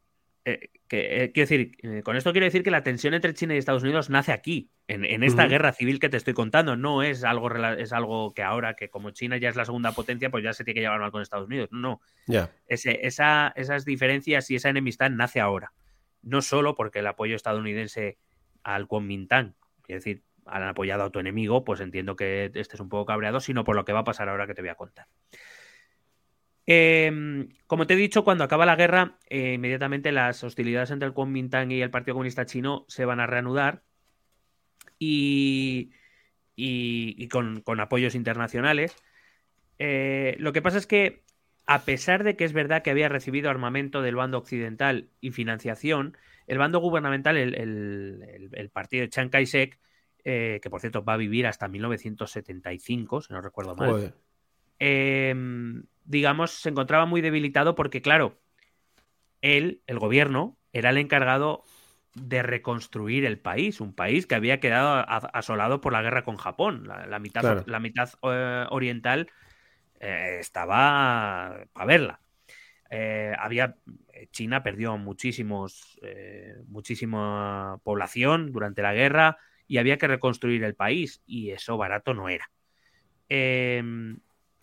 [0.43, 3.59] Eh, que, eh, quiero decir, con esto quiero decir que la tensión entre China y
[3.59, 6.75] Estados Unidos nace aquí, en, esta guerra civil que te estoy contando.
[6.75, 10.31] No es algo, es algo que ahora, que como China ya es la segunda potencia,
[10.31, 11.69] pues ya se tiene que llevar mal con Estados Unidos.
[11.71, 12.49] No, no.
[12.65, 15.71] esa, esas diferencias y esa enemistad nace ahora.
[16.23, 18.17] No solo porque el apoyo estadounidense
[18.63, 19.53] al Kuomintang,
[19.87, 23.63] es decir, han apoyado a tu enemigo, pues entiendo que estés un poco cabreado, sino
[23.63, 25.05] por lo que va a pasar ahora que te voy a contar.
[26.65, 31.13] Em, como te he dicho, cuando acaba la guerra, eh, inmediatamente las hostilidades entre el
[31.13, 33.83] Kuomintang y el Partido Comunista Chino se van a reanudar
[34.97, 35.91] y,
[37.29, 38.95] con, apoyos internacionales.
[39.79, 41.23] Eh, lo que pasa es que,
[41.65, 46.17] a pesar de que es verdad que había recibido armamento del bando occidental y financiación,
[46.47, 49.79] el bando gubernamental, el, partido de Chiang Kai-shek,
[50.25, 54.13] eh, que por cierto va a vivir hasta 1975, si no recuerdo mal,
[56.05, 58.39] digamos, se encontraba muy debilitado porque, claro,
[59.41, 61.63] él, el gobierno, era el encargado
[62.15, 66.87] de reconstruir el país, un país que había quedado asolado por la guerra con Japón.
[66.87, 69.29] La, mitad, la mitad eh, oriental
[69.99, 72.21] eh, estaba a verla.
[72.89, 73.75] Eh, había
[74.31, 75.99] China perdió muchísimos,
[76.67, 79.37] muchísima población durante la guerra
[79.67, 82.49] y había que reconstruir el país y eso barato no era.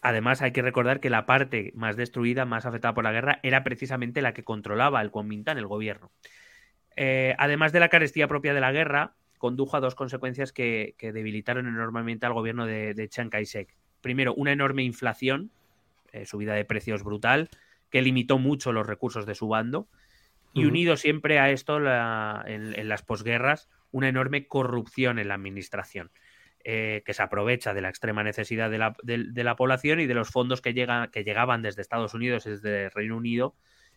[0.02, 3.40] Em, Además, hay que recordar que la parte más destruida, más afectada por la guerra,
[3.42, 6.10] era precisamente la que controlaba el Kuomintang, el gobierno.
[6.96, 11.66] Eh, además de la carestía propia de la guerra, condujo a dos consecuencias que, debilitaron
[11.66, 13.74] enormemente al gobierno de, Chiang Kai-shek.
[14.00, 15.50] Primero, una enorme inflación,
[16.12, 17.48] eh, subida de precios brutal,
[17.90, 19.88] que limitó mucho los recursos de su bando.
[20.52, 26.10] Y unido siempre a esto, en, las posguerras, una enorme corrupción en la administración.
[26.64, 30.14] Eh, que se aprovecha de la extrema necesidad de la, de, la, población y de
[30.14, 33.54] los fondos que, llegan, que llegaban desde Estados Unidos y desde Reino Unido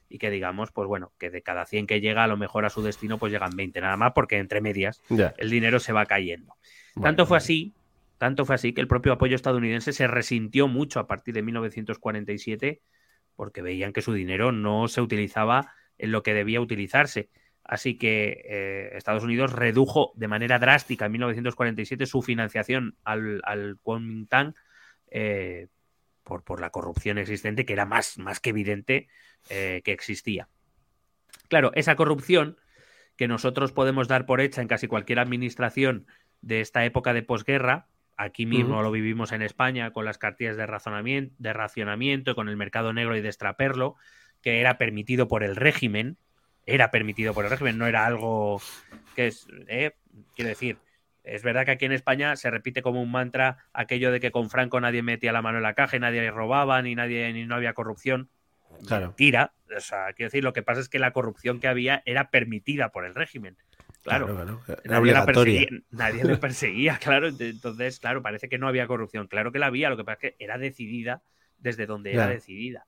[0.07, 2.69] y que digamos, pues bueno, que de cada 100 que llega a lo mejor a
[2.69, 5.01] su destino pues llegan 20 nada más porque entre medias
[5.37, 6.55] el dinero se va cayendo.
[7.01, 7.73] tanto fue así,
[8.17, 12.81] tanto fue así que el propio apoyo estadounidense se resintió mucho a partir de 1947
[13.35, 17.29] porque veían que su dinero no se utilizaba en lo que debía utilizarse.
[17.63, 23.77] Así que eh, Estados Unidos redujo de manera drástica en 1947 su financiación al, al
[23.81, 24.53] Kuomintang
[25.09, 25.67] eh,
[26.23, 29.07] por, por, la corrupción existente, que era más, más que evidente
[29.49, 30.49] eh, que existía.
[31.47, 32.57] Claro, esa corrupción
[33.15, 36.07] que nosotros podemos dar por hecha en casi cualquier administración
[36.41, 37.87] de esta época de posguerra,
[38.17, 42.57] aquí mismo lo vivimos en España con las cartillas de, razonamiento, de racionamiento, con el
[42.57, 43.95] mercado negro y de extraperlo,
[44.41, 46.17] que era permitido por el régimen,
[46.65, 48.61] era permitido por el régimen, no era algo
[49.15, 49.91] que es, eh,
[50.35, 50.77] quiero decir,
[51.23, 54.49] es verdad que aquí en España se repite como un mantra aquello de que con
[54.49, 57.45] Franco nadie metía la mano en la caja y nadie le robaba, ni nadie, ni
[57.45, 58.29] no había corrupción.
[58.87, 59.07] Claro.
[59.07, 59.53] Mentira.
[59.75, 62.89] O sea, quiero decir, lo que pasa es que la corrupción que había era permitida
[62.89, 63.55] por el régimen.
[64.01, 64.27] Claro,
[64.83, 67.29] nadie, la perseguía, nadie le perseguía, claro.
[67.29, 69.27] Entonces, claro, parece que no había corrupción.
[69.27, 71.21] Claro que la había, lo que pasa es que era decidida
[71.57, 72.85] desde donde era decidida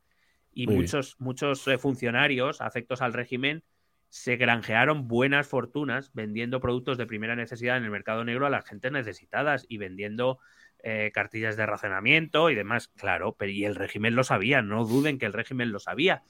[0.56, 3.64] y muchos, muchos eh, funcionarios afectos al régimen
[4.08, 8.64] se granjearon buenas fortunas vendiendo productos de primera necesidad en el mercado negro a las
[8.64, 10.40] gentes necesitadas y vendiendo
[10.82, 12.88] eh, cartillas de razonamiento y demás.
[12.88, 16.24] Claro, pero y el régimen lo sabía, no duden que el régimen lo sabía.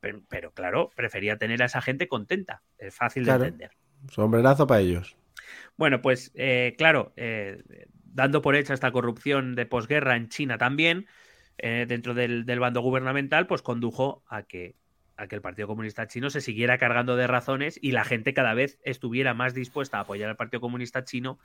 [0.00, 2.62] Pero, claro, prefería tener a esa gente contenta.
[2.78, 3.70] Es fácil de entender.
[4.08, 5.16] Sombrerazo para ellos.
[5.76, 7.12] Bueno, pues eh, claro,
[8.04, 11.06] dando por hecha esta corrupción de posguerra en China también,
[11.62, 14.76] eh, dentro del, bando gubernamental, pues condujo a que,
[15.16, 18.54] a que el Partido Comunista Chino se siguiera cargando de razones y la gente cada
[18.54, 21.38] vez estuviera más dispuesta a apoyar al Partido Comunista Chino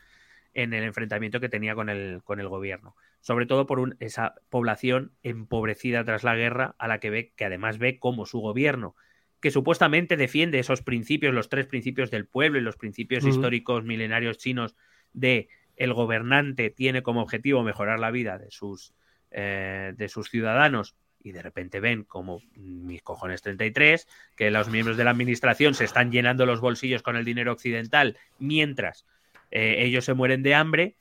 [0.53, 2.95] en el enfrentamiento que tenía con el, con el gobierno.
[3.19, 7.77] Sobre todo por esa población empobrecida tras la guerra, a la que ve, que además
[7.77, 8.95] ve como su gobierno,
[9.41, 14.37] que supuestamente defiende esos principios, los tres principios del pueblo y los principios históricos milenarios
[14.37, 14.75] chinos
[15.13, 18.93] de el gobernante tiene como objetivo mejorar la vida de sus,
[19.37, 24.07] eh, de sus ciudadanos y de repente ven como mis cojones 33,
[24.37, 28.17] que los miembros de la administración se están llenando los bolsillos con el dinero occidental
[28.39, 29.05] mientras
[29.51, 30.95] eh, ellos se mueren de hambre,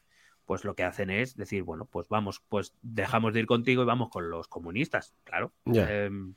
[0.47, 3.87] pues lo que hacen es decir, bueno, pues vamos, pues dejamos de ir contigo y
[3.87, 5.53] vamos con los comunistas, claro.
[5.67, 6.35] Em,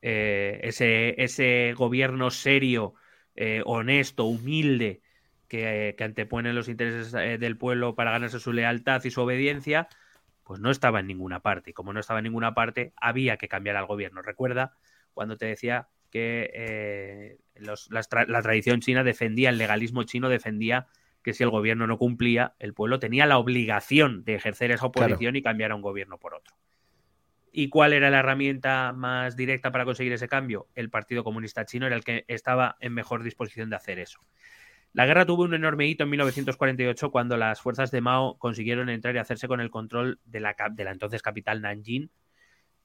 [0.00, 2.94] eh, ese, ese, gobierno serio,
[3.66, 5.02] honesto, humilde,
[5.48, 9.86] que, que, antepone los intereses del pueblo para ganarse su lealtad y su obediencia,
[10.50, 11.70] pues no estaba en ninguna parte.
[11.70, 14.20] Y como no estaba en ninguna parte, había que cambiar al gobierno.
[14.20, 14.72] Recuerda
[15.14, 18.02] cuando te decía que eh, la,
[18.42, 20.88] tradición china defendía, el legalismo chino defendía
[21.22, 25.36] que si el gobierno no cumplía, el pueblo tenía la obligación de ejercer esa oposición
[25.36, 26.56] y cambiar a un gobierno por otro.
[27.52, 30.66] ¿Y cuál era la herramienta más directa para conseguir ese cambio?
[30.74, 34.18] El Partido Comunista Chino era el que estaba en mejor disposición de hacer eso.
[34.92, 39.14] La guerra tuvo un enorme hito en 1948 cuando las fuerzas de Mao consiguieron entrar
[39.14, 42.10] y hacerse con el control de la, de la entonces capital Nanjing,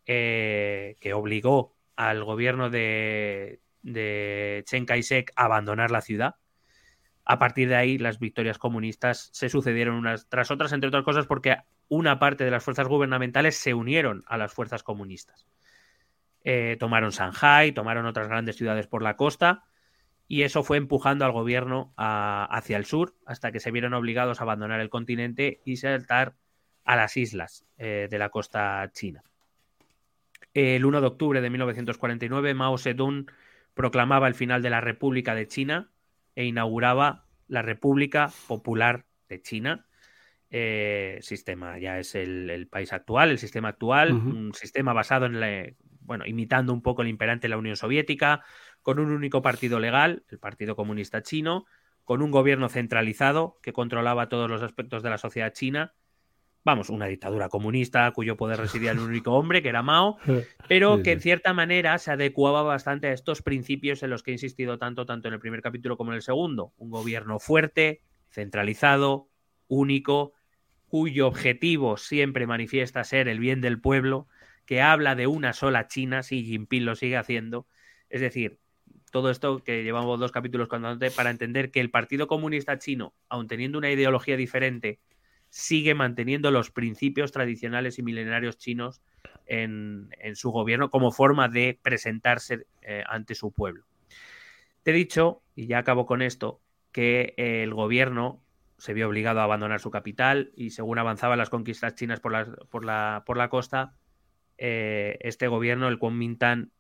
[0.06, 6.36] eh, que obligó al gobierno de, Chen Kai-shek a abandonar la ciudad.
[7.24, 11.26] A partir de ahí, las victorias comunistas se sucedieron unas tras otras, entre otras cosas,
[11.26, 11.58] porque
[11.88, 15.48] una parte de las fuerzas gubernamentales se unieron a las fuerzas comunistas.
[16.44, 19.64] Eh, tomaron Shanghai, tomaron otras grandes ciudades por la costa
[20.28, 24.44] y eso fue empujando al gobierno hacia el sur hasta que se vieron obligados a
[24.44, 26.36] abandonar el continente y saltar
[26.84, 29.24] a las islas eh, de la costa china.
[30.54, 33.28] El 1 de octubre de 1949, Mao Zedong
[33.74, 35.92] proclamaba el final de la República de China
[36.36, 39.86] e inauguraba la República Popular de China.
[40.50, 45.68] Eh, sistema ya es el, país actual, el sistema actual, un sistema basado en la,
[46.06, 48.44] bueno, imitando un poco el imperante de la Unión Soviética,
[48.86, 51.66] con un único partido legal, el Partido Comunista Chino,
[52.04, 55.96] con un gobierno centralizado que controlaba todos los aspectos de la sociedad china.
[56.64, 60.20] Vamos, una dictadura comunista cuyo poder residía en un único hombre, que era Mao,
[60.70, 64.36] pero que en cierta manera se adecuaba bastante a estos principios en los que he
[64.36, 66.72] insistido tanto, tanto en el primer capítulo como en el segundo.
[66.78, 69.30] Un gobierno fuerte, centralizado,
[69.68, 70.34] único,
[70.86, 74.28] cuyo objetivo siempre manifiesta ser el bien del pueblo,
[74.68, 77.66] que habla de una sola China, si Jinping lo sigue haciendo.
[78.10, 78.60] Es decir,
[79.16, 83.48] todo esto que llevamos dos capítulos antes para entender que el Partido Comunista Chino, aun
[83.48, 85.00] teniendo una ideología diferente,
[85.48, 89.02] sigue manteniendo los principios tradicionales y milenarios chinos
[89.46, 93.86] en, su gobierno como forma de presentarse eh, ante su pueblo.
[94.84, 96.60] Te he dicho, y ya acabo con esto,
[96.92, 98.44] que el gobierno
[98.78, 102.34] se vio obligado a abandonar su capital y según avanzaban las conquistas chinas por
[102.84, 103.94] la costa,
[104.58, 106.72] eh, este gobierno, el Kuomintang,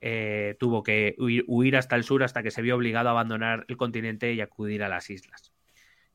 [0.00, 3.76] eh, tuvo que huir, hasta el sur hasta que se vio obligado a abandonar el
[3.76, 5.52] continente y acudir a las islas.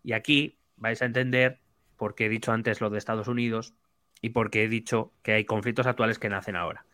[0.03, 1.59] Y aquí vais a entender
[1.97, 3.73] por qué he dicho antes lo de Estados Unidos
[4.21, 6.85] y por qué he dicho que hay conflictos actuales que nacen ahora.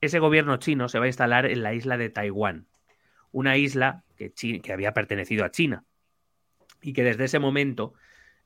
[0.00, 2.66] Ese gobierno chino se va a instalar en la isla de Taiwán,
[3.32, 5.84] una isla que, que había pertenecido a China
[6.80, 7.94] y que desde ese momento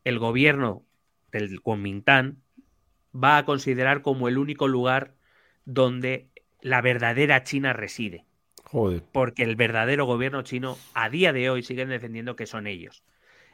[0.04, 0.84] el gobierno
[1.30, 2.36] del Kuomintang
[3.14, 5.14] va a considerar como el único lugar
[5.64, 6.28] donde
[6.62, 8.24] la verdadera China reside.
[9.12, 13.04] Porque el verdadero gobierno chino a día de hoy siguen defendiendo que son ellos.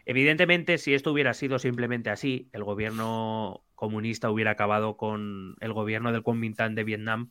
[0.06, 6.12] Evidentemente, si esto hubiera sido simplemente así, el gobierno comunista hubiera acabado con el gobierno
[6.12, 7.30] del Kuomintang de Vietnam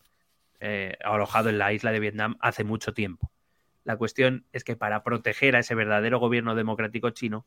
[0.60, 3.32] eh, alojado en la isla de Vietnam hace mucho tiempo.
[3.84, 7.46] La cuestión es que para proteger a ese verdadero gobierno democrático chino,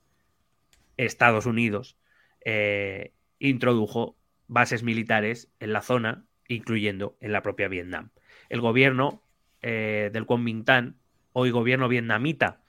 [0.97, 1.97] Estados Unidos
[2.45, 4.17] eh, introdujo
[4.47, 8.11] bases militares en la zona, incluyendo en la propia Vietnam.
[8.51, 9.23] El gobierno
[9.63, 10.97] eh, del Kuomintang,
[11.33, 12.63] hoy gobierno vietnamita,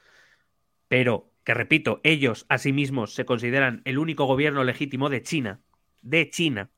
[0.87, 5.59] pero que repito, ellos a sí mismos se consideran el único gobierno legítimo de China,
[6.01, 6.69] de China,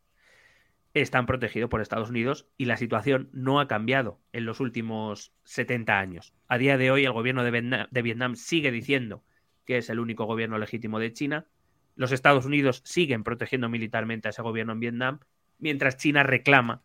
[0.94, 6.00] están protegidos por Estados Unidos y la situación no ha cambiado en los últimos 70
[6.00, 6.34] años.
[6.48, 9.24] A día de hoy el gobierno de Vietnam, sigue diciendo
[9.66, 11.48] que es el único gobierno legítimo de China.
[11.96, 15.20] Los Estados Unidos siguen protegiendo militarmente a ese gobierno en Vietnam,
[15.58, 16.84] mientras China reclama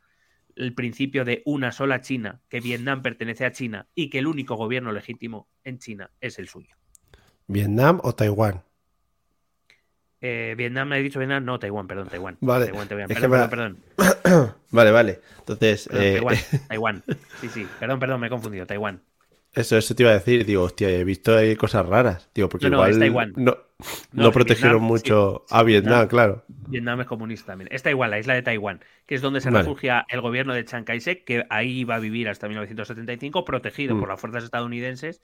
[0.59, 4.57] el principio de una sola China, que Vietnam pertenece a China y que el único
[4.57, 6.77] gobierno legítimo en China es el suyo.
[7.47, 8.63] ¿Vietnam o Taiwán?
[10.21, 12.37] Eh, Vietnam, he dicho Vietnam, no, Taiwán, perdón, Taiwán.
[12.41, 12.67] Vale.
[12.67, 13.79] Perdón, perdón,
[14.71, 15.21] vale, vale.
[15.39, 15.89] Entonces.
[15.93, 16.21] Eh,
[16.69, 17.05] Taiwán,
[17.41, 18.67] Sí, sí, perdón, perdón, me he confundido.
[18.67, 19.01] Taiwán.
[19.59, 20.45] Eso, eso te iba a decir.
[20.45, 22.31] Digo, hostia, he visto ahí cosas raras.
[22.33, 22.93] Digo, porque igual.
[22.93, 23.35] No, Taiwán.
[24.13, 26.45] No, protegieron mucho a Vietnam, claro.
[26.47, 27.69] Vietnam es comunista también.
[27.73, 30.85] Es Taiwán, la isla de Taiwán, que es donde se refugia el gobierno de Chiang
[30.85, 34.01] Kai-shek, que ahí iba a vivir hasta 1975, protegido mm.
[34.01, 35.23] por las fuerzas estadounidenses.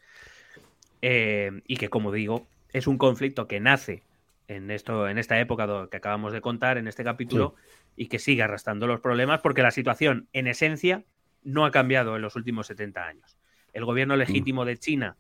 [1.00, 4.02] Eh, y que, como digo, es un conflicto que nace
[4.48, 7.54] en, esto, en esta época que acabamos de contar, en este capítulo,
[7.94, 11.04] y que sigue arrastrando los problemas porque la situación, en esencia,
[11.44, 13.36] no ha cambiado en los últimos 70 años.
[13.74, 15.16] El gobierno legítimo de China,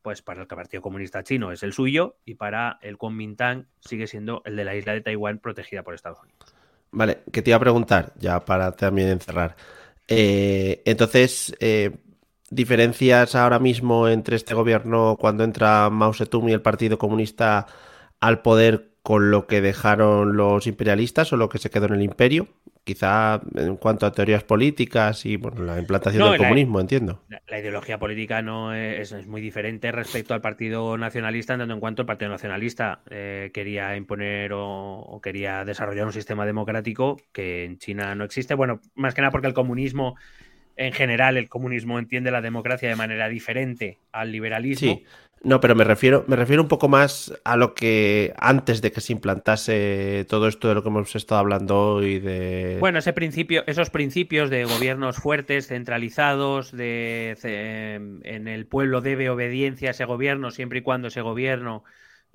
[0.00, 4.42] pues para el Partido Comunista Chino es el suyo y para el Kuomintang sigue siendo
[4.46, 6.38] el de la isla de Taiwán protegida por Estados Unidos.
[6.92, 9.56] Vale, que te iba a preguntar, ya para también encerrar.
[10.08, 11.96] Eh, entonces, eh,
[12.48, 17.66] ¿diferencias ahora mismo entre este gobierno cuando entra Mao Zedong y el Partido Comunista
[18.20, 22.02] al poder con lo que dejaron los imperialistas o lo que se quedó en el
[22.02, 22.48] imperio?
[22.84, 27.22] Quizá en cuanto a teorías políticas y bueno, la implantación del comunismo, entiendo.
[27.46, 32.02] La, ideología política no es, muy diferente respecto al Partido Nacionalista, en tanto en cuanto
[32.02, 38.14] el Partido Nacionalista eh, quería imponer o, quería desarrollar un sistema democrático que en China
[38.14, 38.54] no existe.
[38.54, 40.16] Bueno, más que nada porque el comunismo
[40.76, 44.94] en general el comunismo entiende la democracia de manera diferente al liberalismo.
[44.94, 45.04] Sí,
[45.42, 49.00] no, pero me refiero, me refiero un poco más a lo que antes de que
[49.00, 52.76] se implantase todo esto de lo que hemos estado hablando hoy de.
[52.78, 57.38] Bueno, ese principio, esos principios de gobiernos fuertes, centralizados, de
[58.22, 61.84] en el pueblo debe obediencia a ese gobierno siempre y cuando ese gobierno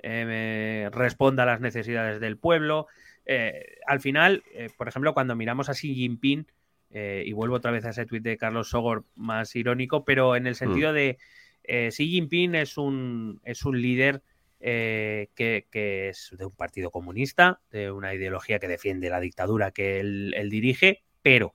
[0.00, 2.88] eh, responda a las necesidades del pueblo.
[3.24, 6.46] Eh, al final, eh, por ejemplo, cuando miramos a Xi Jinping,
[6.88, 10.54] y vuelvo otra vez a ese tuit de Carlos Sogor más irónico, pero en el
[10.54, 10.94] sentido mm.
[10.94, 11.18] de
[11.66, 14.22] eh, Xi Jinping es un, es un líder
[14.60, 15.66] eh, que,
[16.08, 21.02] es de un partido comunista, de una ideología que defiende la dictadura que él, dirige,
[21.22, 21.52] pero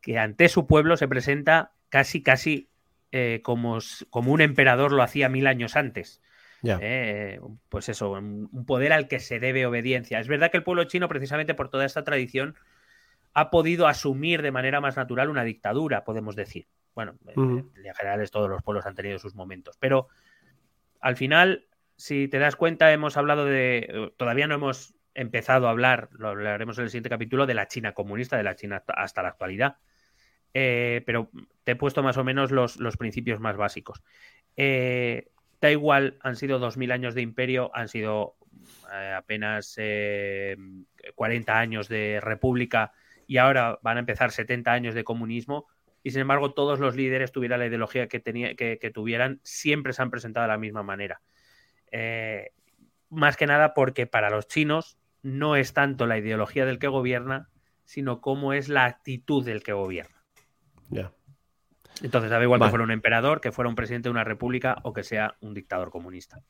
[0.00, 2.68] que ante su pueblo se presenta casi, casi
[3.12, 3.78] eh, como,
[4.10, 6.20] como, un emperador lo hacía mil años antes.
[7.68, 10.18] pues eso, un poder al que se debe obediencia.
[10.18, 12.56] Es verdad que el pueblo chino, precisamente por toda esta tradición,
[13.34, 16.66] ha podido asumir de manera más natural una dictadura, podemos decir.
[16.96, 20.08] Bueno, en general todos los pueblos han tenido sus momentos, pero
[20.98, 26.08] al final, si te das cuenta, hemos hablado de, todavía no hemos empezado a hablar,
[26.12, 29.28] lo hablaremos en el siguiente capítulo, de la China comunista, de la China hasta la
[29.28, 29.76] actualidad.
[30.54, 31.30] Eh, pero
[31.64, 34.02] te he puesto más o menos los, principios más básicos.
[34.56, 35.28] Eh,
[35.60, 38.36] da igual, han sido 2.000 años de imperio, han sido
[38.90, 39.78] eh, apenas
[41.14, 42.92] 40 años de república
[43.26, 45.66] y ahora van a empezar 70 años de comunismo
[46.06, 50.02] y sin embargo todos los líderes tuvieran la ideología que, tenía, que, tuvieran, siempre se
[50.02, 51.20] han presentado de la misma manera.
[51.90, 52.52] Eh,
[53.10, 57.48] más que nada porque para los chinos no es tanto la ideología del que gobierna,
[57.84, 60.22] sino cómo es la actitud del que gobierna.
[60.90, 61.10] Ya.
[62.00, 64.92] Entonces, da igual que fuera un emperador, que fuera un presidente de una república o
[64.92, 66.40] que sea un dictador comunista.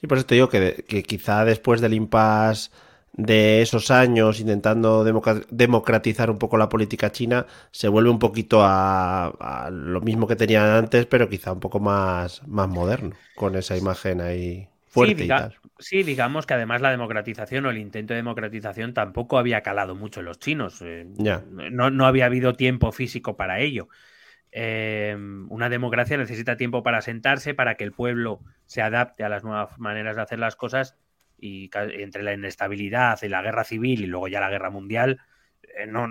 [0.00, 2.70] Y por eso te digo que, que quizá después del impasse
[3.12, 9.68] de esos años intentando democratizar un poco la política china, se vuelve un poquito a,
[9.72, 14.20] lo mismo que tenían antes, pero quizá un poco más, más moderno, con esa imagen
[14.20, 15.28] ahí fuerte.
[15.78, 20.20] Sí, digamos que además la democratización o el intento de democratización tampoco había calado mucho
[20.20, 20.82] en los chinos.
[20.82, 23.88] Eh, no, no, había habido tiempo físico para ello.
[24.52, 25.16] Eh,
[25.48, 29.78] una democracia necesita tiempo para sentarse, para que el pueblo se adapte a las nuevas
[29.78, 30.96] maneras de hacer las cosas
[31.40, 35.20] y entre la inestabilidad y la guerra civil y luego ya la guerra mundial,
[35.76, 36.08] eh, no,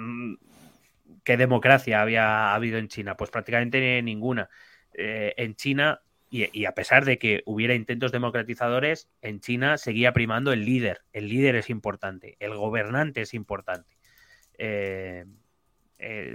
[1.23, 3.15] ¿qué democracia había habido en China?
[3.15, 4.49] Pues prácticamente ninguna.
[4.93, 6.01] Eh, en China,
[6.31, 11.01] y, a pesar de que hubiera intentos democratizadores, en China seguía primando el líder.
[11.13, 13.97] El líder es importante, el gobernante es importante.
[14.57, 15.25] Eh,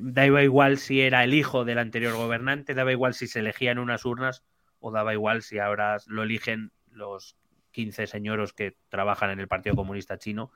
[0.03, 4.05] daba igual si era el hijo del anterior gobernante, daba igual si se elegían unas
[4.05, 4.45] urnas
[4.79, 7.37] o daba igual si ahora lo eligen los
[7.75, 10.51] 15 señoros que trabajan en el Partido Comunista Chino,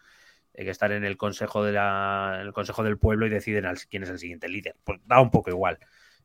[0.54, 4.04] eh, que están en el Consejo, de la, el Consejo del Pueblo y deciden quién
[4.04, 4.76] es el siguiente líder.
[4.84, 5.78] Pues da un poco igual.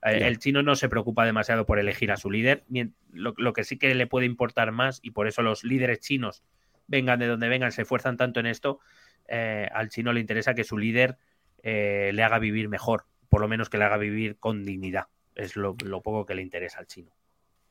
[0.03, 2.63] Eh, el chino no se preocupa demasiado por elegir a su líder.
[3.11, 6.43] Lo, que sí que le puede importar más, y por eso los líderes chinos,
[6.87, 8.79] vengan de donde vengan, se esfuerzan tanto en esto,
[9.27, 11.17] eh, al chino le interesa que su líder
[11.63, 15.07] le haga vivir mejor, por lo menos que le haga vivir con dignidad.
[15.33, 17.15] Es lo poco que le interesa al chino.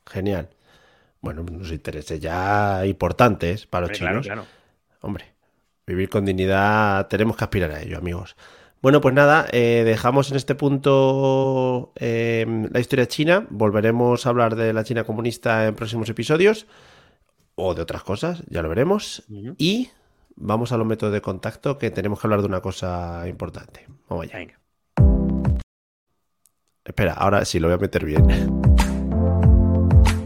[0.06, 0.48] Genial
[1.22, 4.28] bueno, unos intereses ya importantes para los chinos.
[5.00, 5.24] Hombre,
[5.86, 8.36] vivir con dignidad, tenemos que aspirar a ello, amigos.
[8.82, 13.46] Bueno, pues nada, eh, dejamos en este punto eh, la historia china.
[13.48, 16.66] Volveremos a hablar de la China comunista en próximos episodios
[17.54, 19.22] o de otras cosas, ya lo veremos.
[19.56, 19.90] Y
[20.34, 23.86] vamos a los métodos de contacto, que tenemos que hablar de una cosa importante.
[24.08, 24.58] Vamos allá.
[26.84, 28.71] Espera, ahora sí lo voy a meter bien.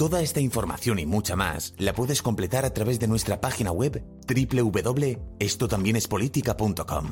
[0.00, 4.02] Toda esta información y mucha más la puedes completar a través de nuestra página web
[4.26, 7.06] www.estotambiénespolitica.com.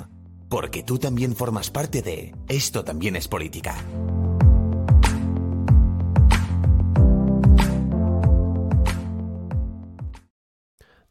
[0.48, 3.77] Porque tú también formas parte de Esto también es política.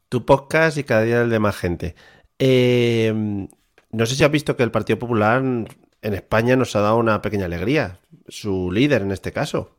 [0.08, 1.94] Tu podcast y cada día el de más gente.
[2.40, 3.46] Eh,
[3.92, 5.68] no sé si has visto que el Partido Popular en
[6.02, 8.00] España nos ha dado una pequeña alegría.
[8.26, 9.77] Su líder en este caso.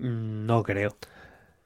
[0.00, 0.96] Mm, no creo.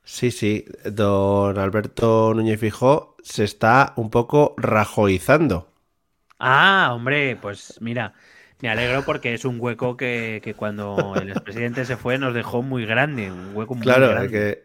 [0.05, 5.69] Sí, sí, don Alberto Núñez Fijó se está un poco rajoizando.
[6.39, 8.15] Ah, hombre, pues mira,
[8.61, 12.87] me alegro porque es un hueco que, cuando el expresidente se fue nos dejó muy
[12.87, 14.31] grande, un hueco muy claro, grande.
[14.31, 14.63] Que,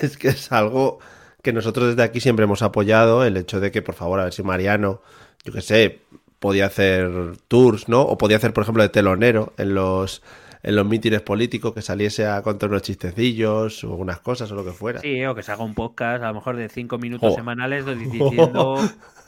[0.06, 0.98] es que es algo
[1.42, 4.32] que nosotros desde aquí siempre hemos apoyado, el hecho de que, por favor, a ver
[4.32, 5.02] si Mariano,
[5.44, 6.00] yo qué sé,
[6.38, 8.02] podía hacer tours, ¿no?
[8.02, 10.22] O podía hacer, por ejemplo, de telonero en los
[10.64, 14.64] en los mítines políticos que saliese a contar unos chistecillos o unas cosas o lo
[14.64, 14.98] que fuera.
[15.00, 18.80] Sí, o que se haga un podcast a lo mejor de cinco minutos semanales diciendo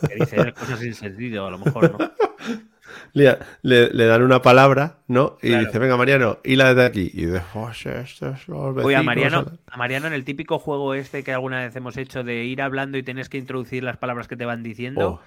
[0.08, 1.98] que dice cosas sin sentido, a lo mejor, ¿no?
[3.12, 5.36] Le, dan una palabra, ¿no?
[5.42, 7.10] Y dice, venga, Mariano, y la de aquí.
[7.12, 11.32] Y oh, esto es Oye, a Mariano, a Mariano, en el típico juego este que
[11.32, 14.44] alguna vez hemos hecho de ir hablando y tienes que introducir las palabras que te
[14.44, 15.20] van diciendo, oh,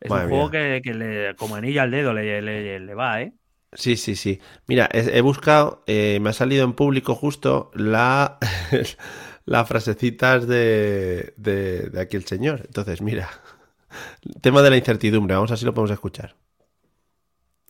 [0.00, 2.40] es un juego que, le, como anillo al dedo le,
[2.80, 3.32] le va, ¿eh?
[3.72, 4.40] Sí, sí, sí.
[4.66, 8.38] Mira, he, buscado, eh, me ha salido en público justo la,
[9.44, 12.62] las frasecitas de, de, aquí el señor.
[12.64, 13.28] Entonces, mira,
[14.40, 16.34] tema de la incertidumbre, vamos a ver si lo podemos escuchar.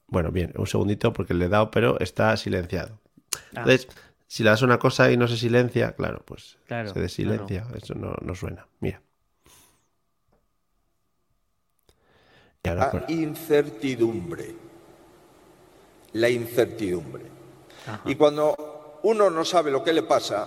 [0.07, 3.01] Bueno, bien, un segundito porque le he dado, pero está silenciado.
[3.35, 3.61] Ah.
[3.61, 3.89] Entonces,
[4.29, 8.15] si le das una cosa y no se silencia, claro, pues se desilencia, eso no,
[8.23, 8.67] no, suena.
[8.81, 9.03] Mira.
[12.63, 14.68] la incertidumbre
[16.13, 17.25] la incertidumbre.
[18.05, 20.47] Y cuando uno no sabe lo que le pasa,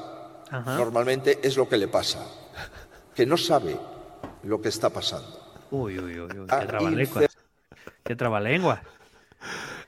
[0.66, 2.26] normalmente es lo que le pasa,
[3.16, 3.78] que no sabe
[4.44, 5.40] lo que está pasando.
[5.72, 7.22] Uy, uy, uy, qué ah, trabalengua.
[8.04, 8.82] Qué trabalengua.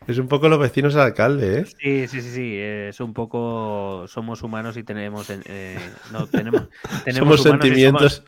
[0.07, 1.65] Es un poco los vecinos al alcalde, ¿eh?
[1.65, 2.57] Sí, sí, sí, sí.
[2.57, 4.05] Es un poco.
[4.07, 5.29] Somos humanos y tenemos.
[5.29, 5.77] Eh,
[6.11, 6.67] no, tenemos,
[7.05, 8.23] tenemos somos sentimientos.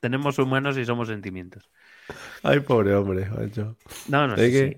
[0.00, 1.68] tenemos humanos y somos sentimientos.
[2.42, 3.28] Ay, pobre hombre,
[4.08, 4.74] No, no, sí,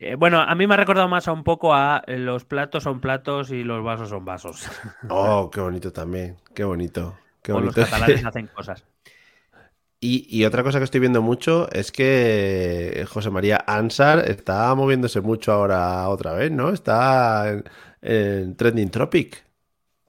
[0.00, 2.84] eh, bueno, a mí me ha recordado más a un poco a eh, los platos
[2.84, 4.66] son platos y los vasos son vasos.
[5.10, 7.18] Oh, qué bonito también, qué bonito.
[7.42, 7.80] Qué bonito.
[7.80, 8.84] los catalanes hacen cosas.
[10.02, 15.52] Y, otra cosa que estoy viendo mucho es que José María Ansar está moviéndose mucho
[15.52, 16.70] ahora otra vez, ¿no?
[16.70, 17.62] Está
[18.00, 19.44] en, Trending Tropic.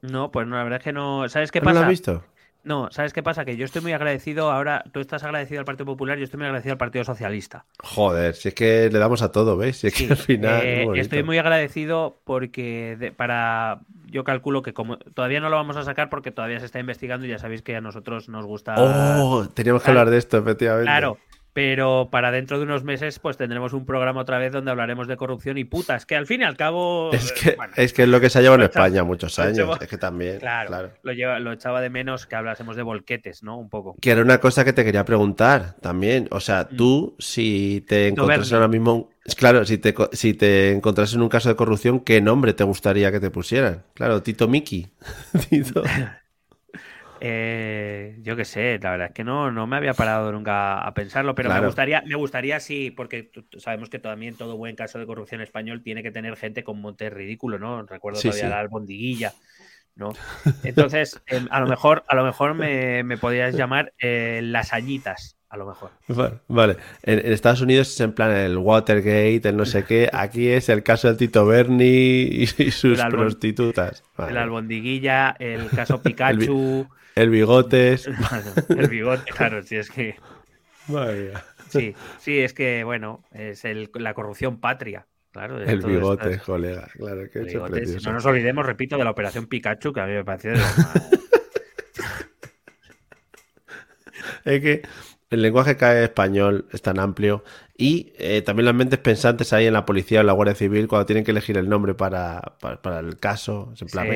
[0.01, 1.27] No, pues no, la verdad es que no.
[1.27, 1.73] ¿Sabes qué pasa?
[1.73, 2.23] ¿No lo has visto?
[2.63, 3.43] No, ¿sabes qué pasa?
[3.43, 6.45] Que yo estoy muy agradecido ahora, tú estás agradecido al Partido Popular, yo estoy muy
[6.45, 7.65] agradecido al Partido Socialista.
[7.83, 9.77] Joder, si es que le damos a todo, ¿ves?
[9.77, 10.61] Si es que al final...
[10.63, 13.79] Eh, estoy muy agradecido porque para...
[14.05, 17.25] Yo calculo que como todavía no lo vamos a sacar porque todavía se está investigando
[17.25, 18.75] y ya sabéis que a nosotros nos gusta...
[18.77, 20.85] Oh, teníamos que hablar de esto, efectivamente.
[20.85, 21.17] Claro,
[21.53, 25.17] pero para dentro de unos meses pues tendremos un programa otra vez donde hablaremos de
[25.17, 27.11] corrupción y putas, que al fin y al cabo...
[27.13, 29.87] Es que, es, que es, lo que se ha llevado en España muchos años, es
[29.87, 30.39] que también...
[30.39, 33.57] Claro, Lo, lleva, lo echaba de menos que hablásemos de volquetes, ¿no?
[33.57, 33.95] Un poco.
[34.01, 36.75] Que era una cosa que te quería preguntar también, o sea, mm.
[36.75, 39.09] tú si te encontras ahora mismo...
[39.37, 43.11] Claro, si te, si te encontras en un caso de corrupción, ¿qué nombre te gustaría
[43.11, 43.83] que te pusieran?
[43.93, 44.87] Claro, Tito Miki.
[45.49, 45.83] Tito...
[47.23, 50.91] Eh, yo qué sé, la verdad es que no, no me había parado nunca a
[50.95, 55.06] pensarlo, pero me gustaría, me gustaría sí, porque sabemos que también todo buen caso de
[55.06, 57.84] corrupción español tiene que tener gente con monte ridículo, ¿no?
[57.84, 59.34] Recuerdo todavía la albondiguilla,
[59.93, 60.14] ¿no?
[60.64, 65.38] Entonces, em, a lo mejor, a lo mejor me, me podrías llamar eh, las añitas,
[65.48, 65.91] a lo mejor.
[66.48, 70.10] Vale, En, Estados Unidos es en plan el Watergate, el no sé qué.
[70.14, 74.03] Aquí es el caso del Tito Berni y, sus prostitutas.
[74.18, 76.88] El albondiguilla, el caso Pikachu.
[77.15, 78.07] El bigotes.
[78.69, 80.15] el bigote, claro, sí, es que.
[81.69, 83.63] Sí, sí, es que, bueno, es
[83.93, 85.07] la corrupción patria.
[85.31, 87.39] Claro, el bigote, colega, claro que
[88.03, 90.59] No nos olvidemos, repito, de la operación Pikachu, que a mí me pareció de
[94.43, 94.81] Es que
[95.31, 97.43] el lenguaje cae español es tan amplio
[97.77, 100.87] y eh, también las mentes pensantes ahí en la policía o en la Guardia Civil
[100.87, 103.73] cuando tienen que elegir el nombre para, para, el caso.
[103.79, 104.07] En plan,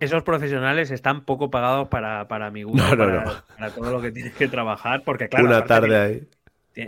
[0.00, 4.48] esos, profesionales están poco pagados para, para mi gusto, para, todo lo que tienen que
[4.48, 5.44] trabajar, porque claro...
[5.44, 6.28] Una tarde ahí.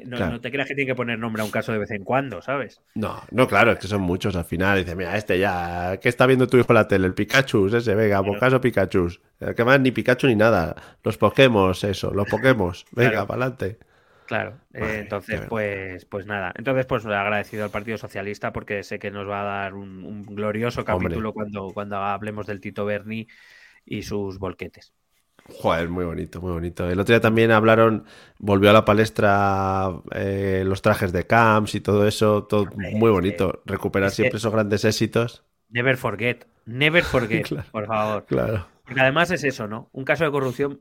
[0.07, 2.43] No, te creas que tiene que poner nombre a un caso de vez en cuando,
[2.43, 2.81] ¿sabes?
[2.95, 4.79] No, no, claro, es que son muchos al final.
[4.79, 7.07] Dice, mira, este ya, ¿qué está viendo tu hijo en la tele?
[7.07, 9.09] El Pikachu, ese, venga, por caso Pikachu.
[9.57, 10.77] Que más ni Pikachu ni nada.
[11.03, 12.73] Los Pokémon, eso, los Pokémon.
[12.93, 13.79] Venga, para adelante.
[14.27, 16.53] Claro, eh, entonces pues, pues nada.
[16.57, 20.85] Entonces pues agradecido al Partido Socialista porque sé que nos va a dar un, glorioso
[20.85, 23.27] capítulo cuando, cuando hablemos del Tito Berni
[23.85, 24.93] y sus volquetes.
[25.49, 26.89] Joder, muy bonito, muy bonito.
[26.89, 28.05] El otro día también hablaron,
[28.39, 33.63] volvió a la palestra eh, los trajes de camps y todo eso, todo muy bonito.
[33.67, 35.45] Recuperar siempre esos grandes éxitos.
[35.69, 38.27] Never forget, never forget, por favor.
[38.27, 38.67] Claro.
[38.85, 39.89] Porque además es eso, ¿no?
[39.93, 40.81] Un caso de corrupción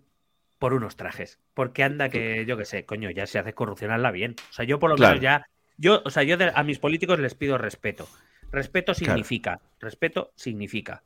[0.59, 1.39] por unos trajes.
[1.53, 4.35] Porque anda que, yo qué sé, coño, ya se hace corrupción, hazla bien.
[4.49, 7.33] O sea, yo por lo menos ya, yo, o sea, yo a mis políticos les
[7.33, 8.07] pido respeto.
[8.51, 11.03] Respeto significa, respeto significa,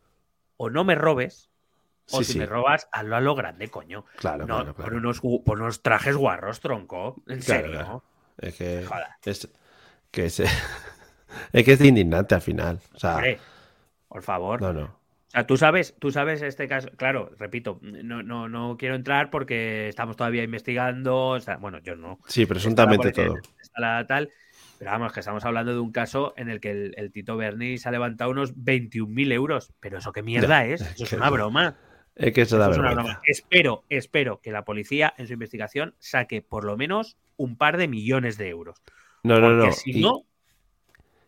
[0.56, 1.50] o no me robes,
[2.12, 4.06] o si me robas, hazlo a lo grande, coño.
[4.18, 7.22] Claro, no, Por, unos, por unos trajes guarros, tronco.
[7.28, 8.04] En serio.
[8.38, 8.86] Es que.
[9.26, 9.50] Es,
[10.12, 10.40] que es,
[11.54, 12.80] es que es indignante al final.
[12.94, 13.22] O sea,
[14.08, 14.62] por favor.
[14.62, 14.84] No, no.
[14.84, 16.90] O sea, tú sabes, tú sabes este caso.
[16.96, 21.40] Claro, repito, no, no, no quiero entrar porque estamos todavía investigando.
[21.60, 22.20] bueno, yo no.
[22.28, 23.38] Sí, presuntamente todo.
[23.60, 24.30] Está la tal.
[24.78, 27.90] Pero vamos, que estamos hablando de un caso en el que el, Tito Berni se
[27.90, 29.74] ha levantado unos 21.000 euros.
[29.80, 30.82] Pero eso qué mierda es.
[30.82, 31.78] Eso es una broma.
[32.16, 32.70] Es que eso da
[33.26, 37.88] Espero, espero que la policía en su investigación saque por lo menos un par de
[37.88, 38.82] millones de euros.
[39.24, 39.72] No, no, no.
[39.72, 40.26] Si y, no.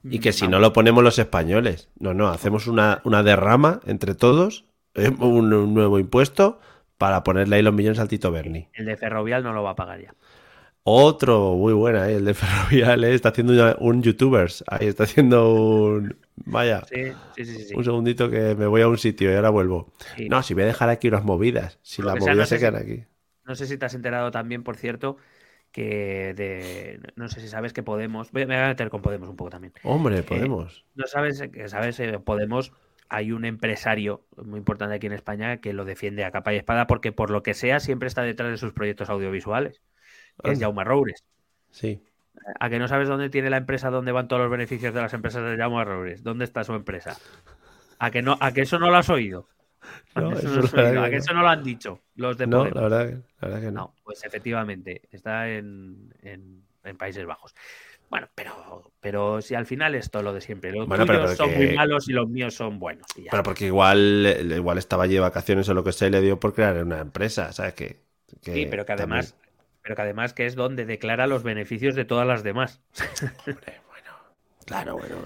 [0.03, 1.89] Y que si no lo ponemos los españoles.
[1.97, 6.59] No, no, hacemos una, derrama entre todos, eh, un, nuevo impuesto
[6.97, 8.69] para ponerle ahí los millones al Tito Berni.
[8.73, 10.13] El de Ferrovial no lo va a pagar ya.
[10.87, 12.17] Otro, muy buena, ¿eh?
[12.17, 13.15] el de Ferrovial, ¿eh?
[13.15, 14.63] está haciendo un YouTubers.
[14.67, 16.15] Ahí está haciendo un.
[16.35, 16.83] Vaya.
[16.85, 19.91] Sí, sí, sí, Un segundito que me voy a un sitio y ahora vuelvo.
[20.29, 21.79] No, si voy a dejar aquí unas movidas.
[21.81, 23.03] Si las movidas se quedan aquí.
[23.45, 25.17] No sé si te has enterado también, por cierto,
[25.71, 26.99] que de.
[27.15, 28.31] No sé si sabes que Podemos.
[28.31, 29.73] Me voy a meter con Podemos un poco también.
[29.81, 30.85] Hombre, Podemos.
[30.93, 32.73] no sabes que, sabes, eh, Podemos.
[33.09, 36.85] Hay un empresario muy importante aquí en España que lo defiende a capa y espada
[36.85, 39.81] porque, por lo que sea, siempre está detrás de sus proyectos audiovisuales
[40.43, 41.23] es Jaume Roures.
[41.71, 42.01] Sí.
[42.59, 45.13] ¿A que no sabes dónde tiene la empresa, dónde van todos los beneficios de las
[45.13, 46.23] empresas de Jaume Roures?
[46.23, 47.17] ¿Dónde está su empresa?
[47.99, 49.47] ¿A que, no, a que eso no lo has oído?
[50.15, 53.93] ¿A, que, eso, no, lo han dicho los de No, la verdad, que no.
[54.03, 56.11] Pues efectivamente, está en,
[56.97, 57.55] Países Bajos.
[58.09, 60.71] Bueno, pero, pero si al final esto lo de siempre.
[60.71, 63.07] Los tuyos son muy malos y los míos son buenos.
[63.29, 66.39] Pero porque igual, igual estaba allí de vacaciones o lo que sea y le dio
[66.39, 67.73] por crear una empresa, ¿sabes?
[67.73, 68.01] Que,
[68.41, 69.35] sí, pero que además
[69.85, 72.81] pero que además que es donde declara los beneficios de todas las demás.
[73.45, 74.17] bueno,
[74.65, 75.17] claro, bueno,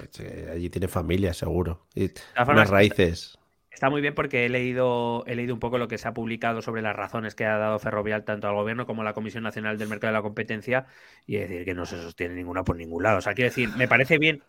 [0.52, 1.86] allí tiene familia seguro.
[1.96, 2.12] Y
[2.46, 3.40] unas raíces.
[3.72, 6.62] Está muy bien porque he leído, he leído un poco lo que se ha publicado
[6.62, 9.78] sobre las razones que ha dado Ferrovial tanto al gobierno como a la Comisión Nacional
[9.78, 10.88] del Mercado de la Competencia
[11.26, 13.20] y decir que no se sostiene ninguna por ningún lado.
[13.20, 14.44] O sea, quiero decir, me parece bien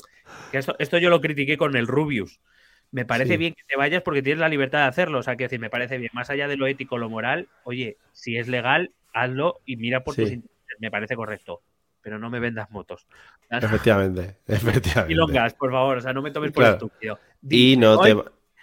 [0.51, 2.41] que esto, esto yo lo critiqué con el Rubius.
[2.91, 5.21] Me parece bien que te vayas porque tienes la libertad de hacerlo.
[5.21, 6.11] O sea, quiero decir, me parece bien.
[6.13, 10.15] Más allá de lo ético, lo moral, oye, si es legal, hazlo y mira por
[10.15, 10.77] tus intereses.
[10.79, 11.63] Me parece correcto
[12.03, 13.07] pero no me vendas motos.
[13.51, 15.13] Efectivamente, efectivamente.
[15.13, 17.19] Y longas, por favor, o sea, no me tomes por estúpido.
[17.43, 18.17] y no te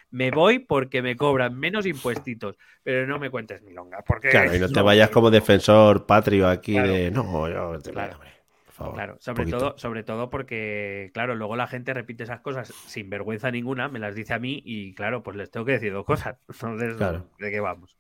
[0.10, 4.02] me voy porque me cobran menos impuestitos, pero no me cuentes milonga.
[4.08, 8.18] Porque claro, y no te vayas como defensor patrio aquí de no, yo te claro.
[8.18, 12.70] por favor, claro, sobre todo, sobre todo porque, claro, luego la gente repite esas cosas
[12.70, 15.92] sin vergüenza ninguna, me las dice a mí y claro, pues les tengo que decir
[15.92, 16.38] dos cosas.
[16.48, 16.98] Entonces,
[17.38, 17.98] ¿de qué vamos?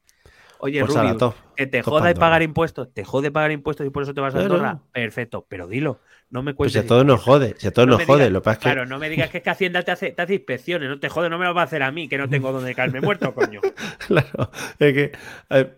[0.59, 4.03] Oye, pues Rubio, que te joda y pagar impuestos, te jode pagar impuestos y por
[4.03, 4.79] eso te vas a Andorra.
[4.91, 5.99] Perfecto, pero dilo.
[6.29, 6.73] No me cuentes.
[6.73, 8.29] Pues si a todos nos jode, si a todos nos jode.
[8.29, 10.89] lo que claro, no me digas que es que Hacienda te hace, te hace inspecciones,
[10.89, 12.75] no te jode, no me lo va a hacer a mí, que no tengo donde
[12.75, 13.61] caerme muerto, coño.
[14.07, 15.11] claro, es que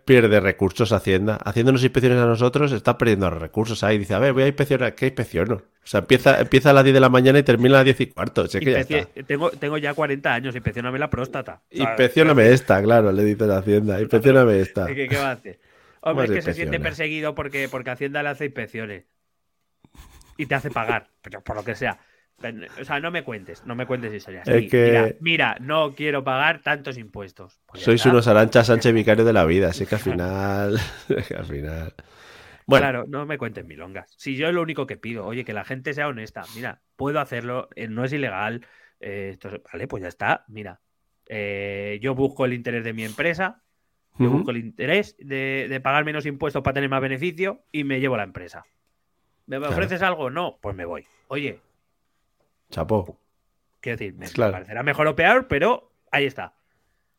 [0.06, 1.36] pierde recursos Hacienda.
[1.36, 4.00] Haciéndonos inspecciones a nosotros, está perdiendo recursos ahí.
[4.00, 5.56] Dice, a ver, voy a inspeccionar, ¿qué inspecciono?
[5.56, 8.02] O sea, empieza, empieza a las 10 de la mañana y termina a las 10
[8.02, 8.48] y cuarto.
[9.28, 11.62] Tengo, tengo ya 40 años, inspeccioname la próstata.
[11.70, 14.02] inspeccioname esta, claro, le dice la Hacienda.
[14.02, 14.86] Inspeccioname esta.
[14.94, 15.60] ¿Qué, qué va a hacer?
[16.02, 19.04] Hombre, es que se siente perseguido porque, porque Hacienda le hace inspecciones
[20.40, 22.00] y te hace pagar, pero por lo que sea.
[22.80, 24.48] O sea, no me cuentes, no me cuentes historias.
[25.20, 27.60] mira, no quiero pagar tantos impuestos.
[27.66, 30.80] Pues Sois unos aranchas Sánchez Vicario de la vida, así que al final.
[31.38, 31.94] al final.
[32.66, 32.84] Bueno.
[32.84, 34.14] Claro, no me cuentes milongas.
[34.16, 36.44] Si yo es lo único que pido, oye, que la gente sea honesta.
[36.56, 38.66] Mira, puedo hacerlo, eh, no es ilegal.
[39.02, 39.38] Eh,
[39.74, 40.46] vale, pues ya está.
[40.48, 40.80] Mira,
[41.28, 43.62] eh, yo busco el interés de mi empresa,
[44.18, 48.00] yo busco el interés de, de pagar menos impuestos para tener más beneficio y me
[48.00, 48.64] llevo la empresa.
[49.50, 50.30] ¿Me ofreces algo?
[50.30, 51.06] No, pues me voy.
[51.28, 51.60] Oye.
[52.70, 53.18] Chapo.
[53.82, 56.54] Quiero decir, me parecerá mejor o peor, pero ahí está.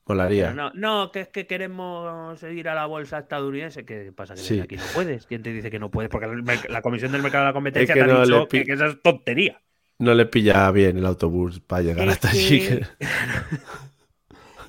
[0.06, 0.52] Molaría.
[0.52, 3.84] No, no, que es que queremos ir a la bolsa estadounidense.
[3.84, 4.34] ¿Qué pasa?
[4.34, 5.26] Que aquí no puedes.
[5.26, 6.08] ¿Quién te dice que no puedes?
[6.08, 6.28] Porque
[6.68, 9.60] la Comisión del Mercado de la Competencia te ha dicho que, eso es tontería.
[9.98, 12.80] No le pilla bien el autobús para llegar hasta allí.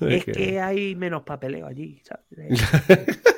[0.00, 2.60] es que hay menos papeleo allí, ¿sabes?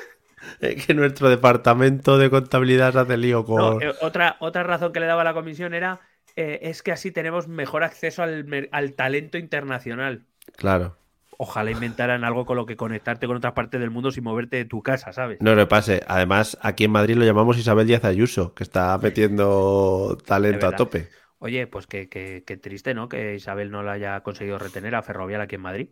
[0.85, 3.81] que nuestro departamento de contabilidad se hace lío con.
[3.81, 5.99] Eh, otra, otra razón que le daba la comisión era
[6.35, 10.25] eh, es que así tenemos mejor acceso al, talento internacional.
[10.57, 10.97] Claro.
[11.37, 14.65] Ojalá inventaran algo con lo que conectarte con otras partes del mundo sin moverte de
[14.65, 15.39] tu casa, ¿sabes?
[15.41, 16.01] No le pase.
[16.07, 21.09] Además, aquí en Madrid lo llamamos Isabel Díaz Ayuso, que está metiendo talento a tope.
[21.39, 23.09] Oye, pues qué, triste, ¿no?
[23.09, 25.89] Que Isabel no la haya conseguido retener a Ferrovial aquí en Madrid.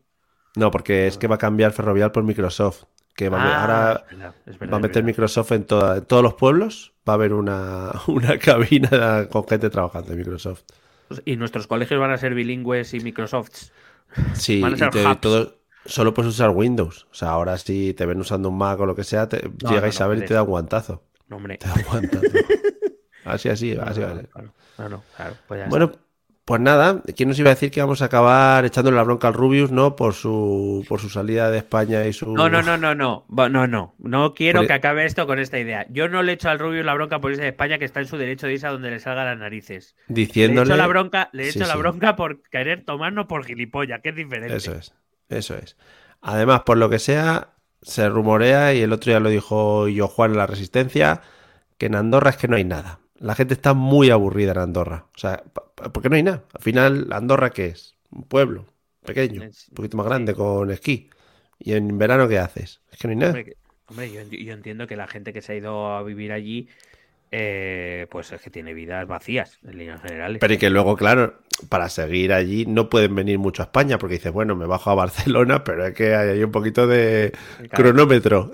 [0.55, 4.33] No, porque es que va a cambiar Ferrovial por Microsoft que va a, ahora ah,
[4.71, 6.93] va a meter Microsoft en, todos los pueblos.
[7.07, 7.91] Va a haber una,
[8.41, 10.63] cabina con gente trabajando en Microsoft.
[11.07, 13.69] Pues, y nuestros colegios van a ser bilingües y Microsoft.
[14.33, 17.07] Sí, y todo, solo puedes usar Windows.
[17.11, 19.87] O sea, ahora si te ven usando un Mac o lo que sea, te, llega
[19.87, 21.03] Isabel y te da un guantazo.
[21.27, 21.57] No, hombre.
[21.57, 22.27] Te da un guantazo.
[23.25, 24.29] así, así, así vale.
[25.47, 25.91] Pues bueno,
[26.45, 29.33] pues nada, ¿quién nos iba a decir que vamos a acabar echándole la bronca al
[29.33, 29.95] Rubius, no?
[29.95, 32.33] Por su, por su salida de España y su.
[32.33, 33.25] No, no, no, no, no.
[33.29, 33.95] No, no.
[33.97, 35.85] No quiero que acabe esto con esta idea.
[35.89, 38.07] Yo no le echo al Rubius la bronca por irse de España, que está en
[38.07, 39.95] su derecho de irse a donde le salga las narices.
[40.09, 40.67] Diciéndole.
[40.67, 44.15] Le echo la bronca, le echo la bronca por querer tomarnos por gilipollas, que es
[44.15, 44.57] diferente.
[44.57, 44.93] Eso es.
[45.29, 45.77] Eso es.
[46.21, 50.31] Además, por lo que sea, se rumorea, y el otro día lo dijo yo Juan
[50.31, 51.21] en la Resistencia,
[51.77, 52.99] que en Andorra es que no hay nada.
[53.23, 55.05] La gente está muy aburrida en Andorra.
[55.15, 55.41] O sea,
[55.93, 56.43] porque no hay nada.
[56.53, 57.95] Al final, Andorra, ¿qué es?
[58.11, 58.65] Un pueblo
[59.05, 61.09] pequeño, un poquito más grande, con esquí.
[61.57, 62.81] ¿Y en verano qué haces?
[62.91, 63.43] Es que no hay nada.
[63.87, 66.67] Hombre, yo, entiendo que la gente que se ha ido a vivir allí
[67.35, 70.37] eh, pues es que tiene vidas vacías en líneas generales.
[70.39, 74.15] Pero y que luego, claro, para seguir allí no pueden venir mucho a España porque
[74.15, 77.33] dices, bueno, me bajo a Barcelona, pero es que hay un poquito de
[77.71, 78.51] cronómetro.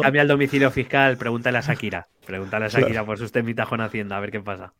[0.00, 2.08] cambia, el domicilio fiscal, pregúntale a Shakira.
[2.24, 4.72] Pregúntale a Shakira por sus temitas con Hacienda, a ver qué pasa.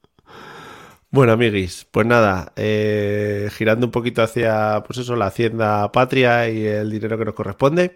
[1.10, 6.64] Bueno, amiguis, pues nada, eh, girando un poquito hacia, pues eso, la hacienda patria y
[6.64, 7.94] el dinero que nos corresponde,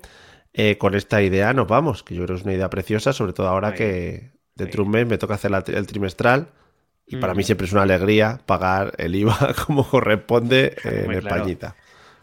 [0.53, 3.33] eh, con esta idea nos vamos, que yo creo que es una idea preciosa, sobre
[3.33, 6.49] todo ahora que Dentro de un mes me toca hacer el trimestral
[7.07, 11.77] y para mí siempre es una alegría pagar el IVA como corresponde en Españita.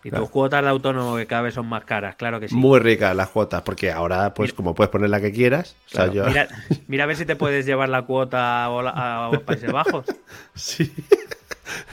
[0.03, 2.55] Y tus cuotas de autónomo que cada vez son más caras, claro que sí.
[2.55, 5.75] Muy ricas las cuotas, porque ahora, pues, como puedes poner la que quieras.
[6.87, 10.05] mira, a ver si te puedes llevar la cuota a, a Países Bajos.
[10.55, 10.91] Sí.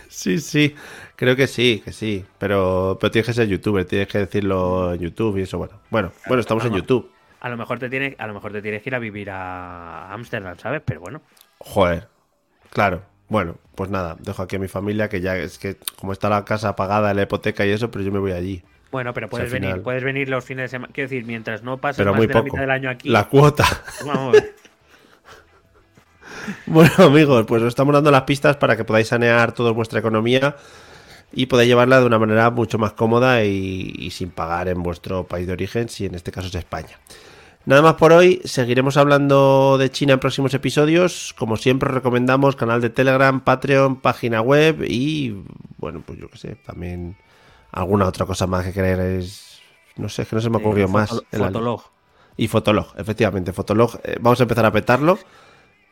[0.08, 0.74] Sí, sí.
[1.14, 2.24] Creo que sí, que sí.
[2.38, 5.74] Pero, pero tienes que ser youtuber, tienes que decirlo en YouTube y eso, bueno.
[5.90, 7.08] Bueno, bueno, estamos en YouTube.
[7.40, 10.12] A lo mejor te tienes, a lo mejor te tienes que ir a vivir a
[10.12, 10.82] Ámsterdam, ¿sabes?
[10.84, 11.22] Pero bueno.
[11.58, 12.08] Joder.
[12.70, 13.02] Claro.
[13.28, 16.44] Bueno, pues nada, dejo aquí a mi familia que ya es que como está la
[16.44, 18.62] casa pagada, la hipoteca y eso, pero yo me voy allí.
[18.90, 20.92] Bueno, pero puedes venir, puedes venir los fines de semana.
[20.94, 23.08] Quiero decir, mientras no pases más de la mitad del año aquí.
[23.08, 23.66] La cuota.
[26.66, 30.56] bueno, amigos, pues os estamos dando las pistas para que podáis sanear toda vuestra economía
[31.32, 35.46] y podáis llevarla de una manera mucho más cómoda y, sin pagar en vuestro país
[35.46, 36.98] de origen, si en este caso es España.
[37.68, 41.34] Nada más por hoy, seguiremos hablando de China en próximos episodios.
[41.36, 45.36] Como siempre, recomendamos canal de Telegram, Patreon, página web y,
[45.76, 47.18] bueno, pues yo qué sé, también
[47.70, 49.60] alguna otra cosa más que queréis.
[49.96, 51.10] No sé, es que no se me ocurrió más.
[51.30, 51.82] Fotolog.
[52.38, 54.00] Y Fotolog, efectivamente, Fotolog.
[54.02, 55.18] Eh, vamos a empezar a petarlo.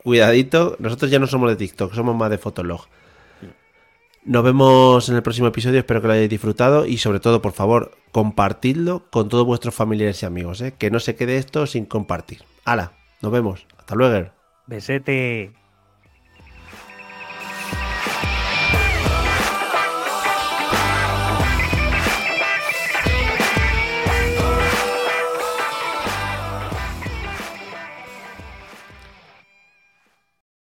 [0.02, 2.86] Cuidadito, nosotros ya no somos de TikTok, somos más de Fotolog.
[4.26, 7.52] Nos vemos en el próximo episodio, espero que lo hayáis disfrutado y sobre todo, por
[7.52, 10.74] favor, compartidlo con todos vuestros familiares y amigos, ¿eh?
[10.76, 12.42] que no se quede esto sin compartir.
[12.64, 12.94] ¡Hala!
[13.22, 13.68] Nos vemos.
[13.78, 14.30] Hasta luego.
[14.66, 15.52] Besete.